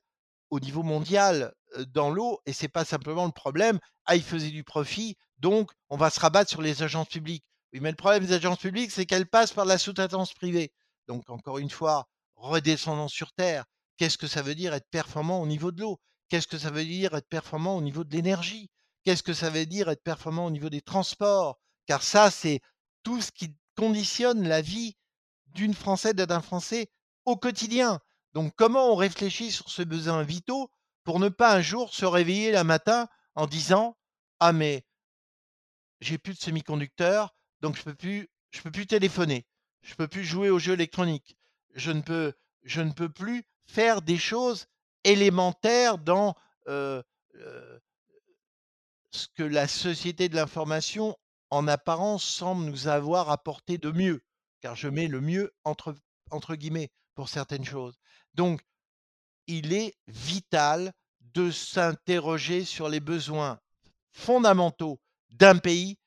au 0.50 0.60
niveau 0.60 0.84
mondial 0.84 1.54
dans 1.90 2.10
l'eau 2.10 2.40
et 2.46 2.54
c'est 2.54 2.68
pas 2.68 2.86
simplement 2.86 3.26
le 3.26 3.32
problème 3.32 3.80
ah 4.06 4.16
ils 4.16 4.24
faisaient 4.24 4.52
du 4.52 4.64
profit 4.64 5.18
donc 5.40 5.72
on 5.90 5.98
va 5.98 6.10
se 6.10 6.20
rabattre 6.20 6.50
sur 6.50 6.62
les 6.62 6.84
agences 6.84 7.08
publiques. 7.08 7.46
Oui 7.74 7.80
mais 7.82 7.92
le 7.92 7.96
problème 7.96 8.26
des 8.26 8.34
agences 8.34 8.60
publiques 8.60 8.92
c'est 8.92 9.06
qu'elles 9.06 9.28
passent 9.28 9.54
par 9.54 9.66
la 9.66 9.78
sous-traitance 9.78 10.34
privée. 10.34 10.72
Donc 11.08 11.30
encore 11.30 11.58
une 11.60 11.70
fois 11.70 12.08
redescendons 12.36 13.08
sur 13.08 13.32
terre. 13.34 13.66
Qu'est-ce 13.98 14.18
que 14.18 14.28
ça 14.28 14.42
veut 14.42 14.56
dire 14.56 14.74
être 14.74 14.90
performant 14.90 15.42
au 15.42 15.48
niveau 15.48 15.72
de 15.72 15.82
l'eau? 15.82 16.00
Qu'est-ce 16.30 16.48
que 16.48 16.58
ça 16.58 16.70
veut 16.70 16.86
dire 16.86 17.16
être 17.16 17.28
performant 17.30 17.78
au 17.78 17.82
niveau 17.82 18.04
de 18.04 18.14
l'énergie? 18.16 18.70
Qu'est-ce 19.04 19.24
que 19.24 19.34
ça 19.34 19.50
veut 19.50 19.66
dire 19.66 19.90
être 19.90 20.04
performant 20.04 20.46
au 20.46 20.52
niveau 20.52 20.70
des 20.70 20.82
transports? 20.82 21.58
Car 21.88 22.04
ça 22.04 22.32
c'est 22.32 22.60
tout 23.04 23.22
ce 23.22 23.32
qui 23.32 23.56
conditionne 23.76 24.48
la 24.48 24.62
vie 24.62 24.96
d'une 25.48 25.74
Française, 25.74 26.14
d'un 26.14 26.42
Français 26.42 26.90
au 27.28 27.36
quotidien. 27.36 28.00
Donc 28.34 28.54
comment 28.56 28.92
on 28.92 28.96
réfléchit 28.96 29.52
sur 29.52 29.70
ce 29.70 29.82
besoin 29.84 30.24
vitaux 30.24 30.72
pour 31.04 31.20
ne 31.20 31.30
pas 31.30 31.54
un 31.54 31.62
jour 31.62 31.94
se 31.94 32.06
réveiller 32.06 32.52
le 32.52 32.64
matin 32.64 33.10
en 33.36 33.48
disant 33.48 33.98
ah 34.40 34.54
mais 34.54 34.86
j'ai 36.00 36.18
plus 36.18 36.34
de 36.34 36.40
semi-conducteurs 36.40 37.36
donc 37.62 37.76
je 37.76 37.84
peux 37.84 37.96
plus 37.96 38.30
je 38.52 38.62
peux 38.62 38.72
plus 38.72 38.88
téléphoner, 38.88 39.46
je 39.82 39.94
peux 39.96 40.08
plus 40.08 40.24
jouer 40.24 40.50
aux 40.50 40.58
jeux 40.58 40.74
électroniques, 40.74 41.38
je 41.76 41.92
ne 41.92 42.02
peux 42.02 42.34
je 42.64 42.82
ne 42.82 42.92
peux 42.92 43.10
plus 43.10 43.44
faire 43.66 44.02
des 44.02 44.18
choses 44.18 44.68
élémentaires 45.04 45.98
dans 45.98 46.34
euh, 46.70 47.04
euh, 47.36 47.80
ce 49.12 49.28
que 49.36 49.44
la 49.44 49.68
société 49.68 50.30
de 50.30 50.36
l'information 50.36 51.18
en 51.50 51.68
apparence 51.68 52.24
semble 52.24 52.66
nous 52.66 52.88
avoir 52.88 53.30
apporté 53.30 53.78
de 53.78 53.92
mieux. 53.92 54.22
Car 54.62 54.76
je 54.76 54.88
mets 54.88 55.08
le 55.08 55.22
mieux 55.22 55.54
entre, 55.64 55.96
entre 56.30 56.56
guillemets 56.56 56.92
certaines 57.26 57.66
choses. 57.66 57.98
Donc, 58.34 58.62
il 59.48 59.74
est 59.74 59.96
vital 60.08 60.94
de 61.34 61.52
s'interroger 61.52 62.66
sur 62.66 62.90
les 62.90 63.00
besoins 63.00 63.60
fondamentaux 64.12 65.00
d'un 65.30 65.58
pays 65.58 65.98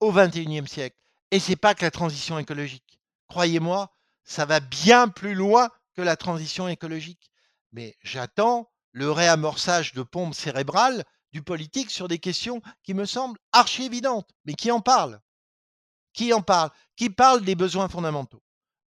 au 0.00 0.12
XXIe 0.12 0.66
siècle. 0.66 0.96
Et 1.30 1.40
c'est 1.40 1.56
pas 1.56 1.74
que 1.74 1.84
la 1.84 1.90
transition 1.90 2.38
écologique. 2.38 3.00
Croyez-moi, 3.28 3.92
ça 4.24 4.44
va 4.44 4.60
bien 4.60 5.08
plus 5.08 5.34
loin 5.34 5.70
que 5.94 6.02
la 6.02 6.16
transition 6.16 6.68
écologique. 6.68 7.30
Mais 7.72 7.96
j'attends 8.02 8.70
le 8.92 9.10
réamorçage 9.10 9.92
de 9.92 10.02
pompes 10.02 10.34
cérébrales 10.34 11.04
du 11.32 11.42
politique 11.42 11.90
sur 11.90 12.08
des 12.08 12.18
questions 12.18 12.62
qui 12.82 12.94
me 12.94 13.04
semblent 13.04 13.38
archi 13.52 13.84
évidentes. 13.84 14.30
Mais 14.44 14.54
qui 14.54 14.70
en 14.70 14.80
parle 14.80 15.20
Qui 16.12 16.32
en 16.32 16.42
parle 16.42 16.70
Qui 16.96 17.10
parle 17.10 17.42
des 17.42 17.54
besoins 17.54 17.88
fondamentaux 17.88 18.42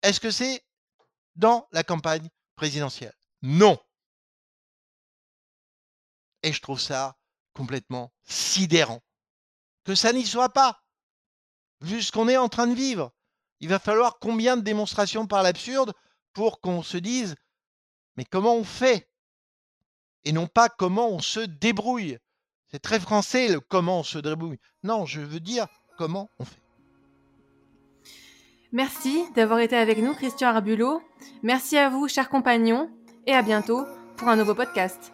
Est-ce 0.03 0.21
que 0.21 0.31
c'est 0.31 0.63
dans 1.37 1.69
la 1.73 1.85
campagne 1.85 2.29
présidentielle. 2.57 3.15
Non. 3.43 3.79
Et 6.43 6.53
je 6.53 6.61
trouve 6.61 6.81
ça 6.81 7.17
complètement 7.55 8.13
sidérant. 8.25 9.03
Que 9.85 9.95
ça 9.95 10.13
n'y 10.13 10.27
soit 10.27 10.53
pas. 10.53 10.83
Vu 11.81 12.03
ce 12.03 12.13
qu'on 12.13 12.29
est 12.29 12.37
en 12.37 12.49
train 12.49 12.67
de 12.67 12.75
vivre, 12.75 13.13
il 13.61 13.69
va 13.69 13.79
falloir 13.79 14.19
combien 14.21 14.57
de 14.57 14.63
démonstrations 14.63 15.27
par 15.27 15.43
l'absurde 15.43 15.93
pour 16.33 16.61
qu'on 16.61 16.83
se 16.83 16.97
dise 16.97 17.35
mais 18.17 18.25
comment 18.25 18.57
on 18.57 18.65
fait? 18.65 19.09
Et 20.25 20.33
non 20.33 20.47
pas 20.47 20.69
comment 20.69 21.09
on 21.09 21.21
se 21.21 21.41
débrouille. 21.41 22.19
C'est 22.71 22.79
très 22.81 23.01
français 23.01 23.49
le 23.49 23.61
comment 23.61 24.01
on 24.01 24.05
se 24.05 24.19
débrouille. 24.19 24.61
Non, 24.83 25.07
je 25.07 25.21
veux 25.21 25.41
dire 25.41 25.67
comment 25.99 26.31
on 26.39 26.45
fait. 26.45 26.62
Merci 28.73 29.25
d'avoir 29.35 29.61
été 29.61 29.77
avec 29.77 29.99
nous, 29.99 30.15
Christian 30.15 30.49
Arbulot. 30.49 31.03
Merci 31.43 31.77
à 31.77 31.91
vous, 31.91 32.09
chers 32.09 32.31
compagnons, 32.31 32.91
et 33.27 33.35
à 33.35 33.43
bientôt 33.43 33.85
pour 34.17 34.29
un 34.29 34.37
nouveau 34.37 34.55
podcast. 34.55 35.13